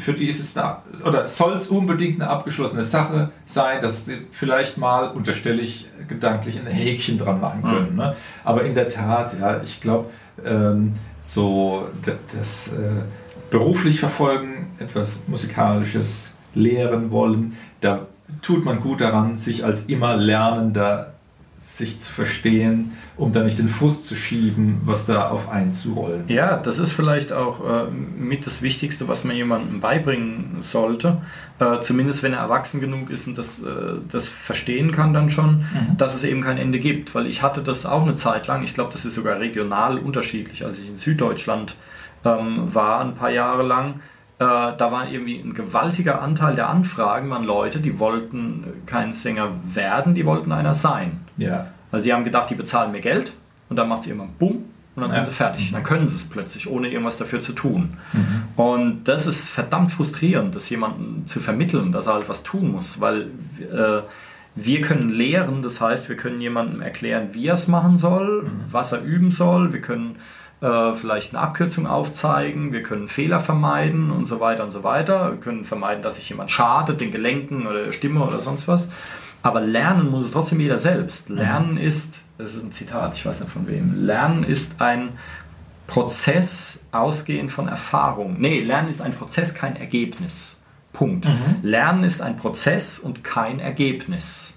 für 0.00 0.12
die 0.14 0.28
ist 0.28 0.40
es 0.40 0.56
eine, 0.56 0.76
oder 1.04 1.26
soll 1.28 1.54
es 1.54 1.68
unbedingt 1.68 2.22
eine 2.22 2.30
abgeschlossene 2.30 2.84
Sache 2.84 3.30
sein, 3.44 3.80
dass 3.80 4.06
sie 4.06 4.26
vielleicht 4.30 4.78
mal, 4.78 5.10
unterstelle 5.10 5.60
ich, 5.60 5.88
gedanklich 6.08 6.58
ein 6.58 6.66
Häkchen 6.66 7.18
dran 7.18 7.40
machen 7.40 7.62
können. 7.62 7.96
Ne? 7.96 8.14
Aber 8.44 8.64
in 8.64 8.74
der 8.74 8.88
Tat, 8.88 9.38
ja, 9.38 9.60
ich 9.62 9.80
glaube, 9.80 10.10
ähm, 10.44 10.94
so 11.18 11.88
das 12.32 12.72
äh, 12.72 13.02
beruflich 13.50 14.00
verfolgen, 14.00 14.70
etwas 14.78 15.28
Musikalisches 15.28 16.38
lehren 16.54 17.10
wollen, 17.10 17.56
da 17.80 18.06
tut 18.40 18.64
man 18.64 18.80
gut 18.80 19.00
daran, 19.00 19.36
sich 19.36 19.64
als 19.64 19.84
immer 19.84 20.16
Lernender 20.16 21.11
sich 21.64 22.00
zu 22.00 22.12
verstehen, 22.12 22.92
um 23.16 23.32
da 23.32 23.42
nicht 23.44 23.58
den 23.58 23.68
Frust 23.68 24.06
zu 24.06 24.14
schieben, 24.14 24.80
was 24.84 25.06
da 25.06 25.30
auf 25.30 25.48
einen 25.48 25.74
zurollen. 25.74 26.24
Ja, 26.28 26.56
das 26.56 26.78
ist 26.78 26.92
vielleicht 26.92 27.32
auch 27.32 27.86
äh, 27.86 27.90
mit 27.90 28.46
das 28.46 28.62
Wichtigste, 28.62 29.08
was 29.08 29.24
man 29.24 29.36
jemandem 29.36 29.80
beibringen 29.80 30.56
sollte. 30.60 31.22
Äh, 31.60 31.80
zumindest 31.80 32.22
wenn 32.22 32.32
er 32.32 32.40
erwachsen 32.40 32.80
genug 32.80 33.10
ist 33.10 33.26
und 33.26 33.38
das, 33.38 33.62
äh, 33.62 33.94
das 34.10 34.26
verstehen 34.26 34.90
kann 34.92 35.14
dann 35.14 35.30
schon, 35.30 35.64
dass 35.96 36.14
es 36.14 36.24
eben 36.24 36.42
kein 36.42 36.58
Ende 36.58 36.78
gibt. 36.78 37.14
Weil 37.14 37.26
ich 37.26 37.42
hatte 37.42 37.62
das 37.62 37.86
auch 37.86 38.02
eine 38.02 38.16
Zeit 38.16 38.48
lang, 38.48 38.62
ich 38.64 38.74
glaube, 38.74 38.92
das 38.92 39.04
ist 39.04 39.14
sogar 39.14 39.38
regional 39.38 39.98
unterschiedlich, 39.98 40.64
als 40.64 40.78
ich 40.78 40.88
in 40.88 40.96
Süddeutschland 40.96 41.76
ähm, 42.24 42.74
war, 42.74 43.00
ein 43.00 43.14
paar 43.14 43.30
Jahre 43.30 43.62
lang. 43.62 44.00
Äh, 44.42 44.76
da 44.76 44.90
war 44.92 45.08
irgendwie 45.08 45.38
ein 45.38 45.54
gewaltiger 45.54 46.20
Anteil 46.20 46.54
der 46.56 46.68
Anfragen 46.68 47.30
waren 47.30 47.44
Leute, 47.44 47.78
die 47.80 47.98
wollten 47.98 48.64
kein 48.86 49.14
Sänger 49.14 49.50
werden, 49.72 50.14
die 50.14 50.26
wollten 50.26 50.50
einer 50.52 50.74
sein. 50.74 51.20
Ja. 51.36 51.66
Also 51.92 52.04
sie 52.04 52.12
haben 52.12 52.24
gedacht, 52.24 52.50
die 52.50 52.54
bezahlen 52.54 52.90
mir 52.92 53.00
Geld 53.00 53.32
und 53.68 53.76
dann 53.76 53.88
macht 53.88 54.02
sie 54.04 54.10
immer 54.10 54.26
Bumm 54.38 54.64
und 54.96 55.02
dann 55.02 55.10
Ja. 55.10 55.16
sind 55.16 55.26
sie 55.26 55.32
fertig. 55.32 55.70
Dann 55.72 55.82
können 55.84 56.08
sie 56.08 56.16
es 56.16 56.24
plötzlich, 56.28 56.68
ohne 56.68 56.88
irgendwas 56.88 57.18
dafür 57.18 57.40
zu 57.40 57.52
tun. 57.52 57.96
Und 58.56 59.04
das 59.04 59.26
ist 59.26 59.48
verdammt 59.48 59.92
frustrierend, 59.92 60.54
das 60.54 60.68
jemandem 60.70 61.26
zu 61.26 61.40
vermitteln, 61.40 61.92
dass 61.92 62.06
er 62.08 62.14
halt 62.14 62.28
was 62.28 62.42
tun 62.42 62.72
muss, 62.72 63.00
weil 63.00 63.28
äh, 63.60 64.02
wir 64.54 64.80
können 64.82 65.08
lehren, 65.08 65.62
das 65.62 65.80
heißt, 65.80 66.08
wir 66.08 66.16
können 66.16 66.40
jemandem 66.40 66.80
erklären, 66.82 67.28
wie 67.32 67.46
er 67.46 67.54
es 67.54 67.68
machen 67.68 67.96
soll, 67.96 68.50
was 68.70 68.92
er 68.92 69.02
üben 69.02 69.30
soll, 69.30 69.72
wir 69.72 69.80
können 69.80 70.16
äh, 70.62 70.94
vielleicht 70.94 71.34
eine 71.34 71.42
Abkürzung 71.42 71.86
aufzeigen, 71.86 72.72
wir 72.72 72.82
können 72.82 73.08
Fehler 73.08 73.40
vermeiden 73.40 74.10
und 74.10 74.26
so 74.26 74.38
weiter 74.38 74.62
und 74.62 74.70
so 74.70 74.84
weiter. 74.84 75.32
Wir 75.32 75.40
können 75.40 75.64
vermeiden, 75.64 76.02
dass 76.02 76.16
sich 76.16 76.28
jemand 76.28 76.50
schadet, 76.50 77.00
den 77.00 77.10
Gelenken 77.10 77.66
oder 77.66 77.84
der 77.84 77.92
Stimme 77.92 78.24
oder 78.24 78.40
sonst 78.40 78.68
was. 78.68 78.88
Aber 79.42 79.60
lernen 79.60 80.10
muss 80.10 80.24
es 80.24 80.30
trotzdem 80.30 80.60
jeder 80.60 80.78
selbst. 80.78 81.28
Lernen 81.28 81.76
ist, 81.76 82.20
das 82.38 82.54
ist 82.54 82.64
ein 82.64 82.70
Zitat, 82.70 83.14
ich 83.14 83.26
weiß 83.26 83.40
nicht 83.40 83.52
von 83.52 83.66
wem, 83.66 84.06
Lernen 84.06 84.44
ist 84.44 84.80
ein 84.80 85.10
Prozess 85.88 86.84
ausgehend 86.92 87.50
von 87.50 87.66
Erfahrung. 87.66 88.36
Nee, 88.38 88.60
Lernen 88.60 88.88
ist 88.88 89.02
ein 89.02 89.12
Prozess, 89.14 89.54
kein 89.54 89.74
Ergebnis. 89.74 90.60
Punkt. 90.92 91.26
Lernen 91.62 92.04
ist 92.04 92.22
ein 92.22 92.36
Prozess 92.36 93.00
und 93.00 93.24
kein 93.24 93.58
Ergebnis. 93.58 94.54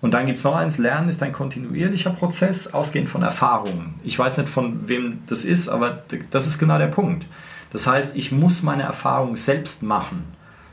Und 0.00 0.12
dann 0.12 0.26
gibt 0.26 0.38
es 0.38 0.44
noch 0.44 0.54
eins, 0.54 0.78
Lernen 0.78 1.08
ist 1.08 1.22
ein 1.22 1.32
kontinuierlicher 1.32 2.10
Prozess, 2.10 2.72
ausgehend 2.72 3.08
von 3.08 3.22
Erfahrungen. 3.22 3.98
Ich 4.04 4.18
weiß 4.18 4.38
nicht, 4.38 4.48
von 4.48 4.88
wem 4.88 5.20
das 5.26 5.44
ist, 5.44 5.68
aber 5.68 6.02
das 6.30 6.46
ist 6.46 6.58
genau 6.58 6.78
der 6.78 6.86
Punkt. 6.86 7.26
Das 7.72 7.86
heißt, 7.86 8.16
ich 8.16 8.32
muss 8.32 8.62
meine 8.62 8.84
Erfahrung 8.84 9.36
selbst 9.36 9.82
machen. 9.82 10.24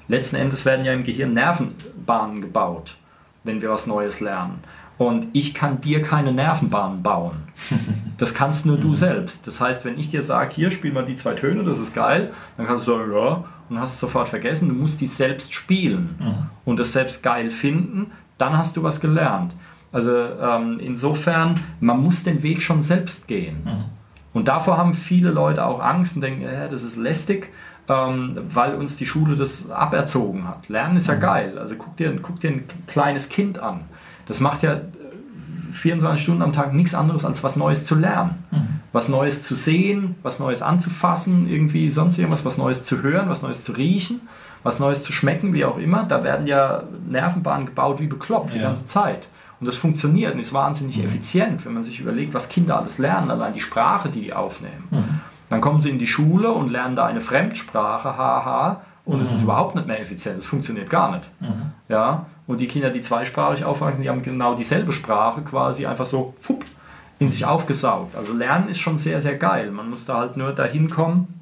Letzten 0.07 0.35
Endes 0.35 0.65
werden 0.65 0.85
ja 0.85 0.93
im 0.93 1.03
Gehirn 1.03 1.33
Nervenbahnen 1.33 2.41
gebaut, 2.41 2.97
wenn 3.43 3.61
wir 3.61 3.71
was 3.71 3.87
Neues 3.87 4.19
lernen. 4.19 4.63
Und 4.97 5.27
ich 5.33 5.53
kann 5.53 5.81
dir 5.81 6.01
keine 6.01 6.31
Nervenbahnen 6.31 7.01
bauen. 7.03 7.43
Das 8.17 8.33
kannst 8.33 8.65
nur 8.65 8.77
du 8.77 8.95
selbst. 8.95 9.45
Das 9.45 9.59
heißt, 9.59 9.83
wenn 9.83 9.99
ich 9.99 10.09
dir 10.09 10.21
sage, 10.21 10.55
hier 10.55 10.71
spiel 10.71 10.93
mal 10.93 11.03
die 11.03 11.15
zwei 11.15 11.33
Töne, 11.33 11.63
das 11.63 11.79
ist 11.79 11.93
geil, 11.93 12.31
dann 12.55 12.65
kannst 12.65 12.87
du 12.87 12.93
sagen, 12.93 13.11
ja, 13.11 13.43
und 13.67 13.77
hast 13.77 13.95
es 13.95 13.99
sofort 13.99 14.29
vergessen. 14.29 14.69
Du 14.69 14.73
musst 14.73 15.01
die 15.01 15.05
selbst 15.05 15.53
spielen 15.53 16.47
und 16.63 16.79
das 16.79 16.93
selbst 16.93 17.23
geil 17.23 17.49
finden, 17.49 18.11
dann 18.37 18.57
hast 18.57 18.77
du 18.77 18.83
was 18.83 18.99
gelernt. 18.99 19.53
Also 19.91 20.11
ähm, 20.13 20.79
insofern, 20.79 21.55
man 21.79 22.01
muss 22.01 22.23
den 22.23 22.43
Weg 22.43 22.61
schon 22.61 22.81
selbst 22.81 23.27
gehen. 23.27 23.65
Und 24.33 24.49
davor 24.49 24.77
haben 24.77 24.93
viele 24.93 25.31
Leute 25.31 25.65
auch 25.65 25.79
Angst 25.79 26.17
und 26.17 26.21
denken, 26.21 26.43
äh, 26.43 26.69
das 26.69 26.83
ist 26.83 26.97
lästig, 26.97 27.53
ähm, 27.87 28.37
weil 28.49 28.75
uns 28.75 28.97
die 28.97 29.05
Schule 29.05 29.35
das 29.37 29.71
aberzogen 29.71 30.47
hat. 30.47 30.67
Lernen 30.67 30.97
ist 30.97 31.07
ja 31.07 31.15
geil. 31.15 31.57
Also 31.57 31.75
guck 31.75 31.95
dir, 31.95 32.13
guck 32.21 32.41
dir 32.41 32.49
ein 32.49 32.63
kleines 32.87 33.29
Kind 33.29 33.59
an. 33.59 33.85
Das 34.27 34.41
macht 34.41 34.63
ja 34.63 34.73
äh, 34.73 34.81
24 35.71 36.21
Stunden 36.21 36.41
am 36.41 36.51
Tag 36.51 36.73
nichts 36.73 36.93
anderes, 36.93 37.23
als 37.23 37.43
was 37.43 37.55
Neues 37.55 37.85
zu 37.85 37.95
lernen. 37.95 38.43
Was 38.91 39.07
Neues 39.07 39.43
zu 39.43 39.55
sehen, 39.55 40.15
was 40.23 40.39
Neues 40.39 40.61
anzufassen, 40.61 41.47
irgendwie 41.47 41.89
sonst 41.89 42.17
irgendwas, 42.17 42.43
was 42.43 42.57
Neues 42.57 42.83
zu 42.83 43.01
hören, 43.01 43.29
was 43.29 43.41
Neues 43.41 43.63
zu 43.63 43.71
riechen, 43.71 44.21
was 44.65 44.79
Neues 44.79 45.03
zu 45.03 45.13
schmecken, 45.13 45.53
wie 45.53 45.63
auch 45.63 45.77
immer. 45.77 46.03
Da 46.03 46.23
werden 46.23 46.47
ja 46.47 46.83
Nervenbahnen 47.07 47.67
gebaut 47.67 47.99
wie 47.99 48.07
bekloppt 48.07 48.53
die 48.53 48.57
Ja. 48.57 48.63
ganze 48.63 48.87
Zeit. 48.87 49.27
Und 49.59 49.67
das 49.67 49.75
funktioniert 49.75 50.33
und 50.33 50.39
ist 50.39 50.53
wahnsinnig 50.53 51.01
effizient, 51.01 51.65
wenn 51.65 51.73
man 51.75 51.83
sich 51.83 51.99
überlegt, 52.01 52.33
was 52.33 52.49
Kinder 52.49 52.77
alles 52.77 52.97
lernen, 52.97 53.31
allein 53.31 53.53
die 53.53 53.61
Sprache, 53.61 54.09
die 54.09 54.21
die 54.21 54.33
aufnehmen. 54.33 55.21
Dann 55.49 55.61
kommen 55.61 55.79
sie 55.79 55.91
in 55.91 55.99
die 55.99 56.07
Schule 56.07 56.51
und 56.51 56.69
lernen 56.71 56.95
da 56.95 57.05
eine 57.05 57.21
Fremdsprache, 57.21 58.17
haha, 58.17 58.81
und 59.05 59.21
es 59.21 59.31
ist 59.31 59.43
überhaupt 59.43 59.75
nicht 59.75 59.87
mehr 59.87 60.01
effizient, 60.01 60.39
es 60.39 60.47
funktioniert 60.47 60.89
gar 60.89 61.11
nicht. 61.15 61.29
Ja? 61.87 62.25
Und 62.47 62.59
die 62.59 62.67
Kinder, 62.67 62.89
die 62.89 63.01
zweisprachig 63.01 63.63
aufwachsen, 63.63 64.01
die 64.01 64.09
haben 64.09 64.23
genau 64.23 64.55
dieselbe 64.55 64.91
Sprache 64.91 65.41
quasi 65.43 65.85
einfach 65.85 66.07
so 66.07 66.33
fupp, 66.41 66.65
in 67.19 67.29
sich 67.29 67.45
aufgesaugt. 67.45 68.15
Also 68.15 68.33
Lernen 68.33 68.67
ist 68.67 68.79
schon 68.79 68.97
sehr, 68.97 69.21
sehr 69.21 69.35
geil. 69.35 69.69
Man 69.71 69.89
muss 69.91 70.05
da 70.05 70.17
halt 70.17 70.35
nur 70.37 70.51
dahin 70.53 70.89
kommen, 70.89 71.34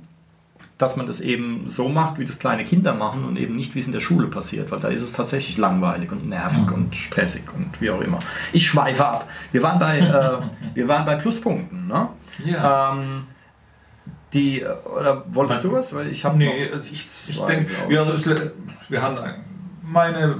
dass 0.77 0.97
man 0.97 1.05
das 1.07 1.21
eben 1.21 1.69
so 1.69 1.87
macht, 1.87 2.17
wie 2.19 2.25
das 2.25 2.39
kleine 2.39 2.63
Kinder 2.63 2.93
machen 2.93 3.23
und 3.25 3.37
eben 3.37 3.55
nicht, 3.55 3.75
wie 3.75 3.79
es 3.79 3.85
in 3.87 3.93
der 3.93 3.99
Schule 3.99 4.27
passiert, 4.27 4.71
weil 4.71 4.79
da 4.79 4.87
ist 4.89 5.01
es 5.03 5.13
tatsächlich 5.13 5.57
langweilig 5.57 6.11
und 6.11 6.27
nervig 6.27 6.65
Mhm. 6.67 6.73
und 6.73 6.95
stressig 6.95 7.43
und 7.55 7.79
wie 7.79 7.89
auch 7.91 8.01
immer. 8.01 8.19
Ich 8.53 8.65
schweife 8.67 9.05
ab. 9.05 9.29
Wir 9.51 9.61
waren 9.63 9.79
bei, 9.79 9.99
äh, 9.99 10.37
wir 10.75 10.87
waren 10.87 11.05
bei 11.05 11.15
Pluspunkten. 11.15 11.87
Ne? 11.87 12.09
Ja. 12.45 12.93
Ähm, 12.93 13.23
die, 14.33 14.63
oder 14.63 15.23
wolltest 15.31 15.63
du 15.63 15.71
was? 15.71 15.93
Weil 15.93 16.07
ich 16.07 16.25
habe 16.25 16.37
Nee, 16.37 16.67
also 16.73 16.89
ich, 16.91 17.07
ich 17.27 17.39
denke, 17.41 17.71
glaub 17.87 17.89
wir, 18.89 19.01
haben 19.01 19.17
ein- 19.19 19.43
meine 19.83 20.37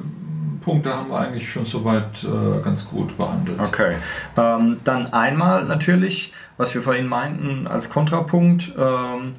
Punkte 0.61 0.95
haben 0.95 1.09
wir 1.09 1.19
eigentlich 1.19 1.51
schon 1.51 1.65
soweit 1.65 2.23
äh, 2.23 2.61
ganz 2.63 2.87
gut 2.89 3.15
behandelt. 3.17 3.59
Okay. 3.59 3.95
Ähm, 4.35 4.77
dann 4.83 5.07
einmal 5.13 5.65
natürlich, 5.65 6.33
was 6.57 6.73
wir 6.73 6.81
vorhin 6.81 7.05
meinten 7.07 7.67
als 7.67 7.89
Kontrapunkt, 7.89 8.73
ähm, 8.77 9.33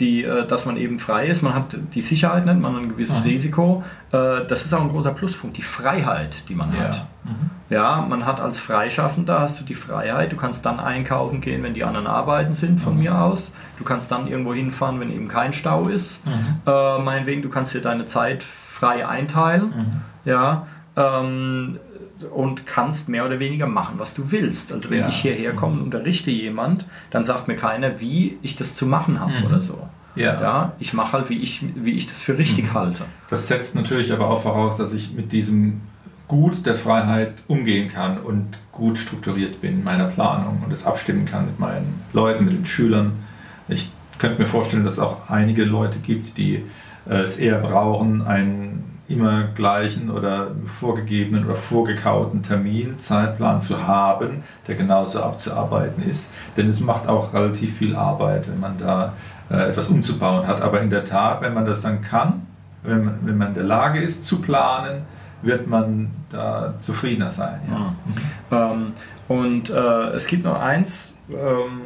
die, 0.00 0.24
äh, 0.24 0.46
dass 0.46 0.66
man 0.66 0.76
eben 0.76 0.98
frei 0.98 1.26
ist. 1.26 1.42
Man 1.42 1.54
hat 1.54 1.76
die 1.94 2.00
Sicherheit, 2.00 2.46
nennt 2.46 2.62
man 2.62 2.76
ein 2.76 2.88
gewisses 2.88 3.20
Mhm. 3.20 3.30
Risiko. 3.30 3.84
Äh, 4.12 4.46
das 4.48 4.64
ist 4.64 4.72
auch 4.74 4.80
ein 4.80 4.88
großer 4.88 5.12
Pluspunkt, 5.12 5.56
die 5.58 5.62
Freiheit, 5.62 6.48
die 6.48 6.54
man 6.54 6.72
Ja. 6.74 6.80
hat. 6.88 7.06
Mhm. 7.24 7.50
Ja, 7.68 8.04
man 8.08 8.26
hat 8.26 8.40
als 8.40 8.58
Freischaffender 8.58 9.38
hast 9.38 9.60
du 9.60 9.64
die 9.64 9.74
Freiheit. 9.76 10.32
Du 10.32 10.36
kannst 10.36 10.66
dann 10.66 10.80
einkaufen 10.80 11.40
gehen, 11.40 11.62
wenn 11.62 11.74
die 11.74 11.84
anderen 11.84 12.06
arbeiten 12.08 12.54
sind, 12.54 12.80
von 12.80 12.94
Mhm. 12.94 12.98
mir 13.00 13.14
aus. 13.20 13.54
Du 13.78 13.84
kannst 13.84 14.10
dann 14.10 14.26
irgendwo 14.26 14.52
hinfahren, 14.54 14.98
wenn 14.98 15.12
eben 15.12 15.28
kein 15.28 15.52
Stau 15.52 15.86
ist. 15.88 16.26
Mhm. 16.26 16.32
Äh, 16.66 16.98
meinetwegen, 16.98 17.42
du 17.42 17.48
kannst 17.48 17.72
dir 17.74 17.80
deine 17.80 18.06
Zeit 18.06 18.42
frei 18.42 19.06
einteilen. 19.06 19.66
Mhm. 19.66 20.00
Ja, 20.24 20.66
ähm, 20.96 21.78
und 22.24 22.66
kannst 22.66 23.08
mehr 23.08 23.24
oder 23.26 23.38
weniger 23.38 23.66
machen, 23.66 23.94
was 23.98 24.14
du 24.14 24.30
willst. 24.30 24.72
Also 24.72 24.90
wenn 24.90 25.00
Ja. 25.00 25.08
ich 25.08 25.16
hierher 25.16 25.52
komme 25.54 25.74
und 25.78 25.82
unterrichte 25.82 26.30
jemand, 26.30 26.86
dann 27.10 27.24
sagt 27.24 27.48
mir 27.48 27.56
keiner, 27.56 28.00
wie 28.00 28.38
ich 28.42 28.56
das 28.56 28.74
zu 28.74 28.86
machen 28.86 29.20
habe 29.20 29.32
Mhm. 29.40 29.46
oder 29.46 29.60
so. 29.62 29.88
Ja. 30.16 30.40
Ja, 30.40 30.72
ich 30.80 30.92
mache 30.92 31.12
halt, 31.12 31.30
wie 31.30 31.38
ich, 31.38 31.64
wie 31.76 31.92
ich 31.92 32.06
das 32.08 32.20
für 32.20 32.36
richtig 32.36 32.64
Mhm. 32.64 32.74
halte. 32.74 33.04
Das 33.28 33.46
setzt 33.48 33.74
natürlich 33.76 34.12
aber 34.12 34.28
auch 34.28 34.42
voraus, 34.42 34.76
dass 34.76 34.92
ich 34.92 35.12
mit 35.12 35.32
diesem 35.32 35.80
Gut 36.26 36.64
der 36.66 36.76
Freiheit 36.76 37.34
umgehen 37.48 37.88
kann 37.88 38.18
und 38.18 38.46
gut 38.70 38.98
strukturiert 38.98 39.60
bin 39.60 39.78
in 39.78 39.84
meiner 39.84 40.06
Planung 40.06 40.62
und 40.64 40.72
es 40.72 40.86
abstimmen 40.86 41.24
kann 41.26 41.46
mit 41.46 41.58
meinen 41.58 42.02
Leuten, 42.12 42.44
mit 42.44 42.54
den 42.54 42.66
Schülern. 42.66 43.12
Ich 43.68 43.90
könnte 44.18 44.40
mir 44.40 44.46
vorstellen, 44.46 44.84
dass 44.84 44.94
es 44.94 44.98
auch 45.00 45.28
einige 45.28 45.64
Leute 45.64 45.98
gibt, 45.98 46.36
die 46.38 46.62
äh, 47.08 47.14
es 47.22 47.38
eher 47.38 47.58
brauchen, 47.58 48.22
einen 48.22 48.84
immer 49.10 49.44
gleichen 49.54 50.10
oder 50.10 50.52
vorgegebenen 50.64 51.44
oder 51.44 51.56
vorgekauten 51.56 52.42
Termin, 52.42 52.98
Zeitplan 52.98 53.60
zu 53.60 53.86
haben, 53.86 54.44
der 54.68 54.76
genauso 54.76 55.22
abzuarbeiten 55.22 56.08
ist. 56.08 56.32
Denn 56.56 56.68
es 56.68 56.80
macht 56.80 57.08
auch 57.08 57.34
relativ 57.34 57.76
viel 57.76 57.96
Arbeit, 57.96 58.48
wenn 58.48 58.60
man 58.60 58.78
da 58.78 59.14
äh, 59.50 59.70
etwas 59.70 59.88
umzubauen 59.88 60.46
hat. 60.46 60.62
Aber 60.62 60.80
in 60.80 60.90
der 60.90 61.04
Tat, 61.04 61.42
wenn 61.42 61.54
man 61.54 61.66
das 61.66 61.82
dann 61.82 62.02
kann, 62.02 62.46
wenn 62.82 63.04
man, 63.04 63.18
wenn 63.22 63.36
man 63.36 63.48
in 63.48 63.54
der 63.54 63.64
Lage 63.64 64.00
ist 64.00 64.24
zu 64.24 64.40
planen, 64.40 65.02
wird 65.42 65.66
man 65.66 66.10
da 66.30 66.74
zufriedener 66.80 67.30
sein. 67.30 67.60
Ja. 68.50 68.72
Ähm, 68.72 68.92
und 69.28 69.70
äh, 69.70 70.10
es 70.10 70.26
gibt 70.26 70.44
noch 70.44 70.60
eins, 70.60 71.12
ähm, 71.30 71.80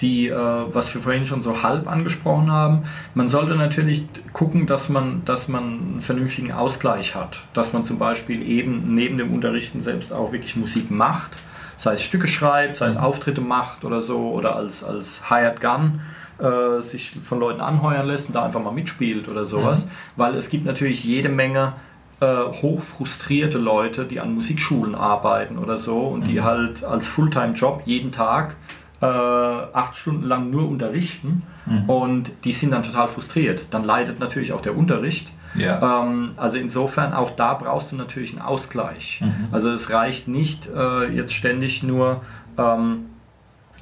die, 0.00 0.28
äh, 0.28 0.34
was 0.36 0.92
wir 0.94 1.02
vorhin 1.02 1.26
schon 1.26 1.42
so 1.42 1.62
halb 1.62 1.90
angesprochen 1.90 2.50
haben. 2.50 2.84
Man 3.14 3.28
sollte 3.28 3.54
natürlich 3.54 4.06
gucken, 4.32 4.66
dass 4.66 4.88
man, 4.88 5.22
dass 5.24 5.48
man 5.48 5.62
einen 5.62 6.00
vernünftigen 6.00 6.52
Ausgleich 6.52 7.14
hat. 7.14 7.44
Dass 7.52 7.72
man 7.72 7.84
zum 7.84 7.98
Beispiel 7.98 8.42
eben 8.42 8.94
neben 8.94 9.18
dem 9.18 9.32
Unterrichten 9.32 9.82
selbst 9.82 10.12
auch 10.12 10.32
wirklich 10.32 10.56
Musik 10.56 10.90
macht. 10.90 11.32
Sei 11.76 11.94
es 11.94 12.02
Stücke 12.02 12.28
schreibt, 12.28 12.76
sei 12.76 12.86
es 12.86 12.96
Auftritte 12.96 13.40
macht 13.40 13.84
oder 13.84 14.00
so, 14.00 14.30
oder 14.30 14.56
als, 14.56 14.84
als 14.84 15.30
Hired 15.30 15.60
Gun 15.60 16.00
äh, 16.38 16.82
sich 16.82 17.18
von 17.24 17.40
Leuten 17.40 17.60
anheuern 17.60 18.06
lässt 18.06 18.28
und 18.28 18.34
da 18.34 18.44
einfach 18.44 18.62
mal 18.62 18.72
mitspielt 18.72 19.28
oder 19.28 19.44
sowas. 19.44 19.88
Weil 20.16 20.34
es 20.34 20.50
gibt 20.50 20.64
natürlich 20.64 21.04
jede 21.04 21.28
Menge 21.28 21.74
äh, 22.20 22.26
hochfrustrierte 22.26 23.58
Leute, 23.58 24.04
die 24.04 24.20
an 24.20 24.34
Musikschulen 24.34 24.94
arbeiten 24.94 25.58
oder 25.58 25.78
so 25.78 26.00
und 26.00 26.26
die 26.26 26.42
halt 26.42 26.84
als 26.84 27.06
Fulltime-Job 27.06 27.82
jeden 27.86 28.12
Tag 28.12 28.56
äh, 29.00 29.06
acht 29.06 29.96
Stunden 29.96 30.24
lang 30.24 30.50
nur 30.50 30.68
unterrichten 30.68 31.42
und 31.86 32.32
die 32.44 32.52
sind 32.52 32.72
dann 32.72 32.82
total 32.82 33.08
frustriert. 33.08 33.66
Dann 33.70 33.84
leidet 33.84 34.18
natürlich 34.18 34.52
auch 34.52 34.60
der 34.60 34.76
Unterricht. 34.76 35.28
Ja. 35.54 36.02
Ähm, 36.02 36.32
also 36.36 36.58
insofern, 36.58 37.12
auch 37.12 37.30
da 37.30 37.54
brauchst 37.54 37.92
du 37.92 37.96
natürlich 37.96 38.32
einen 38.32 38.42
Ausgleich. 38.42 39.20
Mhm. 39.20 39.48
Also 39.52 39.70
es 39.70 39.90
reicht 39.90 40.28
nicht 40.28 40.68
äh, 40.74 41.06
jetzt 41.08 41.34
ständig 41.34 41.82
nur 41.82 42.22
ähm, 42.58 43.06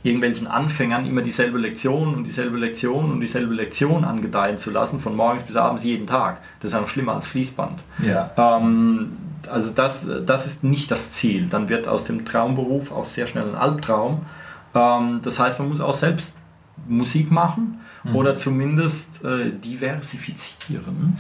irgendwelchen 0.02 0.46
Anfängern 0.46 1.06
immer 1.06 1.22
dieselbe 1.22 1.58
Lektion 1.58 2.14
und 2.14 2.24
dieselbe 2.24 2.56
Lektion 2.56 3.10
und 3.10 3.20
dieselbe 3.20 3.54
Lektion 3.54 4.04
angedeihen 4.04 4.58
zu 4.58 4.70
lassen, 4.70 5.00
von 5.00 5.16
morgens 5.16 5.42
bis 5.42 5.56
abends 5.56 5.84
jeden 5.84 6.06
Tag. 6.06 6.38
Das 6.60 6.70
ist 6.70 6.74
ja 6.74 6.80
noch 6.80 6.88
schlimmer 6.88 7.14
als 7.14 7.26
Fließband. 7.26 7.80
ja. 8.02 8.30
Ähm, 8.36 9.12
also 9.50 9.70
das, 9.70 10.06
das 10.26 10.46
ist 10.46 10.64
nicht 10.64 10.90
das 10.90 11.12
Ziel. 11.12 11.46
Dann 11.48 11.68
wird 11.68 11.88
aus 11.88 12.04
dem 12.04 12.26
Traumberuf 12.26 12.92
auch 12.92 13.04
sehr 13.04 13.26
schnell 13.26 13.48
ein 13.48 13.54
Albtraum. 13.54 14.26
Ähm, 14.78 15.20
das 15.22 15.38
heißt, 15.38 15.58
man 15.58 15.68
muss 15.68 15.80
auch 15.80 15.94
selbst 15.94 16.36
Musik 16.86 17.30
machen 17.30 17.80
oder 18.14 18.36
zumindest 18.36 19.24
äh, 19.24 19.50
diversifizieren, 19.50 21.18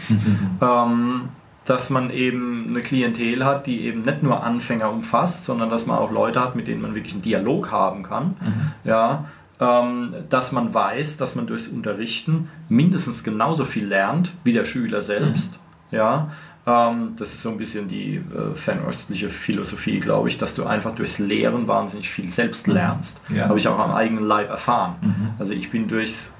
ähm, 0.62 1.28
dass 1.64 1.90
man 1.90 2.10
eben 2.10 2.68
eine 2.68 2.80
Klientel 2.80 3.44
hat, 3.44 3.66
die 3.66 3.80
eben 3.82 4.02
nicht 4.02 4.22
nur 4.22 4.42
Anfänger 4.42 4.90
umfasst, 4.90 5.44
sondern 5.44 5.68
dass 5.68 5.86
man 5.86 5.98
auch 5.98 6.12
Leute 6.12 6.40
hat, 6.40 6.54
mit 6.54 6.68
denen 6.68 6.80
man 6.80 6.94
wirklich 6.94 7.12
einen 7.12 7.22
Dialog 7.22 7.72
haben 7.72 8.04
kann. 8.04 8.36
Ja, 8.84 9.24
ähm, 9.60 10.14
dass 10.30 10.52
man 10.52 10.72
weiß, 10.72 11.16
dass 11.16 11.34
man 11.34 11.46
durchs 11.46 11.68
Unterrichten 11.68 12.48
mindestens 12.68 13.24
genauso 13.24 13.64
viel 13.64 13.86
lernt 13.86 14.32
wie 14.44 14.52
der 14.52 14.64
Schüler 14.64 15.02
selbst. 15.02 15.58
Ja, 15.90 16.30
ähm, 16.68 17.14
das 17.16 17.32
ist 17.32 17.42
so 17.42 17.48
ein 17.48 17.56
bisschen 17.56 17.88
die 17.88 18.16
äh, 18.16 18.54
fernöstliche 18.54 19.30
Philosophie, 19.30 20.00
glaube 20.00 20.28
ich, 20.28 20.36
dass 20.36 20.54
du 20.54 20.66
einfach 20.66 20.94
durchs 20.94 21.18
Lehren 21.18 21.66
wahnsinnig 21.66 22.10
viel 22.10 22.30
selbst 22.30 22.66
lernst. 22.66 23.20
Ja. 23.34 23.48
Habe 23.48 23.58
ich 23.58 23.66
auch 23.68 23.78
am 23.78 23.92
eigenen 23.92 24.24
Leib 24.24 24.50
erfahren. 24.50 24.96
Also 25.38 25.54
ich 25.54 25.70
bin 25.70 25.88
durchs, 25.88 26.34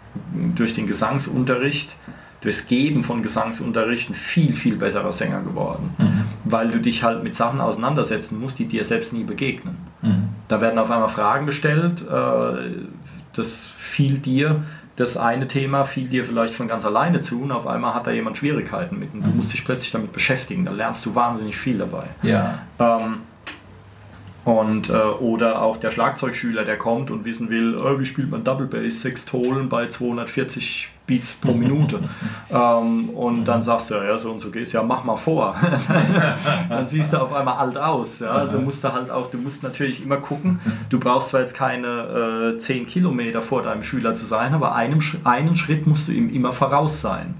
durch 0.55 0.74
den 0.74 0.87
Gesangsunterricht, 0.87 1.97
durchs 2.43 2.66
Geben 2.66 3.05
von 3.05 3.22
Gesangsunterrichten 3.22 4.14
viel, 4.14 4.53
viel 4.53 4.76
besserer 4.76 5.12
Sänger 5.12 5.41
geworden. 5.41 5.95
Weil 6.45 6.70
du 6.70 6.79
dich 6.79 7.03
halt 7.03 7.24
mit 7.24 7.35
Sachen 7.35 7.61
auseinandersetzen 7.61 8.39
musst, 8.39 8.59
die 8.59 8.66
dir 8.66 8.85
selbst 8.85 9.12
nie 9.12 9.24
begegnen. 9.24 9.76
Mhm. 10.03 10.29
Da 10.49 10.61
werden 10.61 10.79
auf 10.79 10.91
einmal 10.91 11.09
Fragen 11.09 11.47
gestellt, 11.47 12.03
äh, 12.03 12.70
das 13.33 13.66
fiel 13.76 14.18
dir, 14.18 14.62
das 14.99 15.16
eine 15.16 15.46
Thema 15.46 15.84
fiel 15.84 16.09
dir 16.09 16.24
vielleicht 16.24 16.55
von 16.55 16.66
ganz 16.66 16.84
alleine 16.84 17.20
zu 17.20 17.42
und 17.42 17.53
auf 17.53 17.68
einmal 17.68 17.94
hat 17.94 18.09
da 18.09 18.11
jemand 18.11 18.36
Schwierigkeiten 18.36 18.99
mit 18.99 19.14
und 19.14 19.24
du 19.24 19.30
musst 19.30 19.53
dich 19.53 19.64
plötzlich 19.64 19.92
damit 19.92 20.12
beschäftigen, 20.12 20.64
da 20.64 20.72
lernst 20.72 21.07
du 21.07 21.14
wahnsinnig 21.14 21.57
viel 21.57 21.78
dabei. 21.78 22.09
Ja. 22.22 22.59
Ähm, 22.80 23.18
und, 24.44 24.88
äh, 24.88 24.92
oder 24.92 25.62
auch 25.62 25.76
der 25.76 25.92
Schlagzeugschüler, 25.92 26.64
der 26.64 26.78
kommt 26.78 27.12
und 27.12 27.24
wissen 27.24 27.49
will, 27.49 27.76
äh, 27.76 28.01
wie 28.01 28.07
spielt 28.07 28.30
man 28.30 28.42
Double 28.42 28.66
Bass 28.66 29.03
Sextolen 29.03 29.68
bei 29.68 29.86
240 29.86 30.90
Beats 31.09 31.32
pro 31.32 31.52
Minute. 31.52 31.98
ähm, 32.50 33.11
und 33.11 33.46
dann 33.46 33.62
sagst 33.62 33.90
du, 33.90 33.94
ja, 33.94 34.16
so 34.18 34.30
und 34.30 34.40
so 34.40 34.50
geht's, 34.50 34.72
ja, 34.72 34.82
mach 34.84 35.02
mal 35.02 35.16
vor. 35.16 35.56
dann 36.68 36.86
siehst 36.86 37.12
du 37.12 37.16
auf 37.16 37.32
einmal 37.32 37.56
alt 37.56 37.76
aus. 37.76 38.20
Ja? 38.20 38.30
Also 38.30 38.61
musst 38.61 38.84
du 38.84 38.92
halt 38.92 39.11
auch, 39.11 39.28
du 39.30 39.38
musst 39.38 39.64
natürlich 39.64 40.04
immer 40.04 40.18
gucken, 40.18 40.61
du 40.90 41.00
brauchst 41.00 41.30
zwar 41.30 41.40
jetzt 41.40 41.54
keine 41.54 42.54
äh, 42.54 42.59
10 42.59 42.86
Kilometer 42.86 43.42
vor 43.42 43.62
deinem 43.62 43.82
Schüler 43.82 44.14
zu 44.14 44.26
sein, 44.26 44.54
aber 44.54 44.76
einem, 44.76 45.00
einen 45.24 45.56
Schritt 45.56 45.86
musst 45.86 46.09
du 46.09 46.12
ihm 46.12 46.32
immer 46.32 46.52
voraus 46.52 47.00
sein. 47.00 47.34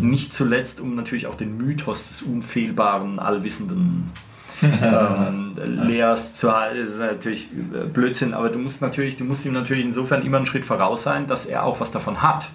Nicht 0.00 0.32
zuletzt, 0.32 0.80
um 0.80 0.94
natürlich 0.94 1.26
auch 1.26 1.34
den 1.34 1.56
Mythos 1.56 2.08
des 2.08 2.22
unfehlbaren, 2.22 3.18
allwissenden 3.18 4.12
ähm, 4.62 5.54
Lehrers 5.56 6.36
zu 6.36 6.54
halten, 6.54 6.78
ist 6.78 6.98
natürlich 6.98 7.50
äh, 7.52 7.86
Blödsinn, 7.86 8.34
aber 8.34 8.50
du 8.50 8.58
musst 8.58 8.82
natürlich, 8.82 9.16
du 9.16 9.24
musst 9.24 9.44
ihm 9.46 9.52
natürlich 9.52 9.84
insofern 9.84 10.22
immer 10.22 10.36
einen 10.36 10.46
Schritt 10.46 10.64
voraus 10.64 11.02
sein, 11.02 11.26
dass 11.26 11.46
er 11.46 11.64
auch 11.64 11.80
was 11.80 11.90
davon 11.90 12.22
hat. 12.22 12.50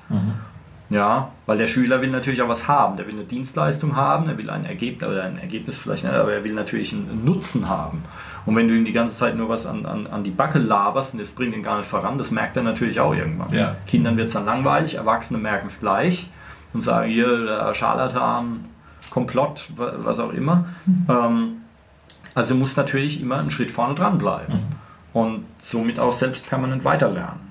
Ja, 0.92 1.30
weil 1.46 1.58
der 1.60 1.68
Schüler 1.68 2.02
will 2.02 2.10
natürlich 2.10 2.42
auch 2.42 2.50
was 2.50 2.68
haben. 2.68 2.98
Der 2.98 3.06
will 3.06 3.14
eine 3.14 3.24
Dienstleistung 3.24 3.96
haben, 3.96 4.28
er 4.28 4.38
will 4.40 4.50
ein 4.50 4.66
Ergebnis 4.66 5.08
oder 5.08 5.24
ein 5.24 5.38
Ergebnis 5.38 5.78
vielleicht 5.78 6.04
nicht, 6.04 6.14
aber 6.16 6.34
er 6.34 6.44
will 6.44 6.54
natürlich 6.54 6.92
einen 6.94 7.24
Nutzen 7.26 7.70
haben. 7.70 8.04
Und 8.48 8.56
wenn 8.56 8.68
du 8.68 8.74
ihm 8.76 8.86
die 8.86 8.92
ganze 8.92 9.16
Zeit 9.16 9.36
nur 9.36 9.50
was 9.50 9.68
an, 9.68 9.86
an, 9.86 10.08
an 10.08 10.24
die 10.24 10.32
Backe 10.32 10.58
laberst 10.58 11.14
und 11.14 11.20
das 11.22 11.30
bringt 11.30 11.54
ihn 11.56 11.62
gar 11.62 11.78
nicht 11.78 11.88
voran, 11.88 12.18
das 12.18 12.32
merkt 12.32 12.58
er 12.58 12.64
natürlich 12.64 13.00
auch 13.00 13.14
irgendwann. 13.14 13.54
Ja. 13.54 13.76
Kindern 13.86 14.18
wird 14.18 14.28
es 14.30 14.34
dann 14.34 14.46
langweilig, 14.46 14.96
Erwachsene 14.96 15.38
merken 15.38 15.68
es 15.68 15.80
gleich 15.80 16.32
und 16.74 16.82
sagen, 16.82 17.12
hier, 17.12 17.46
der 17.46 17.74
Scharlatan, 17.76 18.66
Komplott, 19.12 19.70
wa- 19.76 19.94
was 20.00 20.20
auch 20.20 20.34
immer. 20.34 20.66
Ähm, 21.08 21.58
also 22.34 22.56
muss 22.56 22.76
natürlich 22.78 23.22
immer 23.22 23.38
einen 23.38 23.52
Schritt 23.52 23.72
vorne 23.72 23.94
dran 23.94 24.18
bleiben 24.18 24.54
und 25.14 25.46
somit 25.62 26.00
auch 26.00 26.12
selbst 26.14 26.48
permanent 26.48 26.84
weiterlernen. 26.84 27.49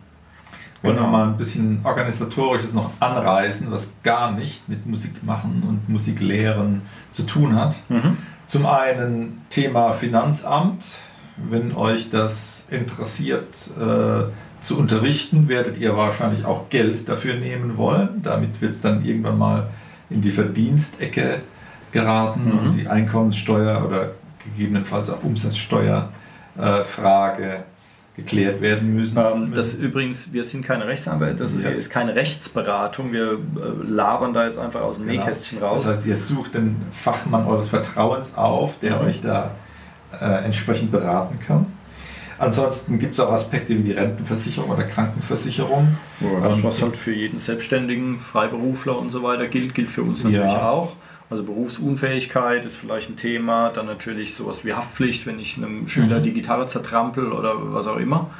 Wollen 0.82 0.96
wir 0.96 1.00
Genau. 1.02 1.12
mal 1.12 1.26
ein 1.28 1.36
bisschen 1.36 1.80
organisatorisches 1.84 2.72
noch 2.72 2.90
anreißen, 3.00 3.70
was 3.70 3.94
gar 4.02 4.32
nicht 4.32 4.68
mit 4.68 4.86
Musik 4.86 5.22
machen 5.24 5.62
und 5.66 5.88
Musiklehren 5.88 6.82
zu 7.10 7.24
tun 7.24 7.54
hat. 7.56 7.76
Mhm. 7.88 8.16
Zum 8.46 8.64
einen 8.66 9.42
Thema 9.50 9.92
Finanzamt. 9.92 10.84
wenn 11.50 11.72
euch 11.76 12.10
das 12.10 12.66
interessiert 12.68 13.70
äh, 13.80 14.24
zu 14.60 14.76
unterrichten, 14.76 15.46
werdet 15.48 15.78
ihr 15.78 15.96
wahrscheinlich 15.96 16.44
auch 16.44 16.68
Geld 16.68 17.08
dafür 17.08 17.34
nehmen 17.34 17.76
wollen. 17.76 18.22
Damit 18.24 18.60
wird 18.60 18.72
es 18.72 18.80
dann 18.80 19.04
irgendwann 19.04 19.38
mal 19.38 19.68
in 20.10 20.20
die 20.20 20.32
Verdienstecke 20.32 21.42
geraten 21.92 22.44
Mhm. 22.46 22.58
und 22.58 22.74
die 22.74 22.88
Einkommenssteuer 22.88 23.84
oder 23.86 24.10
gegebenenfalls 24.44 25.10
auch 25.10 25.22
Umsatzsteuerfrage 25.22 27.44
äh, 27.44 27.58
geklärt 28.18 28.60
werden 28.60 28.94
müssen. 28.94 29.16
Ähm, 29.18 29.52
das 29.54 29.74
übrigens, 29.74 30.32
wir 30.32 30.44
sind 30.44 30.64
keine 30.64 30.86
Rechtsanwälte, 30.86 31.42
das 31.44 31.52
ist, 31.52 31.62
Ja. 31.64 31.70
ist 31.70 31.88
keine 31.88 32.14
Rechtsberatung, 32.16 33.12
wir 33.12 33.32
äh, 33.32 33.36
labern 33.88 34.34
da 34.34 34.44
jetzt 34.44 34.58
einfach 34.58 34.80
aus 34.82 34.98
dem 34.98 35.06
Genau. 35.06 35.20
Nähkästchen 35.20 35.58
raus. 35.60 35.84
Das 35.84 35.98
heißt, 35.98 36.06
ihr 36.06 36.16
sucht 36.16 36.54
den 36.54 36.76
Fachmann 36.90 37.46
eures 37.46 37.68
Vertrauens 37.68 38.36
auf, 38.36 38.78
der 38.80 38.96
Mhm. 39.00 39.06
euch 39.06 39.20
da 39.22 39.52
äh, 40.20 40.44
entsprechend 40.44 40.90
beraten 40.90 41.38
kann. 41.46 41.66
Ansonsten 42.38 42.98
gibt 42.98 43.14
es 43.14 43.20
auch 43.20 43.32
Aspekte 43.32 43.76
wie 43.76 43.82
die 43.82 43.92
Rentenversicherung 43.92 44.70
oder 44.70 44.84
Krankenversicherung. 44.84 45.88
Ja, 46.20 46.40
das, 46.48 46.56
Ähm, 46.56 46.62
was 46.64 46.80
halt 46.82 46.96
für 46.96 47.12
jeden 47.12 47.40
Selbstständigen, 47.40 48.20
Freiberufler 48.20 48.96
und 48.98 49.10
so 49.10 49.22
weiter 49.22 49.48
gilt, 49.48 49.74
gilt 49.74 49.90
für 49.90 50.02
uns 50.02 50.22
natürlich 50.24 50.52
Ja. 50.52 50.70
auch. 50.70 50.92
Also 51.30 51.42
Berufsunfähigkeit 51.42 52.64
ist 52.64 52.76
vielleicht 52.76 53.10
ein 53.10 53.16
Thema, 53.16 53.68
dann 53.70 53.84
natürlich 53.86 54.34
sowas 54.34 54.64
wie 54.64 54.72
Haftpflicht, 54.72 55.26
wenn 55.26 55.38
ich 55.38 55.56
einem 55.58 55.86
Schüler 55.86 56.20
Mhm. 56.20 56.22
die 56.22 56.32
Gitarre 56.32 56.66
zertrampel 56.66 57.32
oder 57.32 57.52
was 57.74 57.86
auch 57.86 57.98
immer. 57.98 58.30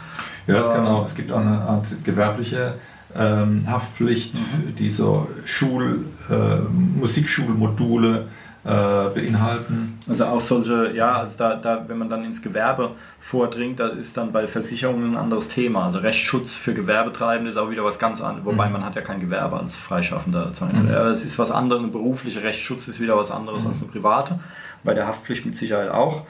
Ja, 0.47 0.59
es, 0.61 0.69
kann 0.69 0.87
Ähm, 0.87 0.87
auch, 0.87 1.05
es 1.07 1.15
gibt 1.15 1.31
auch 1.31 1.41
eine 1.41 1.61
Art 1.61 1.87
gewerbliche 2.05 2.75
ähm, 3.15 3.65
Haftpflicht, 3.67 4.35
Mhm. 4.37 4.75
die 4.77 4.91
so 4.91 5.29
Schul, 5.45 6.07
äh, 6.31 6.61
Musikschulmodule 6.99 8.29
äh, 8.69 9.09
beinhalten. 9.15 9.99
Also 10.09 10.27
auch 10.27 10.41
solche, 10.41 10.93
ja, 10.95 11.19
also 11.21 11.37
da, 11.39 11.55
da, 11.57 11.85
wenn 11.89 11.99
man 11.99 12.09
dann 12.11 12.25
ins 12.25 12.43
Gewerbe 12.43 12.91
vordringt, 13.21 13.81
da 13.81 13.89
ist 13.89 14.17
dann 14.17 14.33
bei 14.33 14.47
Versicherungen 14.47 15.13
ein 15.13 15.17
anderes 15.17 15.49
Thema. 15.49 15.87
Also 15.87 15.99
Rechtsschutz 15.99 16.55
für 16.55 16.75
Gewerbetreibende 16.75 17.51
ist 17.51 17.57
auch 17.57 17.71
wieder 17.71 17.85
was 17.85 17.99
ganz 17.99 18.21
anderes, 18.21 18.45
wobei 18.45 18.67
Mhm. 18.67 18.73
man 18.75 18.85
hat 18.85 18.95
ja 18.97 19.03
kein 19.03 19.21
Gewerbe 19.21 19.59
als 19.59 19.77
Freischaffender. 19.77 20.53
Mhm. 20.61 20.89
Es 20.89 21.25
ist 21.25 21.39
was 21.39 21.51
anderes, 21.51 21.83
ein 21.83 21.93
beruflicher 21.93 22.43
Rechtsschutz 22.43 22.89
ist 22.89 23.01
wieder 23.01 23.17
was 23.17 23.31
anderes 23.31 23.63
Mhm. 23.63 23.69
als 23.69 23.83
eine 23.83 23.91
private, 23.91 24.39
bei 24.85 24.95
der 24.95 25.07
Haftpflicht 25.07 25.47
mit 25.47 25.57
Sicherheit 25.57 25.91
auch. 25.91 26.23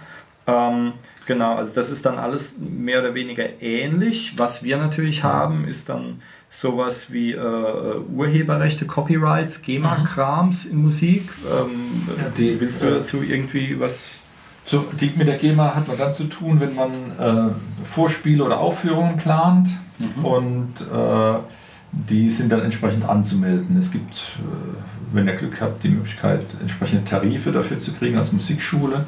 Ähm, 0.46 0.92
genau, 1.26 1.56
also 1.56 1.74
das 1.74 1.90
ist 1.90 2.06
dann 2.06 2.18
alles 2.18 2.56
mehr 2.58 3.00
oder 3.00 3.14
weniger 3.14 3.60
ähnlich. 3.60 4.32
Was 4.38 4.62
wir 4.62 4.78
natürlich 4.78 5.22
haben, 5.22 5.68
ist 5.68 5.88
dann 5.90 6.22
sowas 6.50 7.12
wie 7.12 7.32
äh, 7.32 7.38
Urheberrechte, 8.14 8.86
Copyrights, 8.86 9.62
GEMA-Krams 9.62 10.64
in 10.64 10.82
Musik. 10.82 11.30
Ähm, 11.46 12.08
Ja, 12.18 12.30
die- 12.36 12.60
willst 12.60 12.82
du 12.82 12.86
äh, 12.86 12.90
dazu 12.98 13.22
irgendwie 13.22 13.78
was 13.78 14.06
So, 14.64 14.84
die, 15.00 15.12
mit 15.16 15.26
der 15.28 15.36
GEMA 15.38 15.74
hat 15.74 15.88
man 15.88 15.96
dann 15.98 16.12
zu 16.12 16.24
tun, 16.24 16.60
wenn 16.60 16.74
man 16.74 16.90
äh, 17.18 17.84
Vorspiele 17.84 18.44
oder 18.44 18.58
Aufführungen 18.58 19.16
plant 19.16 19.68
Mhm. 19.98 20.24
und 20.24 20.74
äh, 20.92 21.38
die 21.90 22.28
sind 22.30 22.52
dann 22.52 22.60
entsprechend 22.60 23.08
anzumelden. 23.08 23.76
Es 23.78 23.90
gibt, 23.90 24.14
äh, 24.38 25.14
wenn 25.14 25.26
ihr 25.26 25.34
Glück 25.34 25.60
habt, 25.60 25.82
die 25.82 25.88
Möglichkeit, 25.88 26.56
entsprechende 26.60 27.04
Tarife 27.04 27.50
dafür 27.50 27.80
zu 27.80 27.92
kriegen 27.94 28.16
als 28.18 28.30
Musikschule. 28.32 29.06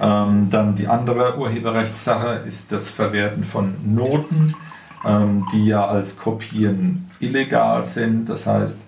Ähm, 0.00 0.48
dann 0.50 0.74
die 0.74 0.88
andere 0.88 1.38
Urheberrechtssache 1.38 2.42
ist 2.46 2.70
das 2.72 2.90
Verwerten 2.90 3.44
von 3.44 3.74
Noten, 3.84 4.54
die 5.52 5.66
ja 5.66 5.86
als 5.86 6.18
Kopien 6.18 7.10
illegal 7.20 7.82
sind. 7.82 8.28
Das 8.28 8.46
heißt, 8.46 8.80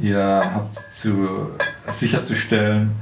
ihr 0.00 0.42
habt 0.54 0.74
zu, 0.92 1.50
sicherzustellen, 1.88 2.92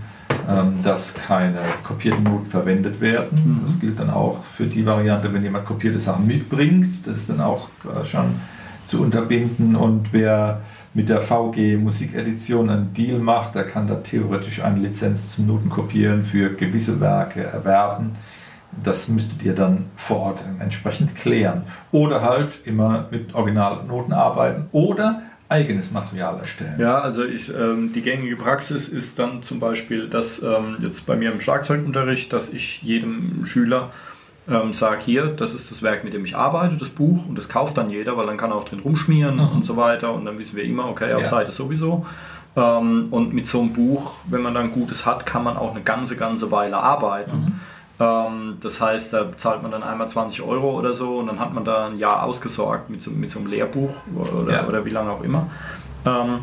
ähm, 0.49 0.83
dass 0.83 1.15
keine 1.15 1.59
kopierten 1.83 2.25
Noten 2.25 2.47
verwendet 2.47 3.01
werden. 3.01 3.59
Mhm. 3.59 3.63
Das 3.65 3.81
gilt 3.81 3.99
dann 3.99 4.11
auch 4.11 4.45
für 4.45 4.67
die 4.67 4.85
Variante, 4.85 5.33
wenn 5.33 5.43
jemand 5.43 5.65
kopierte 5.65 6.01
Sachen 6.01 6.27
mitbringt. 6.27 7.07
Das 7.07 7.17
ist 7.17 7.31
dann 7.31 7.41
auch 7.41 7.69
äh, 7.85 8.05
schon 8.07 8.41
zu 8.85 9.03
unterbinden. 9.03 9.77
Und 9.77 10.13
wer 10.13 10.63
mit 10.95 11.09
der 11.09 11.21
VG 11.21 11.77
Musikedition 11.77 12.71
einen 12.71 12.95
Deal 12.95 13.19
macht, 13.19 13.55
der 13.55 13.65
kann 13.65 13.87
da 13.87 13.97
theoretisch 13.97 14.63
eine 14.63 14.81
Lizenz 14.81 15.37
zum 15.37 15.47
Notenkopieren 15.47 16.23
für 16.23 16.55
gewisse 16.55 17.01
Werke 17.01 17.43
erwerben. 17.43 18.13
Das 18.85 19.09
müsstet 19.09 19.43
ihr 19.43 19.55
dann 19.55 19.87
vor 19.97 20.19
Ort 20.21 20.45
entsprechend 20.61 21.17
klären. 21.17 21.63
Oder 21.93 22.23
halt 22.23 22.53
immer 22.67 23.07
mit 23.11 23.35
Originalnoten 23.35 24.13
arbeiten 24.13 24.67
oder 24.73 25.23
eigenes 25.49 25.93
Material 25.93 26.39
erstellen. 26.39 26.79
Ja, 26.79 26.99
also 27.01 27.25
ich, 27.25 27.49
ähm, 27.49 27.93
die 27.95 28.03
gängige 28.03 28.37
Praxis 28.37 28.89
ist 28.89 29.19
dann 29.19 29.43
zum 29.43 29.61
Beispiel, 29.61 30.09
dass 30.09 30.43
ähm, 30.43 30.77
jetzt 30.81 31.07
bei 31.07 31.17
mir 31.17 31.33
im 31.33 31.41
Schlagzeugunterricht, 31.41 32.33
dass 32.33 32.51
ich 32.51 32.83
jedem 32.83 33.47
Schüler 33.47 33.91
ähm, 34.47 34.75
sage, 34.75 35.01
hier, 35.03 35.27
das 35.27 35.55
ist 35.55 35.71
das 35.71 35.83
Werk, 35.83 36.05
mit 36.05 36.13
dem 36.13 36.25
ich 36.25 36.37
arbeite, 36.37 36.77
das 36.77 36.91
Buch, 36.91 37.27
und 37.27 37.37
das 37.37 37.49
kauft 37.49 37.79
dann 37.79 37.89
jeder, 37.91 38.17
weil 38.17 38.27
dann 38.27 38.37
kann 38.37 38.51
er 38.51 38.57
auch 38.57 38.65
drin 38.65 38.81
rumschmieren 38.81 39.37
Mhm. 39.37 39.49
und 39.57 39.65
so 39.67 39.77
weiter, 39.77 40.13
und 40.13 40.25
dann 40.27 40.39
wissen 40.39 40.57
wir 40.57 40.65
immer, 40.65 40.87
okay, 40.89 41.13
auf 41.15 41.23
Ja. 41.23 41.29
Seite 41.29 41.53
sowieso. 41.53 42.05
Ähm, 42.57 43.09
und 43.11 43.33
mit 43.33 43.47
so 43.47 43.61
einem 43.61 43.73
Buch, 43.73 44.13
wenn 44.29 44.43
man 44.43 44.53
dann 44.55 44.71
gutes 44.73 45.07
hat, 45.07 45.25
kann 45.27 45.45
man 45.45 45.57
auch 45.57 45.75
eine 45.75 45.83
ganze, 45.83 46.17
ganze 46.17 46.51
Weile 46.51 46.77
arbeiten. 46.79 47.31
Ähm, 47.31 47.61
das 47.99 48.81
heißt, 48.81 49.13
da 49.13 49.37
zahlt 49.37 49.63
man 49.63 49.73
dann 49.73 49.83
einmal 49.83 50.09
20 50.09 50.43
Euro 50.43 50.79
oder 50.79 50.93
so 50.93 51.19
und 51.19 51.27
dann 51.27 51.41
hat 51.41 51.53
man 51.53 51.65
da 51.65 51.87
ein 51.89 51.99
Jahr 51.99 52.23
ausgesorgt 52.23 52.91
mit 52.91 53.03
so, 53.03 53.11
mit 53.11 53.31
so 53.31 53.41
einem 53.41 53.49
Lehrbuch 53.49 53.91
oder, 54.15 54.53
Ja. 54.53 54.67
oder 54.69 54.85
wie 54.85 54.91
lange 54.91 55.11
auch 55.11 55.23
immer. 55.23 55.49
Ähm, 56.07 56.41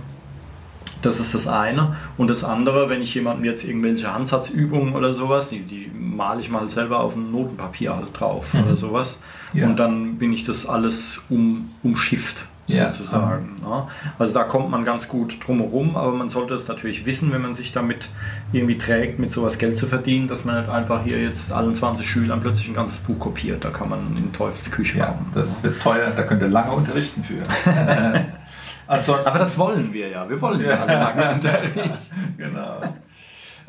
das 1.02 1.20
ist 1.20 1.34
das 1.36 1.48
eine. 1.48 1.96
Und 2.18 2.30
das 2.30 2.44
andere, 2.44 2.90
wenn 2.90 3.02
ich 3.02 3.14
jemandem 3.16 3.46
jetzt 3.46 3.64
irgendwelche 3.64 4.14
Handsatzübungen 4.14 4.96
oder 4.96 5.14
sowas, 5.14 5.50
die, 5.50 5.60
die 5.62 5.90
male 5.94 6.42
ich 6.42 6.50
mal 6.50 6.68
selber 6.70 7.00
auf 7.00 7.16
ein 7.16 7.32
Notenpapier 7.32 7.96
halt 7.96 8.20
drauf 8.20 8.54
Mhm. 8.54 8.64
oder 8.64 8.76
sowas. 8.76 9.22
Ja. 9.54 9.66
Und 9.68 9.78
dann 9.78 10.18
bin 10.18 10.34
ich 10.34 10.44
das 10.44 10.66
alles 10.68 11.22
um, 11.30 11.70
umschifft 11.84 12.46
Ja. 12.68 12.90
sozusagen. 12.90 13.56
Ja. 13.64 13.88
Also 14.18 14.34
da 14.34 14.44
kommt 14.44 14.70
man 14.72 14.84
ganz 14.86 15.08
gut 15.08 15.38
drumherum, 15.46 15.96
aber 15.96 16.12
man 16.14 16.30
sollte 16.30 16.56
es 16.56 16.68
natürlich 16.68 17.06
wissen, 17.06 17.32
wenn 17.32 17.42
man 17.42 17.54
sich 17.54 17.72
damit 17.74 18.10
irgendwie 18.52 18.78
trägt, 18.78 19.20
mit 19.20 19.32
sowas 19.32 19.58
Geld 19.60 19.78
zu 19.78 19.86
verdienen, 19.86 20.28
dass 20.28 20.46
man 20.46 20.60
nicht 20.62 20.70
einfach 20.70 21.04
hier 21.04 21.22
jetzt 21.22 21.52
allen 21.52 21.76
20 21.76 22.10
Schülern 22.10 22.40
plötzlich 22.42 22.68
ein 22.70 22.74
ganzes 22.74 22.98
Buch 22.98 23.20
kopiert. 23.20 23.64
Da 23.64 23.70
kann 23.70 23.90
man 23.90 24.18
in 24.18 24.34
Teufelsküche 24.34 24.98
Ja, 24.98 25.06
kommen. 25.08 25.32
das 25.36 25.62
wird 25.64 25.80
teuer, 25.82 26.12
da 26.16 26.24
könnt 26.24 26.42
ihr 26.42 26.48
lange 26.48 26.72
unterrichten 26.72 27.24
für. 27.24 27.44
Ansonsten, 28.88 29.28
aber 29.30 29.40
das 29.40 29.58
wollen 29.58 29.92
wir 29.94 30.10
ja. 30.10 30.28
Wir 30.30 30.40
wollen 30.42 30.62
ja 30.62 30.70
Ja. 30.72 30.84
alle 30.86 30.94
lange 31.00 31.34
unterrichten. 31.36 31.92
genau. 32.38 32.82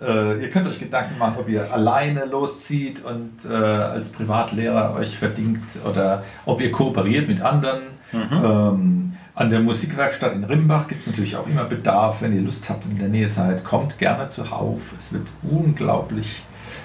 Äh, 0.00 0.42
ihr 0.42 0.50
könnt 0.50 0.68
euch 0.68 0.78
Gedanken 0.78 1.18
machen, 1.18 1.36
ob 1.38 1.48
ihr 1.48 1.72
alleine 1.72 2.26
loszieht 2.26 3.02
und 3.04 3.32
äh, 3.50 3.54
als 3.54 4.10
Privatlehrer 4.10 4.94
euch 4.94 5.16
verdingt 5.18 5.62
oder 5.90 6.22
ob 6.44 6.60
ihr 6.60 6.70
kooperiert 6.70 7.28
mit 7.28 7.40
anderen. 7.40 7.95
Ähm, 8.12 9.12
an 9.34 9.50
der 9.50 9.60
Musikwerkstatt 9.60 10.34
in 10.34 10.44
Rimbach 10.44 10.88
gibt 10.88 11.02
es 11.02 11.06
natürlich 11.08 11.36
auch 11.36 11.46
immer 11.46 11.64
Bedarf. 11.64 12.22
Wenn 12.22 12.34
ihr 12.34 12.42
Lust 12.42 12.68
habt 12.70 12.84
und 12.86 12.92
in 12.92 12.98
der 12.98 13.08
Nähe 13.08 13.28
seid, 13.28 13.64
kommt 13.64 13.98
gerne 13.98 14.28
zuhauf. 14.28 14.94
Es 14.98 15.12
wird 15.12 15.28
unglaublich 15.42 16.42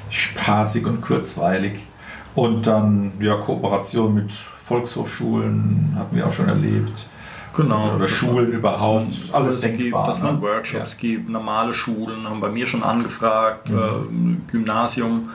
spaßig 0.09 0.86
und 0.86 1.01
kurzweilig. 1.01 1.80
Und 2.36 2.65
dann 2.67 3.11
ja, 3.19 3.36
Kooperation 3.36 4.13
mit 4.15 4.32
Volkshochschulen 4.32 5.93
hatten 5.97 6.15
wir 6.15 6.28
auch 6.28 6.32
schon 6.32 6.47
erlebt. 6.49 7.07
Genau. 7.53 7.95
Oder 7.95 8.07
Schulen 8.07 8.51
überhaupt, 8.53 9.13
alles 9.34 9.55
Kurse 9.55 9.67
gibt, 9.69 9.82
denkbar, 9.82 10.07
dass 10.07 10.22
man 10.22 10.36
ne? 10.36 10.41
Workshops 10.41 10.95
gibt, 10.97 11.30
normale 11.30 11.74
Schulen 11.74 12.28
haben 12.30 12.39
bei 12.39 12.47
mir 12.49 12.65
schon 12.65 12.82
angefragt, 12.84 13.69
Mhm. 13.69 13.78
äh, 14.47 14.51
Gymnasium. 14.51 15.30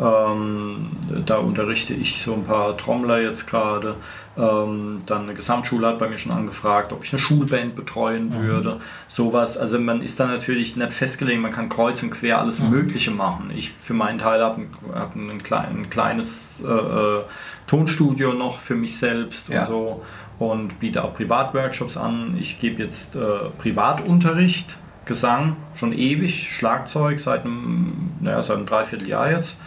Ähm, 0.00 0.86
da 1.26 1.36
unterrichte 1.36 1.92
ich 1.94 2.22
so 2.22 2.32
ein 2.34 2.44
paar 2.44 2.76
Trommler 2.76 3.20
jetzt 3.20 3.46
gerade. 3.46 3.96
Ähm, 4.38 5.02
dann 5.06 5.24
eine 5.24 5.34
Gesamtschule 5.34 5.86
hat 5.88 5.98
bei 5.98 6.08
mir 6.08 6.16
schon 6.16 6.32
angefragt, 6.32 6.92
ob 6.92 7.04
ich 7.04 7.12
eine 7.12 7.18
Schulband 7.18 7.74
betreuen 7.76 8.28
Mhm. 8.30 8.42
würde. 8.46 8.76
Sowas. 9.08 9.58
Also 9.58 9.78
man 9.78 10.00
ist 10.02 10.18
da 10.18 10.26
natürlich 10.26 10.76
nicht 10.76 10.92
festgelegt, 10.94 11.40
man 11.42 11.52
kann 11.52 11.68
kreuz 11.68 12.02
und 12.02 12.10
quer 12.10 12.38
alles 12.38 12.60
Mhm. 12.60 12.70
Mögliche 12.70 13.10
machen. 13.10 13.50
Ich 13.54 13.72
für 13.82 13.92
meinen 13.94 14.18
Teil 14.18 14.42
habe 14.42 14.62
ein, 14.62 14.70
hab 14.94 15.14
ein, 15.16 15.42
klein, 15.42 15.80
ein 15.80 15.90
kleines 15.90 16.62
äh, 16.64 16.68
äh, 16.70 17.22
Tonstudio 17.66 18.32
noch 18.32 18.58
für 18.60 18.76
mich 18.76 18.96
selbst 18.98 19.48
Ja. 19.48 19.60
und 19.60 19.66
so 19.66 20.02
und 20.38 20.80
biete 20.80 21.04
auch 21.04 21.12
Privatworkshops 21.14 21.96
an. 21.98 22.36
Ich 22.40 22.58
gebe 22.60 22.82
jetzt 22.82 23.16
äh, 23.16 23.20
Privatunterricht, 23.58 24.76
Gesang 25.06 25.56
schon 25.74 25.92
ewig, 25.92 26.50
Schlagzeug 26.52 27.18
seit 27.18 27.44
einem, 27.44 28.12
naja, 28.20 28.42
seit 28.42 28.56
einem 28.58 28.66
Dreivierteljahr 28.66 29.32
jetzt. 29.32 29.58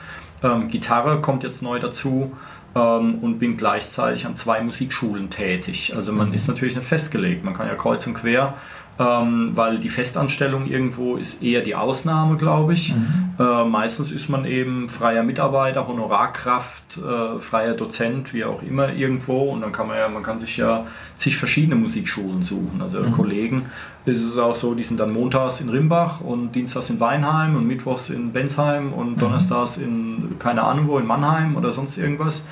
Ähm, 0.43 0.67
Gitarre 0.67 1.21
kommt 1.21 1.43
jetzt 1.43 1.61
neu 1.61 1.79
dazu 1.79 2.35
ähm, 2.75 3.15
und 3.21 3.39
bin 3.39 3.55
gleichzeitig 3.57 4.25
an 4.25 4.35
zwei 4.35 4.61
Musikschulen 4.61 5.29
tätig. 5.29 5.93
Also 5.95 6.11
man 6.11 6.29
Mhm. 6.29 6.33
ist 6.33 6.47
natürlich 6.47 6.75
nicht 6.75 6.87
festgelegt. 6.87 7.43
Man 7.43 7.53
kann 7.53 7.67
ja 7.67 7.75
kreuz 7.75 8.05
und 8.07 8.13
quer 8.15 8.55
ähm, 8.99 9.51
weil 9.55 9.79
die 9.79 9.89
Festanstellung 9.89 10.67
irgendwo 10.67 11.15
ist 11.15 11.41
eher 11.41 11.61
die 11.61 11.75
Ausnahme, 11.75 12.37
glaube 12.37 12.73
ich. 12.73 12.93
Äh, 13.39 13.65
meistens 13.65 14.11
ist 14.11 14.29
man 14.29 14.45
eben 14.45 14.87
freier 14.87 15.23
Mitarbeiter, 15.23 15.87
Honorarkraft, 15.87 16.97
äh, 16.97 17.39
freier 17.39 17.73
Dozent, 17.73 18.33
wie 18.33 18.45
auch 18.45 18.61
immer 18.61 18.93
irgendwo. 18.93 19.51
Und 19.51 19.61
dann 19.61 19.71
kann 19.71 19.87
man 19.87 19.97
ja, 19.97 20.07
man 20.09 20.21
kann 20.21 20.37
sich 20.37 20.57
ja 20.57 20.85
zig 21.15 21.37
verschiedene 21.37 21.75
Musikschulen 21.75 22.43
suchen. 22.43 22.81
Also 22.81 23.01
Kollegen 23.15 23.65
ist 24.05 24.23
es 24.23 24.37
auch 24.37 24.55
so, 24.55 24.75
die 24.75 24.83
sind 24.83 24.99
dann 24.99 25.11
montags 25.11 25.61
in 25.61 25.69
Rimbach 25.69 26.21
und 26.21 26.51
dienstags 26.51 26.89
in 26.91 26.99
Weinheim 26.99 27.55
und 27.55 27.65
mittwochs 27.65 28.11
in 28.11 28.31
Bensheim 28.31 28.93
und 28.93 29.19
donnerstags 29.19 29.77
in 29.77 30.35
keine 30.37 30.63
Ahnung 30.63 30.87
wo, 30.87 30.99
in 30.99 31.07
Mannheim 31.07 31.55
oder 31.55 31.71
sonst 31.71 31.97
irgendwas 31.97 32.45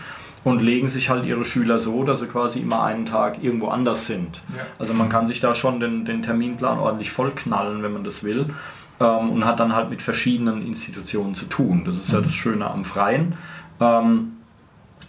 und 0.43 0.61
legen 0.61 0.87
sich 0.87 1.09
halt 1.09 1.25
ihre 1.25 1.45
Schüler 1.45 1.77
so, 1.79 2.03
dass 2.03 2.19
sie 2.19 2.27
quasi 2.27 2.59
immer 2.59 2.83
einen 2.83 3.05
Tag 3.05 3.43
irgendwo 3.43 3.67
anders 3.67 4.07
sind. 4.07 4.41
Ja. 4.55 4.63
Also 4.79 4.93
man 4.93 5.09
kann 5.09 5.27
sich 5.27 5.39
da 5.39 5.53
schon 5.53 5.79
den, 5.79 6.05
den 6.05 6.23
Terminplan 6.23 6.79
ordentlich 6.79 7.11
vollknallen, 7.11 7.83
wenn 7.83 7.93
man 7.93 8.03
das 8.03 8.23
will. 8.23 8.47
Ähm, 8.99 9.29
und 9.29 9.45
hat 9.45 9.59
dann 9.59 9.75
halt 9.75 9.89
mit 9.89 10.01
verschiedenen 10.01 10.65
Institutionen 10.65 11.35
zu 11.35 11.45
tun. 11.45 11.83
Das 11.85 11.97
ist 11.97 12.11
ja 12.11 12.21
das 12.21 12.33
Schöne 12.33 12.69
am 12.69 12.83
Freien. 12.83 13.35
Ähm, 13.79 14.33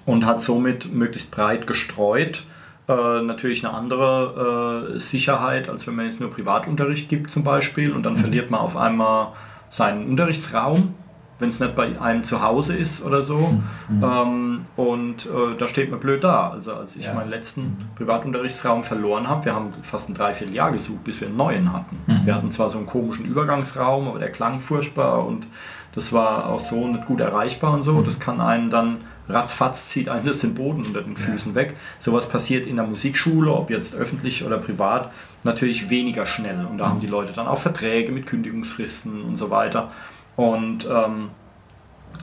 und 0.05 0.27
hat 0.27 0.41
somit 0.41 0.93
möglichst 0.93 1.31
breit 1.31 1.67
gestreut. 1.67 2.45
Äh, 2.89 3.23
natürlich 3.23 3.65
eine 3.65 3.75
andere 3.75 4.95
äh, 4.95 4.99
Sicherheit, 4.99 5.69
als 5.69 5.87
wenn 5.87 5.95
man 5.95 6.07
jetzt 6.07 6.21
nur 6.21 6.31
Privatunterricht 6.31 7.09
gibt 7.09 7.31
zum 7.31 7.45
Beispiel 7.45 7.93
und 7.93 8.03
dann 8.03 8.17
verliert 8.17 8.51
man 8.51 8.61
auf 8.61 8.77
einmal 8.77 9.29
seinen 9.71 10.09
Unterrichtsraum, 10.09 10.95
wenn 11.43 11.51
es 11.51 11.61
nicht 11.61 11.75
bei 11.77 12.01
einem 12.01 12.25
zu 12.25 12.41
Hause 12.43 12.75
ist 12.77 13.05
oder 13.05 13.21
so. 13.21 13.59
Ähm, 13.91 14.65
und 14.77 15.27
äh, 15.27 15.57
da 15.59 15.67
steht 15.67 15.91
man 15.91 16.01
blöd 16.01 16.25
da. 16.25 16.51
Also 16.51 16.73
als 16.75 16.97
ich 16.97 17.05
Ja. 17.07 17.13
meinen 17.15 17.29
letzten 17.31 17.77
Privatunterrichtsraum 17.97 18.85
verloren 18.85 19.29
habe, 19.29 19.45
wir 19.47 19.55
haben 19.55 19.73
fast 19.83 20.09
ein 20.09 20.15
Dreivierteljahr 20.15 20.71
gesucht, 20.73 21.05
bis 21.05 21.21
wir 21.21 21.29
einen 21.29 21.37
neuen 21.37 21.73
hatten. 21.73 21.99
Wir 22.25 22.35
hatten 22.35 22.51
zwar 22.51 22.71
so 22.71 22.79
einen 22.79 22.87
komischen 22.87 23.27
Übergangsraum, 23.27 24.09
aber 24.09 24.19
der 24.19 24.31
klang 24.31 24.61
furchtbar 24.61 25.27
und 25.27 25.47
das 25.95 26.13
war 26.13 26.47
auch 26.49 26.61
so 26.61 26.87
nicht 26.89 27.05
gut 27.07 27.21
erreichbar 27.21 27.75
und 27.75 27.83
so. 27.83 28.01
Das 28.01 28.19
kann 28.19 28.41
einen 28.41 28.71
dann 28.71 28.99
ratzfatz 29.29 29.89
zieht 29.89 30.09
einen 30.09 30.27
das 30.27 30.41
den 30.41 30.55
Boden 30.55 30.83
unter 30.85 31.01
den 31.03 31.17
Füßen 31.17 31.55
weg. 31.55 31.77
Sowas 31.99 32.29
passiert 32.29 32.67
in 32.67 32.77
der 32.77 32.87
Musikschule, 32.87 33.53
ob 33.53 33.71
jetzt 33.71 33.95
öffentlich 33.95 34.45
oder 34.45 34.59
privat, 34.59 35.11
natürlich 35.45 35.91
weniger 35.91 36.27
schnell. 36.27 36.67
Und 36.71 36.79
da 36.79 36.89
haben 36.89 37.01
die 37.01 37.07
Leute 37.07 37.33
dann 37.33 37.47
auch 37.47 37.59
Verträge 37.59 38.11
mit 38.13 38.27
Kündigungsfristen 38.27 39.23
und 39.23 39.37
so 39.37 39.51
weiter. 39.51 39.91
Und 40.37 40.87
ähm, 40.91 41.31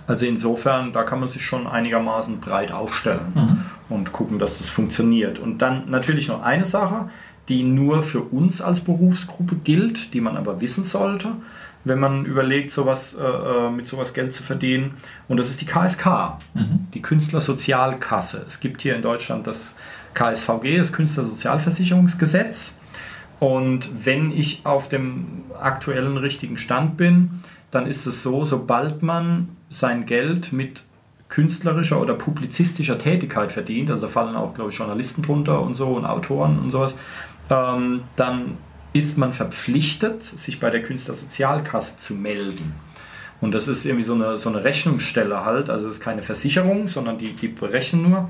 also 0.07 0.25
insofern, 0.25 0.93
da 0.93 1.03
kann 1.03 1.19
man 1.19 1.29
sich 1.29 1.43
schon 1.43 1.67
einigermaßen 1.67 2.39
breit 2.39 2.71
aufstellen 2.71 3.65
und 3.89 4.11
gucken, 4.11 4.39
dass 4.39 4.57
das 4.57 4.69
funktioniert. 4.69 5.39
Und 5.39 5.59
dann 5.59 5.89
natürlich 5.89 6.27
noch 6.27 6.41
eine 6.41 6.65
Sache, 6.65 7.09
die 7.47 7.63
nur 7.63 8.03
für 8.03 8.21
uns 8.21 8.61
als 8.61 8.79
Berufsgruppe 8.79 9.55
gilt, 9.55 10.13
die 10.13 10.21
man 10.21 10.37
aber 10.37 10.61
wissen 10.61 10.83
sollte, 10.83 11.29
wenn 11.83 11.99
man 11.99 12.25
überlegt, 12.25 12.71
sowas, 12.71 13.15
äh, 13.15 13.23
äh, 13.23 13.71
mit 13.71 13.87
sowas 13.87 14.13
Geld 14.13 14.33
zu 14.33 14.43
verdienen. 14.43 14.95
Und 15.27 15.37
das 15.37 15.49
ist 15.49 15.61
die 15.61 15.65
KSK, 15.65 16.37
die 16.93 17.01
Künstlersozialkasse. 17.01 18.43
Es 18.47 18.59
gibt 18.59 18.81
hier 18.81 18.95
in 18.95 19.01
Deutschland 19.01 19.47
das 19.47 19.75
KSVG, 20.13 20.77
das 20.77 20.93
Künstlersozialversicherungsgesetz. 20.93 22.75
Und 23.39 23.89
wenn 24.05 24.31
ich 24.31 24.65
auf 24.65 24.89
dem 24.89 25.43
aktuellen 25.59 26.17
richtigen 26.17 26.57
Stand 26.57 26.97
bin, 26.97 27.41
dann 27.71 27.85
ist 27.85 28.05
es 28.05 28.23
so, 28.23 28.45
sobald 28.45 29.03
man 29.03 29.49
sein 29.69 30.05
Geld 30.05 30.51
mit 30.51 30.83
künstlerischer 31.29 32.01
oder 32.01 32.15
publizistischer 32.15 32.97
Tätigkeit 32.97 33.51
verdient, 33.51 33.91
also 33.91 34.07
da 34.07 34.11
fallen 34.11 34.35
auch, 34.35 34.53
glaube 34.53 34.71
ich, 34.71 34.77
Journalisten 34.77 35.21
drunter 35.21 35.61
und 35.61 35.75
so 35.75 35.89
und 35.89 36.05
Autoren 36.05 36.59
und 36.59 36.71
sowas, 36.71 36.97
ähm, 37.49 38.01
dann 38.15 38.57
ist 38.93 39.17
man 39.17 39.33
verpflichtet, 39.33 40.23
sich 40.23 40.59
bei 40.59 40.71
der 40.71 40.81
Künstlersozialkasse 40.81 41.97
zu 41.97 42.15
melden. 42.15 42.73
Und 43.41 43.53
das 43.53 43.67
ist 43.67 43.85
irgendwie 43.85 44.03
so 44.03 44.15
eine, 44.15 44.37
so 44.37 44.49
eine 44.49 44.63
Rechnungsstelle 44.63 45.45
halt, 45.45 45.69
also 45.69 45.87
es 45.87 45.95
ist 45.95 46.01
keine 46.01 46.23
Versicherung, 46.23 46.87
sondern 46.87 47.19
die, 47.19 47.33
die 47.33 47.47
berechnen 47.47 48.09
nur. 48.09 48.29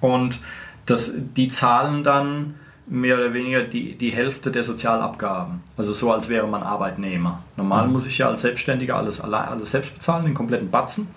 Und 0.00 0.38
das, 0.86 1.12
die 1.36 1.48
zahlen 1.48 2.04
dann 2.04 2.54
mehr 2.90 3.16
oder 3.16 3.32
weniger 3.32 3.62
die, 3.62 3.94
die 3.94 4.10
Hälfte 4.10 4.50
der 4.50 4.64
Sozialabgaben. 4.64 5.62
Also 5.76 5.92
so, 5.92 6.12
als 6.12 6.28
wäre 6.28 6.48
man 6.48 6.62
Arbeitnehmer. 6.62 7.42
Normal 7.56 7.86
muss 7.86 8.06
ich 8.06 8.18
ja 8.18 8.28
als 8.28 8.42
Selbstständiger 8.42 8.96
alles, 8.96 9.20
alles 9.20 9.70
selbst 9.70 9.94
bezahlen, 9.94 10.24
den 10.24 10.34
kompletten 10.34 10.70
Batzen. 10.70 11.08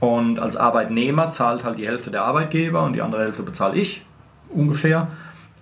Und 0.00 0.40
als 0.40 0.56
Arbeitnehmer 0.56 1.30
zahlt 1.30 1.64
halt 1.64 1.78
die 1.78 1.86
Hälfte 1.86 2.10
der 2.10 2.24
Arbeitgeber 2.24 2.82
und 2.82 2.94
die 2.94 3.02
andere 3.02 3.22
Hälfte 3.22 3.42
bezahle 3.42 3.76
ich 3.76 4.04
ungefähr. 4.48 5.08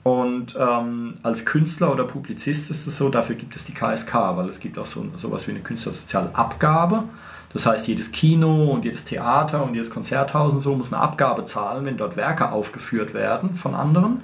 Und 0.03 0.57
ähm, 0.59 1.15
als 1.23 1.45
Künstler 1.45 1.93
oder 1.93 2.05
Publizist 2.05 2.71
ist 2.71 2.87
es 2.87 2.97
so, 2.97 3.11
dafür 3.11 3.37
gibt 3.37 3.55
es 3.55 3.65
die 3.65 3.75
KSK, 3.75 4.15
weil 4.15 4.49
es 4.49 4.59
gibt 4.59 4.79
auch 4.79 4.87
so 4.87 5.05
sowas 5.17 5.47
wie 5.47 5.51
eine 5.51 5.61
Künstlersozialabgabe. 5.61 7.05
Das 7.53 7.67
heißt, 7.67 7.89
jedes 7.89 8.13
Kino 8.13 8.71
und 8.71 8.85
jedes 8.85 9.05
Theater 9.05 9.65
und 9.65 9.75
jedes 9.75 9.91
Konzerthaus 9.91 10.55
und 10.55 10.61
so 10.61 10.75
muss 10.77 10.93
eine 10.93 11.03
Abgabe 11.03 11.45
zahlen, 11.45 11.85
wenn 11.85 11.97
dort 11.97 12.17
Werke 12.17 12.51
aufgeführt 12.53 13.13
werden 13.13 13.57
von 13.57 13.75
anderen. 13.75 14.23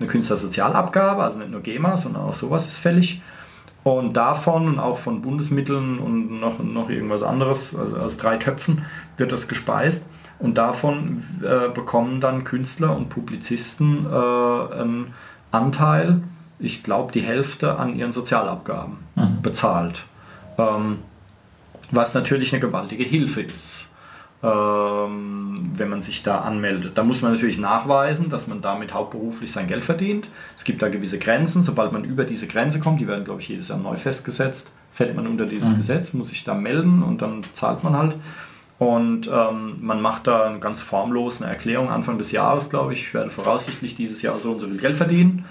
Eine 0.00 0.08
Künstlersozialabgabe, 0.08 1.22
also 1.22 1.38
nicht 1.38 1.50
nur 1.50 1.60
GEMA, 1.60 1.96
sondern 1.96 2.22
auch 2.22 2.32
sowas 2.32 2.66
ist 2.66 2.78
fällig. 2.78 3.20
Und 3.84 4.16
davon 4.16 4.68
und 4.68 4.78
auch 4.78 4.98
von 4.98 5.22
Bundesmitteln 5.22 5.98
und 5.98 6.40
noch, 6.40 6.60
noch 6.62 6.88
irgendwas 6.88 7.22
anderes, 7.22 7.76
also 7.76 7.96
aus 7.96 8.16
drei 8.16 8.38
Töpfen, 8.38 8.86
wird 9.18 9.32
das 9.32 9.48
gespeist. 9.48 10.06
Und 10.38 10.58
davon 10.58 11.22
äh, 11.42 11.68
bekommen 11.68 12.20
dann 12.20 12.44
Künstler 12.44 12.96
und 12.96 13.08
Publizisten 13.08 14.06
äh, 14.06 14.08
einen 14.08 15.14
Anteil, 15.50 16.22
ich 16.58 16.82
glaube 16.82 17.12
die 17.12 17.22
Hälfte 17.22 17.76
an 17.78 17.96
ihren 17.96 18.12
Sozialabgaben 18.12 18.98
bezahlt. 19.42 20.04
Ähm, 20.58 20.98
was 21.90 22.14
natürlich 22.14 22.52
eine 22.52 22.60
gewaltige 22.60 23.04
Hilfe 23.04 23.42
ist, 23.42 23.88
ähm, 24.42 25.70
wenn 25.74 25.88
man 25.88 26.02
sich 26.02 26.22
da 26.22 26.40
anmeldet. 26.40 26.96
Da 26.96 27.04
muss 27.04 27.22
man 27.22 27.32
natürlich 27.32 27.58
nachweisen, 27.58 28.30
dass 28.30 28.46
man 28.46 28.60
damit 28.60 28.94
hauptberuflich 28.94 29.52
sein 29.52 29.68
Geld 29.68 29.84
verdient. 29.84 30.26
Es 30.56 30.64
gibt 30.64 30.82
da 30.82 30.88
gewisse 30.88 31.18
Grenzen. 31.18 31.62
Sobald 31.62 31.92
man 31.92 32.04
über 32.04 32.24
diese 32.24 32.46
Grenze 32.46 32.80
kommt, 32.80 33.00
die 33.00 33.06
werden, 33.06 33.24
glaube 33.24 33.40
ich, 33.40 33.48
jedes 33.48 33.68
Jahr 33.68 33.78
neu 33.78 33.96
festgesetzt, 33.96 34.72
fällt 34.92 35.14
man 35.14 35.26
unter 35.26 35.46
dieses 35.46 35.76
Gesetz, 35.76 36.12
muss 36.12 36.30
sich 36.30 36.44
da 36.44 36.54
melden 36.54 37.02
und 37.02 37.22
dann 37.22 37.42
zahlt 37.54 37.84
man 37.84 37.96
halt. 37.96 38.16
Und 38.82 39.30
ähm, 39.32 39.76
man 39.80 40.00
macht 40.00 40.26
da 40.26 40.46
eine 40.46 40.58
ganz 40.58 40.80
formlos 40.80 41.40
eine 41.40 41.52
Erklärung 41.52 41.88
Anfang 41.88 42.18
des 42.18 42.32
Jahres, 42.32 42.68
glaube 42.68 42.92
ich. 42.92 43.02
Ich 43.02 43.14
werde 43.14 43.30
voraussichtlich 43.30 43.94
dieses 43.94 44.22
Jahr 44.22 44.36
so 44.36 44.50
und 44.50 44.58
so 44.58 44.66
viel 44.66 44.80
Geld 44.80 44.96
verdienen. 44.96 45.44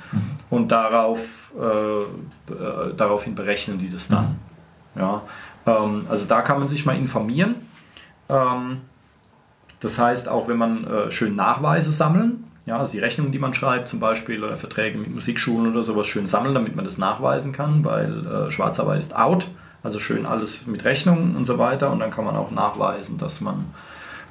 Und 0.49 0.69
darauf, 0.73 1.53
äh, 1.57 2.01
äh, 2.53 2.93
daraufhin 2.97 3.33
berechnen 3.33 3.79
die 3.79 3.89
das 3.89 4.09
dann. 4.09 4.37
Ja, 4.95 5.21
ähm, 5.65 6.05
also 6.09 6.25
da 6.25 6.41
kann 6.41 6.59
man 6.59 6.67
sich 6.67 6.85
mal 6.85 6.97
informieren. 6.97 7.55
Ähm, 8.27 8.81
das 9.79 9.97
heißt, 9.97 10.27
auch 10.27 10.49
wenn 10.49 10.57
man 10.57 10.85
äh, 10.85 11.09
schön 11.09 11.37
Nachweise 11.37 11.93
sammeln, 11.93 12.43
ja, 12.65 12.79
also 12.79 12.91
die 12.91 12.99
Rechnungen, 12.99 13.31
die 13.31 13.39
man 13.39 13.53
schreibt 13.53 13.87
zum 13.87 14.01
Beispiel 14.01 14.43
oder 14.43 14.57
Verträge 14.57 14.97
mit 14.97 15.09
Musikschulen 15.09 15.71
oder 15.71 15.83
sowas 15.83 16.05
schön 16.05 16.27
sammeln, 16.27 16.53
damit 16.53 16.75
man 16.75 16.83
das 16.83 16.97
nachweisen 16.97 17.53
kann, 17.53 17.85
weil 17.85 18.27
äh, 18.27 18.51
Schwarzarbeit 18.51 18.99
ist 18.99 19.15
out. 19.15 19.47
Also 19.83 19.99
schön 19.99 20.25
alles 20.25 20.67
mit 20.67 20.85
Rechnungen 20.85 21.35
und 21.35 21.45
so 21.45 21.57
weiter 21.57 21.91
und 21.91 21.99
dann 21.99 22.11
kann 22.11 22.25
man 22.25 22.35
auch 22.35 22.51
nachweisen, 22.51 23.17
dass 23.17 23.41
man 23.41 23.73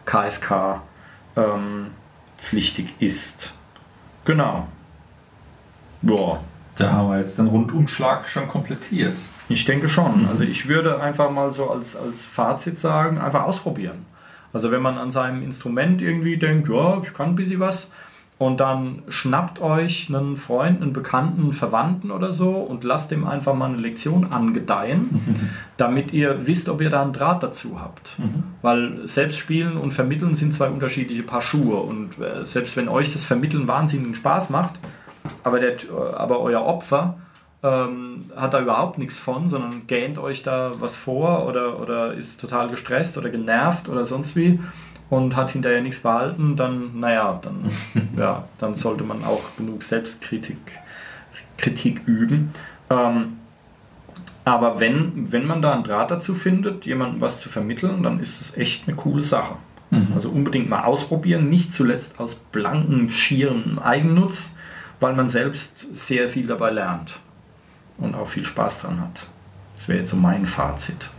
KSK 0.04 0.80
ähm, 1.36 1.88
pflichtig 2.38 2.94
ist. 3.00 3.52
Genau. 4.24 4.68
Boah. 6.02 6.40
Da 6.76 6.92
haben 6.92 7.10
wir 7.10 7.18
jetzt 7.18 7.38
den 7.38 7.48
Rundumschlag 7.48 8.26
schon 8.26 8.48
komplettiert. 8.48 9.16
Ich 9.48 9.64
denke 9.64 9.88
schon. 9.88 10.26
Also 10.28 10.44
ich 10.44 10.68
würde 10.68 11.02
einfach 11.02 11.30
mal 11.30 11.52
so 11.52 11.68
als, 11.68 11.94
als 11.94 12.24
Fazit 12.24 12.78
sagen, 12.78 13.18
einfach 13.18 13.42
ausprobieren. 13.42 14.06
Also 14.52 14.70
wenn 14.70 14.80
man 14.80 14.96
an 14.96 15.10
seinem 15.10 15.42
Instrument 15.42 16.00
irgendwie 16.00 16.36
denkt, 16.36 16.68
ja, 16.68 17.02
ich 17.02 17.12
kann 17.12 17.30
ein 17.30 17.34
bisschen 17.36 17.60
was, 17.60 17.90
und 18.40 18.58
dann 18.58 19.02
schnappt 19.10 19.60
euch 19.60 20.08
einen 20.08 20.38
Freund, 20.38 20.80
einen 20.80 20.94
Bekannten, 20.94 21.42
einen 21.42 21.52
Verwandten 21.52 22.10
oder 22.10 22.32
so 22.32 22.52
und 22.52 22.84
lasst 22.84 23.10
dem 23.10 23.26
einfach 23.26 23.54
mal 23.54 23.66
eine 23.66 23.76
Lektion 23.76 24.32
angedeihen, 24.32 25.10
damit 25.76 26.14
ihr 26.14 26.46
wisst, 26.46 26.70
ob 26.70 26.80
ihr 26.80 26.88
da 26.88 27.02
einen 27.02 27.12
Draht 27.12 27.42
dazu 27.42 27.78
habt. 27.82 28.16
Weil 28.62 29.06
selbst 29.06 29.36
spielen 29.36 29.76
und 29.76 29.92
vermitteln 29.92 30.36
sind 30.36 30.54
zwei 30.54 30.68
unterschiedliche 30.68 31.22
Paar 31.22 31.42
Schuhe. 31.42 31.76
Und 31.76 32.18
äh, 32.18 32.46
selbst 32.46 32.78
wenn 32.78 32.88
euch 32.88 33.12
das 33.12 33.22
Vermitteln 33.22 33.68
wahnsinnigen 33.68 34.14
Spaß 34.14 34.48
macht, 34.48 34.72
aber, 35.44 35.60
der, 35.60 35.74
aber 36.16 36.40
euer 36.40 36.64
Opfer 36.64 37.16
ähm, 37.62 38.30
hat 38.34 38.54
da 38.54 38.62
überhaupt 38.62 38.96
nichts 38.96 39.18
von, 39.18 39.50
sondern 39.50 39.86
gähnt 39.86 40.18
euch 40.18 40.42
da 40.42 40.72
was 40.80 40.96
vor 40.96 41.46
oder, 41.46 41.78
oder 41.78 42.14
ist 42.14 42.40
total 42.40 42.70
gestresst 42.70 43.18
oder 43.18 43.28
genervt 43.28 43.90
oder 43.90 44.06
sonst 44.06 44.34
wie 44.34 44.60
und 45.10 45.36
hat 45.36 45.50
hinterher 45.50 45.82
nichts 45.82 46.00
behalten, 46.00 46.56
dann, 46.56 46.98
naja, 47.00 47.38
dann, 47.42 47.70
ja, 48.16 48.44
dann 48.58 48.74
sollte 48.74 49.04
man 49.04 49.24
auch 49.24 49.42
genug 49.56 49.82
Selbstkritik 49.82 50.56
Kritik 51.58 52.02
üben. 52.06 52.52
Ähm, 52.88 53.36
aber 54.46 54.80
wenn, 54.80 55.30
wenn 55.30 55.46
man 55.46 55.60
da 55.60 55.74
einen 55.74 55.84
Draht 55.84 56.10
dazu 56.10 56.34
findet, 56.34 56.86
jemandem 56.86 57.20
was 57.20 57.40
zu 57.40 57.50
vermitteln, 57.50 58.02
dann 58.02 58.20
ist 58.20 58.40
das 58.40 58.56
echt 58.56 58.88
eine 58.88 58.96
coole 58.96 59.22
Sache. 59.22 59.56
Also 60.14 60.30
unbedingt 60.30 60.70
mal 60.70 60.84
ausprobieren, 60.84 61.48
nicht 61.48 61.74
zuletzt 61.74 62.20
aus 62.20 62.36
blankem, 62.36 63.08
schieren 63.08 63.80
Eigennutz, 63.80 64.52
weil 65.00 65.14
man 65.14 65.28
selbst 65.28 65.86
sehr 65.92 66.28
viel 66.28 66.46
dabei 66.46 66.70
lernt. 66.70 67.18
und 67.98 68.14
auch 68.14 68.28
viel 68.28 68.44
Spaß 68.44 68.82
dran 68.82 69.00
hat. 69.00 69.26
Das 69.76 69.88
wäre 69.88 69.98
jetzt 69.98 70.10
so 70.10 70.16
mein 70.16 70.46
Fazit. 70.46 71.10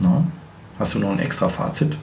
No? 0.00 0.26
Hast 0.78 0.94
du 0.94 1.00
noch 1.00 1.10
ein 1.10 1.18
extra 1.18 1.48
Fazit? 1.48 1.98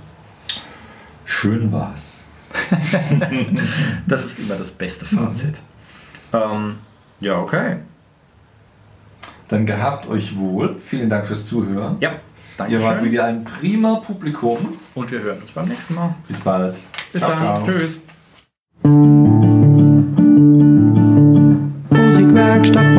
Schön 1.30 1.72
war's. 1.72 2.26
das 4.08 4.26
ist 4.26 4.40
immer 4.40 4.56
das 4.56 4.72
beste 4.72 5.06
Fazit. 5.06 5.60
Mhm. 6.32 6.40
Ähm, 6.40 6.76
ja, 7.20 7.40
okay. 7.40 7.78
Dann 9.48 9.64
gehabt 9.68 10.08
euch 10.10 10.36
wohl. 10.36 10.78
Vielen 10.80 11.08
Dank 11.08 11.28
fürs 11.28 11.46
Zuhören. 11.46 11.98
Ja, 12.00 12.14
danke. 12.58 12.74
Ihr 12.74 12.82
wart 12.82 13.04
wieder 13.04 13.26
ein 13.26 13.44
prima 13.44 13.98
Publikum. 13.98 14.80
Und 14.96 15.12
wir 15.12 15.20
hören 15.20 15.40
uns 15.44 15.52
beim 15.52 15.68
nächsten 15.68 15.94
Mal. 15.94 16.16
Bis 16.28 16.42
bald. 16.42 16.76
Bis 17.14 17.22
ciao, 17.22 17.32
dann. 17.32 17.40
Ciao. 17.40 17.64
Tschüss. 17.64 18.00
Musikwerkstatt 21.92 22.96